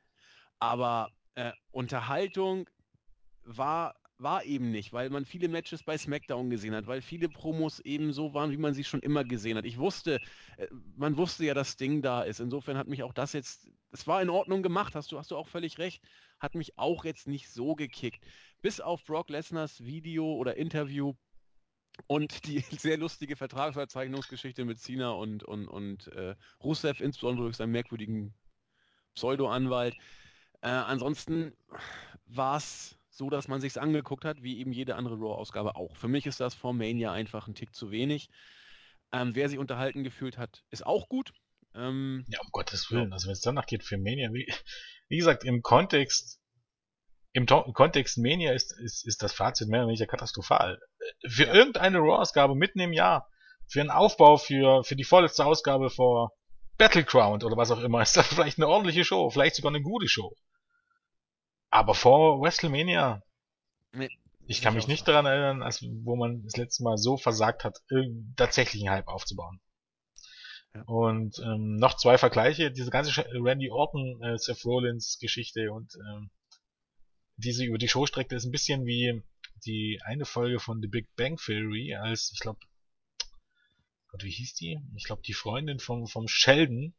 [0.59, 2.69] Aber äh, Unterhaltung
[3.43, 7.79] war war eben nicht, weil man viele Matches bei SmackDown gesehen hat, weil viele Promos
[7.81, 9.65] eben so waren, wie man sie schon immer gesehen hat.
[9.65, 10.19] Ich wusste,
[10.57, 12.39] äh, man wusste ja, dass Ding da ist.
[12.39, 15.37] Insofern hat mich auch das jetzt, es war in Ordnung gemacht, hast du, hast du
[15.37, 16.03] auch völlig recht,
[16.39, 18.23] hat mich auch jetzt nicht so gekickt.
[18.61, 21.13] Bis auf Brock Lesners Video oder Interview
[22.07, 27.71] und die sehr lustige Vertragsverzeichnungsgeschichte mit Cena und, und, und äh, Rusev, insbesondere durch seinen
[27.71, 28.33] merkwürdigen
[29.15, 29.95] Pseudo-Anwalt.
[30.61, 31.53] Äh, ansonsten
[32.25, 35.95] war es so, dass man sich angeguckt hat, wie eben jede andere Raw-Ausgabe auch.
[35.95, 38.29] Für mich ist das vor Mania einfach ein Tick zu wenig.
[39.11, 41.33] Ähm, wer sich unterhalten gefühlt hat, ist auch gut.
[41.75, 43.13] Ähm, ja, um Gottes Willen.
[43.13, 44.51] Also wenn es danach geht für Mania, wie,
[45.09, 46.39] wie gesagt, im Kontext
[47.33, 50.79] im, im Kontext Mania ist, ist, ist das Fazit mehr oder weniger katastrophal.
[51.27, 51.53] Für ja.
[51.53, 53.29] irgendeine Raw-Ausgabe mitten im Jahr,
[53.67, 56.31] für einen Aufbau für, für die vorletzte Ausgabe vor
[56.77, 60.07] Battleground oder was auch immer, ist das vielleicht eine ordentliche Show, vielleicht sogar eine gute
[60.07, 60.35] Show.
[61.73, 63.23] Aber vor WrestleMania,
[63.93, 64.09] nee,
[64.45, 67.79] ich kann mich nicht daran erinnern, als wo man das letzte Mal so versagt hat,
[68.35, 69.59] tatsächlich einen Hype aufzubauen.
[70.75, 70.83] Ja.
[70.83, 76.29] Und ähm, noch zwei Vergleiche, diese ganze Randy Orton, äh, Seth Rollins Geschichte und ähm,
[77.37, 79.23] diese über die Show streckte ist ein bisschen wie
[79.65, 82.59] die eine Folge von The Big Bang Theory, als ich glaube,
[84.09, 84.79] Gott, wie hieß die?
[84.95, 86.93] Ich glaube, die Freundin vom, vom Sheldon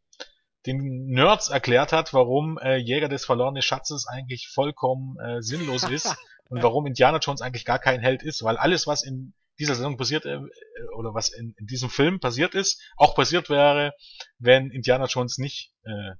[0.67, 6.07] den Nerds erklärt hat, warum äh, Jäger des verlorenen Schatzes eigentlich vollkommen äh, sinnlos ist
[6.49, 9.97] und warum Indiana Jones eigentlich gar kein Held ist, weil alles, was in dieser Sendung
[9.97, 10.39] passiert äh,
[10.97, 13.93] oder was in, in diesem Film passiert ist, auch passiert wäre,
[14.39, 16.13] wenn Indiana Jones nicht äh,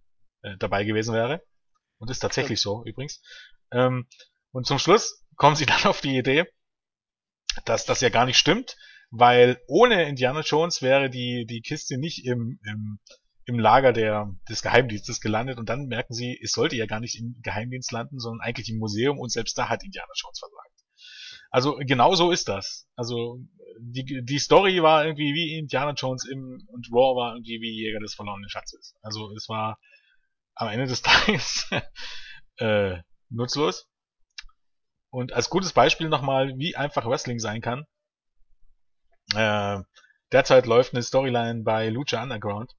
[0.43, 1.43] äh, dabei gewesen wäre.
[1.99, 3.23] Und ist tatsächlich so übrigens.
[3.73, 4.07] Ähm,
[4.53, 6.45] und zum Schluss kommen sie dann auf die Idee,
[7.65, 8.77] dass das ja gar nicht stimmt,
[9.11, 12.99] weil ohne Indiana Jones wäre die, die Kiste nicht im, im
[13.47, 17.19] im Lager der, des Geheimdienstes gelandet und dann merken sie, es sollte ja gar nicht
[17.19, 20.75] im Geheimdienst landen, sondern eigentlich im Museum und selbst da hat Indiana Jones versagt.
[21.51, 22.89] Also genau so ist das.
[22.97, 23.39] Also
[23.79, 28.01] die, die Story war irgendwie wie Indiana Jones im, und Raw war irgendwie wie Jäger
[28.01, 28.97] des verlorenen Schatzes.
[29.03, 29.79] Also es war
[30.55, 31.71] am Ende des Tages
[32.57, 32.99] äh,
[33.31, 33.89] nutzlos.
[35.11, 37.85] Und als gutes Beispiel nochmal, wie einfach Wrestling sein kann.
[39.35, 39.81] Äh,
[40.33, 42.73] derzeit läuft eine Storyline bei Lucha Underground,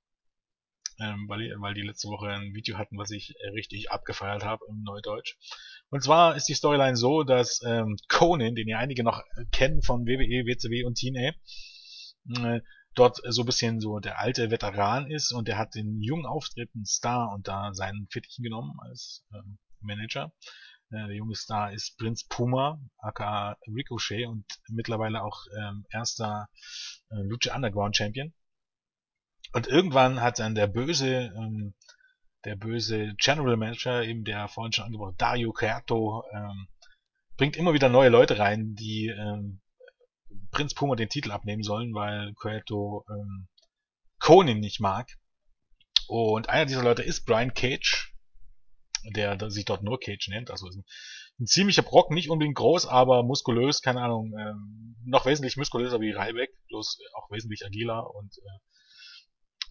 [1.00, 4.66] ähm, weil, weil die letzte Woche ein Video hatten, was ich äh, richtig abgefeiert habe
[4.70, 5.38] im Neudeutsch.
[5.90, 10.06] Und zwar ist die Storyline so, dass ähm, Conan, den ja einige noch kennen von
[10.06, 11.34] WWE, WCW und TNA,
[12.56, 12.62] äh,
[12.96, 17.32] dort so bisschen so der alte Veteran ist und der hat den jungen auftretenden Star
[17.34, 20.32] und da seinen Fittichen genommen als ähm, Manager.
[20.92, 26.48] Äh, der junge Star ist Prinz Puma, aka Ricochet und mittlerweile auch ähm, erster
[27.10, 28.34] äh, Lucha Underground Champion.
[29.56, 31.76] Und irgendwann hat dann der böse, ähm,
[32.44, 36.68] der böse General Manager, eben der vorhin schon angebracht, Dario Cuerto, ähm,
[37.38, 39.62] bringt immer wieder neue Leute rein, die ähm,
[40.52, 43.48] Prinz Puma den Titel abnehmen sollen, weil Cuerto ähm,
[44.20, 45.08] Conan nicht mag.
[46.10, 48.14] Und einer dieser Leute ist Brian Cage,
[49.16, 50.52] der, der sich dort nur Cage nennt.
[50.52, 50.84] Also ein,
[51.40, 56.12] ein, ziemlicher Brocken, nicht unbedingt groß, aber muskulös, keine Ahnung, ähm, noch wesentlich muskulöser wie
[56.12, 58.60] Ryback, bloß auch wesentlich agiler und äh,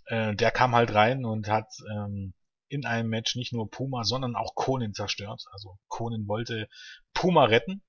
[0.07, 2.35] äh, der kam halt rein und hat ähm,
[2.69, 5.45] in einem Match nicht nur Puma, sondern auch Conan zerstört.
[5.53, 6.69] Also Conan wollte
[7.13, 7.83] Puma retten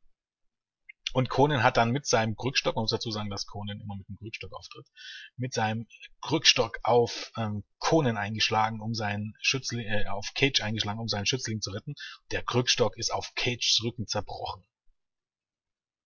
[1.13, 4.07] und Conan hat dann mit seinem Krückstock, man muss dazu sagen, dass Conan immer mit
[4.09, 4.85] einem Krückstock auftritt,
[5.37, 5.87] mit seinem
[6.21, 11.61] Krückstock auf ähm, Conan eingeschlagen, um seinen Schützling, äh, auf Cage eingeschlagen, um seinen Schützling
[11.61, 11.95] zu retten.
[12.31, 14.65] Der Krückstock ist auf Cages Rücken zerbrochen.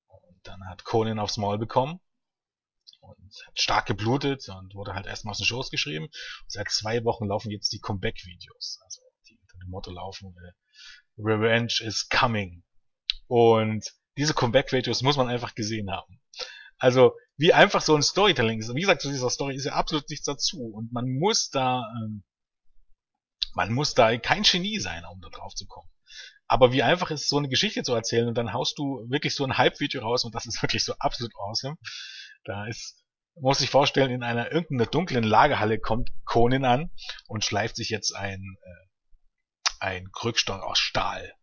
[0.07, 1.99] Und dann hat Conan aufs Maul bekommen
[3.18, 6.06] und hat stark geblutet und wurde halt erstmal aus den Shows geschrieben.
[6.06, 11.22] Und seit zwei Wochen laufen jetzt die Comeback-Videos, also die unter dem Motto laufen, äh,
[11.22, 12.64] Revenge is coming.
[13.27, 13.86] Und
[14.18, 16.19] diese Comeback-Ratios muss man einfach gesehen haben.
[16.77, 18.73] Also, wie einfach so ein Storytelling ist.
[18.73, 20.61] Wie gesagt, zu dieser Story ist ja absolut nichts dazu.
[20.61, 22.23] Und man muss da, ähm,
[23.53, 25.90] man muss da kein Genie sein, um da drauf zu kommen.
[26.48, 29.45] Aber wie einfach ist so eine Geschichte zu erzählen und dann haust du wirklich so
[29.45, 31.77] ein Hype-Video raus und das ist wirklich so absolut awesome.
[32.44, 33.03] Da ist,
[33.36, 36.91] muss ich vorstellen, in einer irgendeiner dunklen Lagerhalle kommt Conan an
[37.28, 38.88] und schleift sich jetzt ein, äh,
[39.80, 41.34] ein Krückstock aus Stahl.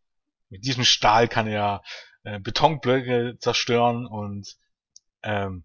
[0.49, 1.83] Mit diesem Stahl kann er
[2.23, 4.57] äh, Betonblöcke zerstören und
[5.23, 5.65] ähm,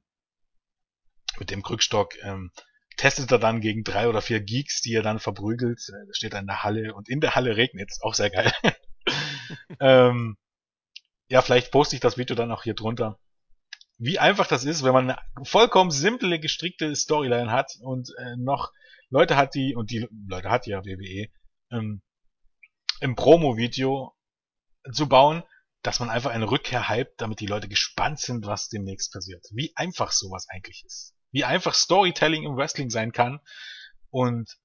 [1.40, 2.52] mit dem Krückstock ähm,
[2.98, 5.80] testet er dann gegen drei oder vier Geeks, die er dann verprügelt.
[5.90, 8.02] Äh, steht er in der Halle und in der Halle regnet es.
[8.02, 8.52] Auch sehr geil.
[9.80, 10.38] ähm,
[11.28, 13.20] ja, vielleicht poste ich das Video dann auch hier drunter.
[14.03, 18.72] Wie einfach das ist, wenn man eine vollkommen simple, gestrickte Storyline hat und äh, noch
[19.11, 21.28] Leute hat, die, und die Leute hat ja WWE,
[21.69, 22.02] ähm,
[22.99, 24.15] im Promo-Video
[24.91, 25.44] zu bauen,
[25.84, 29.45] dass man einfach eine Rückkehr hypt, damit die Leute gespannt sind, was demnächst passiert.
[29.52, 31.14] Wie einfach sowas eigentlich ist.
[31.30, 33.40] Wie einfach Storytelling im Wrestling sein kann
[34.10, 34.57] und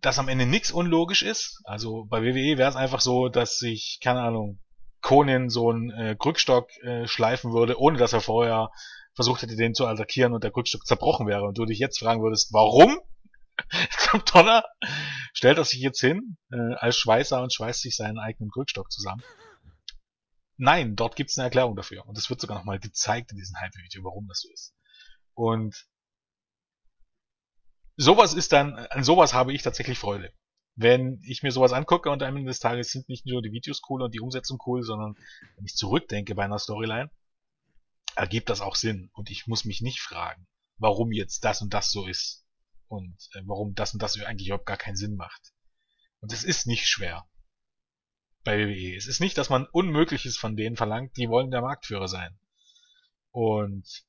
[0.00, 1.60] dass am Ende nichts unlogisch ist.
[1.62, 4.58] Also bei WWE wäre es einfach so, dass sich, keine Ahnung,
[5.00, 8.70] Conan so einen äh, Krückstock äh, schleifen würde, ohne dass er vorher
[9.14, 11.44] versucht hätte, den zu attackieren und der Krückstock zerbrochen wäre.
[11.44, 13.00] Und du dich jetzt fragen würdest, warum?
[13.98, 14.64] Zum Donner
[15.32, 19.22] stellt er sich jetzt hin äh, als Schweißer und schweißt sich seinen eigenen Krückstock zusammen.
[20.56, 22.06] Nein, dort gibt es eine Erklärung dafür.
[22.06, 24.74] Und es wird sogar nochmal gezeigt in diesem Hype-Video, warum das so ist.
[25.34, 25.88] Und
[27.96, 30.32] sowas ist dann, an sowas habe ich tatsächlich Freude.
[30.80, 33.82] Wenn ich mir sowas angucke und am Ende des Tages sind nicht nur die Videos
[33.88, 35.16] cool und die Umsetzung cool, sondern
[35.56, 37.10] wenn ich zurückdenke bei einer Storyline,
[38.14, 39.10] ergibt das auch Sinn.
[39.12, 40.46] Und ich muss mich nicht fragen,
[40.76, 42.46] warum jetzt das und das so ist.
[42.86, 45.52] Und äh, warum das und das eigentlich überhaupt gar keinen Sinn macht.
[46.20, 47.28] Und es ist nicht schwer
[48.44, 48.94] bei WWE.
[48.94, 52.38] Es ist nicht, dass man Unmögliches von denen verlangt, die wollen der Marktführer sein.
[53.32, 54.04] Und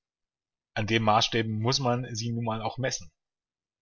[0.76, 3.12] an dem Maßstäben muss man sie nun mal auch messen.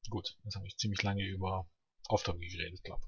[0.09, 1.67] Gut, jetzt habe ich ziemlich lange über
[2.09, 3.01] Auftrag geredet, glaube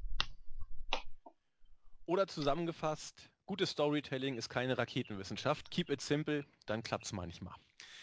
[2.05, 5.71] Oder zusammengefasst, gutes Storytelling ist keine Raketenwissenschaft.
[5.71, 7.53] Keep it simple, dann klappt's manchmal.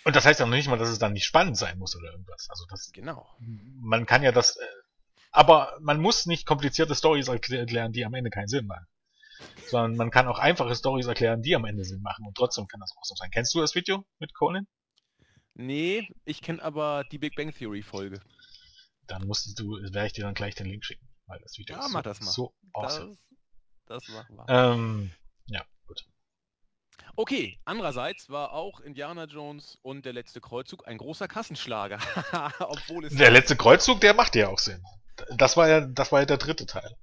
[0.05, 2.13] Und das heißt ja noch nicht mal, dass es dann nicht spannend sein muss oder
[2.13, 2.49] irgendwas.
[2.49, 3.29] Also das, genau.
[3.39, 4.65] Man kann ja das, äh,
[5.33, 8.87] aber man muss nicht komplizierte Stories erklären, die am Ende keinen Sinn machen
[9.67, 12.81] sondern man kann auch einfache Stories erklären, die am Ende Sinn machen und trotzdem kann
[12.81, 13.31] das auch so sein.
[13.31, 14.67] Kennst du das Video mit Conan?
[15.55, 18.21] Nee, ich kenne aber die Big Bang Theory Folge.
[19.07, 21.87] Dann musstest du, werde ich dir dann gleich den Link schicken, weil das Video ja,
[21.87, 22.31] ist mach so, das mal.
[22.31, 23.19] so awesome.
[23.87, 24.47] Das, das machen wir.
[24.49, 25.13] Ähm,
[25.47, 26.05] ja, gut.
[27.15, 31.99] Okay, andererseits war auch Indiana Jones und der letzte Kreuzzug ein großer Kassenschlager.
[32.59, 34.83] Obwohl es der letzte Kreuzzug, der macht ja auch Sinn.
[35.37, 36.97] Das war ja, das war ja der dritte Teil.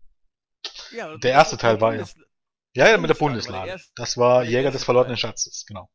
[0.92, 2.06] Ja, der erste Teil war ja.
[2.76, 3.80] Ja, ja, mit der Bundeslade.
[3.96, 5.90] Das war Jäger des verlorenen Schatzes, genau.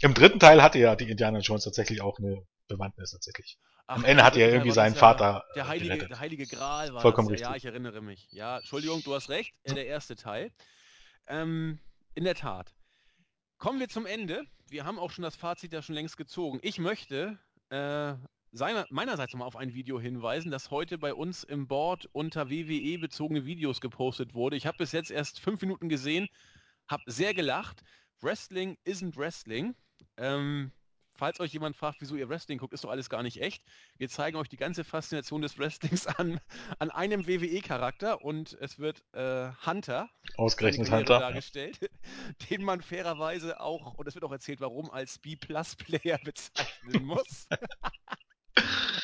[0.00, 3.58] Im dritten Teil hatte ja die Indiana Jones tatsächlich auch eine Bewandtnis tatsächlich.
[3.86, 6.10] Ach, Am Ende hat er der irgendwie seinen ja Vater Der äh, heilige, gerettet.
[6.10, 7.40] der heilige Gral war Vollkommen das.
[7.40, 7.64] Ja, Ja, richtig.
[7.68, 8.28] ich erinnere mich.
[8.30, 9.54] Ja, Entschuldigung, du hast recht.
[9.64, 10.50] Äh, der erste Teil.
[11.26, 11.78] Ähm,
[12.14, 12.74] in der Tat.
[13.58, 14.44] Kommen wir zum Ende.
[14.68, 16.58] Wir haben auch schon das Fazit ja schon längst gezogen.
[16.62, 17.38] Ich möchte
[17.70, 18.14] äh,
[18.52, 22.98] seiner, meinerseits nochmal auf ein Video hinweisen, das heute bei uns im Board unter WWE
[22.98, 24.56] bezogene Videos gepostet wurde.
[24.56, 26.28] Ich habe bis jetzt erst fünf Minuten gesehen,
[26.88, 27.82] habe sehr gelacht.
[28.20, 29.74] Wrestling isn't Wrestling.
[30.16, 30.72] Ähm,
[31.14, 33.62] falls euch jemand fragt, wieso ihr Wrestling guckt, ist doch alles gar nicht echt.
[33.96, 36.40] Wir zeigen euch die ganze Faszination des Wrestlings an,
[36.78, 41.14] an einem WWE-Charakter und es wird äh, Hunter, Ausgerechnet Hunter.
[41.14, 41.20] Ja.
[41.20, 41.78] dargestellt,
[42.50, 47.48] den man fairerweise auch, und es wird auch erzählt, warum als B-Plus-Player bezeichnen muss.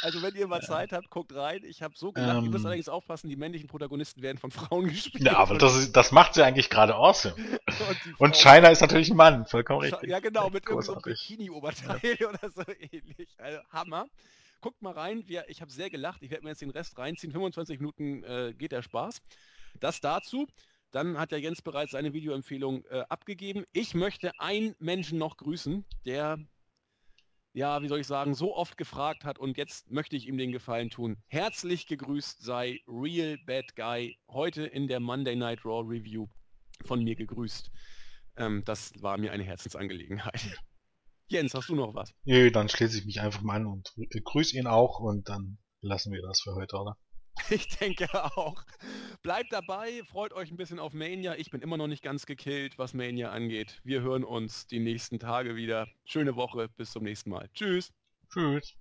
[0.02, 1.62] Also wenn ihr mal Zeit habt, guckt rein.
[1.64, 2.42] Ich habe so gelacht.
[2.44, 2.66] ihr müsst Ähm.
[2.66, 5.24] allerdings aufpassen, die männlichen Protagonisten werden von Frauen gespielt.
[5.24, 7.34] Ja, aber das, ist, das macht sie eigentlich gerade awesome.
[7.36, 10.08] und, Und China ist natürlich ein Mann, vollkommen richtig.
[10.08, 11.00] Ja, genau, mit irgendeinem so.
[11.00, 12.62] Bikini-Oberteil oder so
[12.92, 13.28] ähnlich.
[13.38, 14.06] Also, Hammer.
[14.60, 16.22] Guckt mal rein, wir, ich habe sehr gelacht.
[16.22, 17.32] Ich werde mir jetzt den Rest reinziehen.
[17.32, 19.22] 25 Minuten äh, geht der Spaß.
[19.80, 20.46] Das dazu.
[20.92, 23.64] Dann hat der Jens bereits seine Videoempfehlung äh, abgegeben.
[23.72, 26.38] Ich möchte einen Menschen noch grüßen, der,
[27.52, 30.52] ja, wie soll ich sagen, so oft gefragt hat und jetzt möchte ich ihm den
[30.52, 31.16] Gefallen tun.
[31.26, 36.28] Herzlich gegrüßt sei Real Bad Guy heute in der Monday Night Raw Review
[36.84, 37.70] von mir gegrüßt.
[38.36, 40.60] Ähm, das war mir eine Herzensangelegenheit.
[41.28, 42.12] Jens, hast du noch was?
[42.24, 43.92] Nö, dann schließe ich mich einfach mal an und
[44.24, 46.96] grüße ihn auch und dann lassen wir das für heute, oder?
[47.50, 48.62] Ich denke auch.
[49.22, 51.34] Bleibt dabei, freut euch ein bisschen auf Mania.
[51.34, 53.80] Ich bin immer noch nicht ganz gekillt, was Mania angeht.
[53.82, 55.88] Wir hören uns die nächsten Tage wieder.
[56.04, 57.48] Schöne Woche, bis zum nächsten Mal.
[57.54, 57.92] Tschüss.
[58.32, 58.79] Tschüss.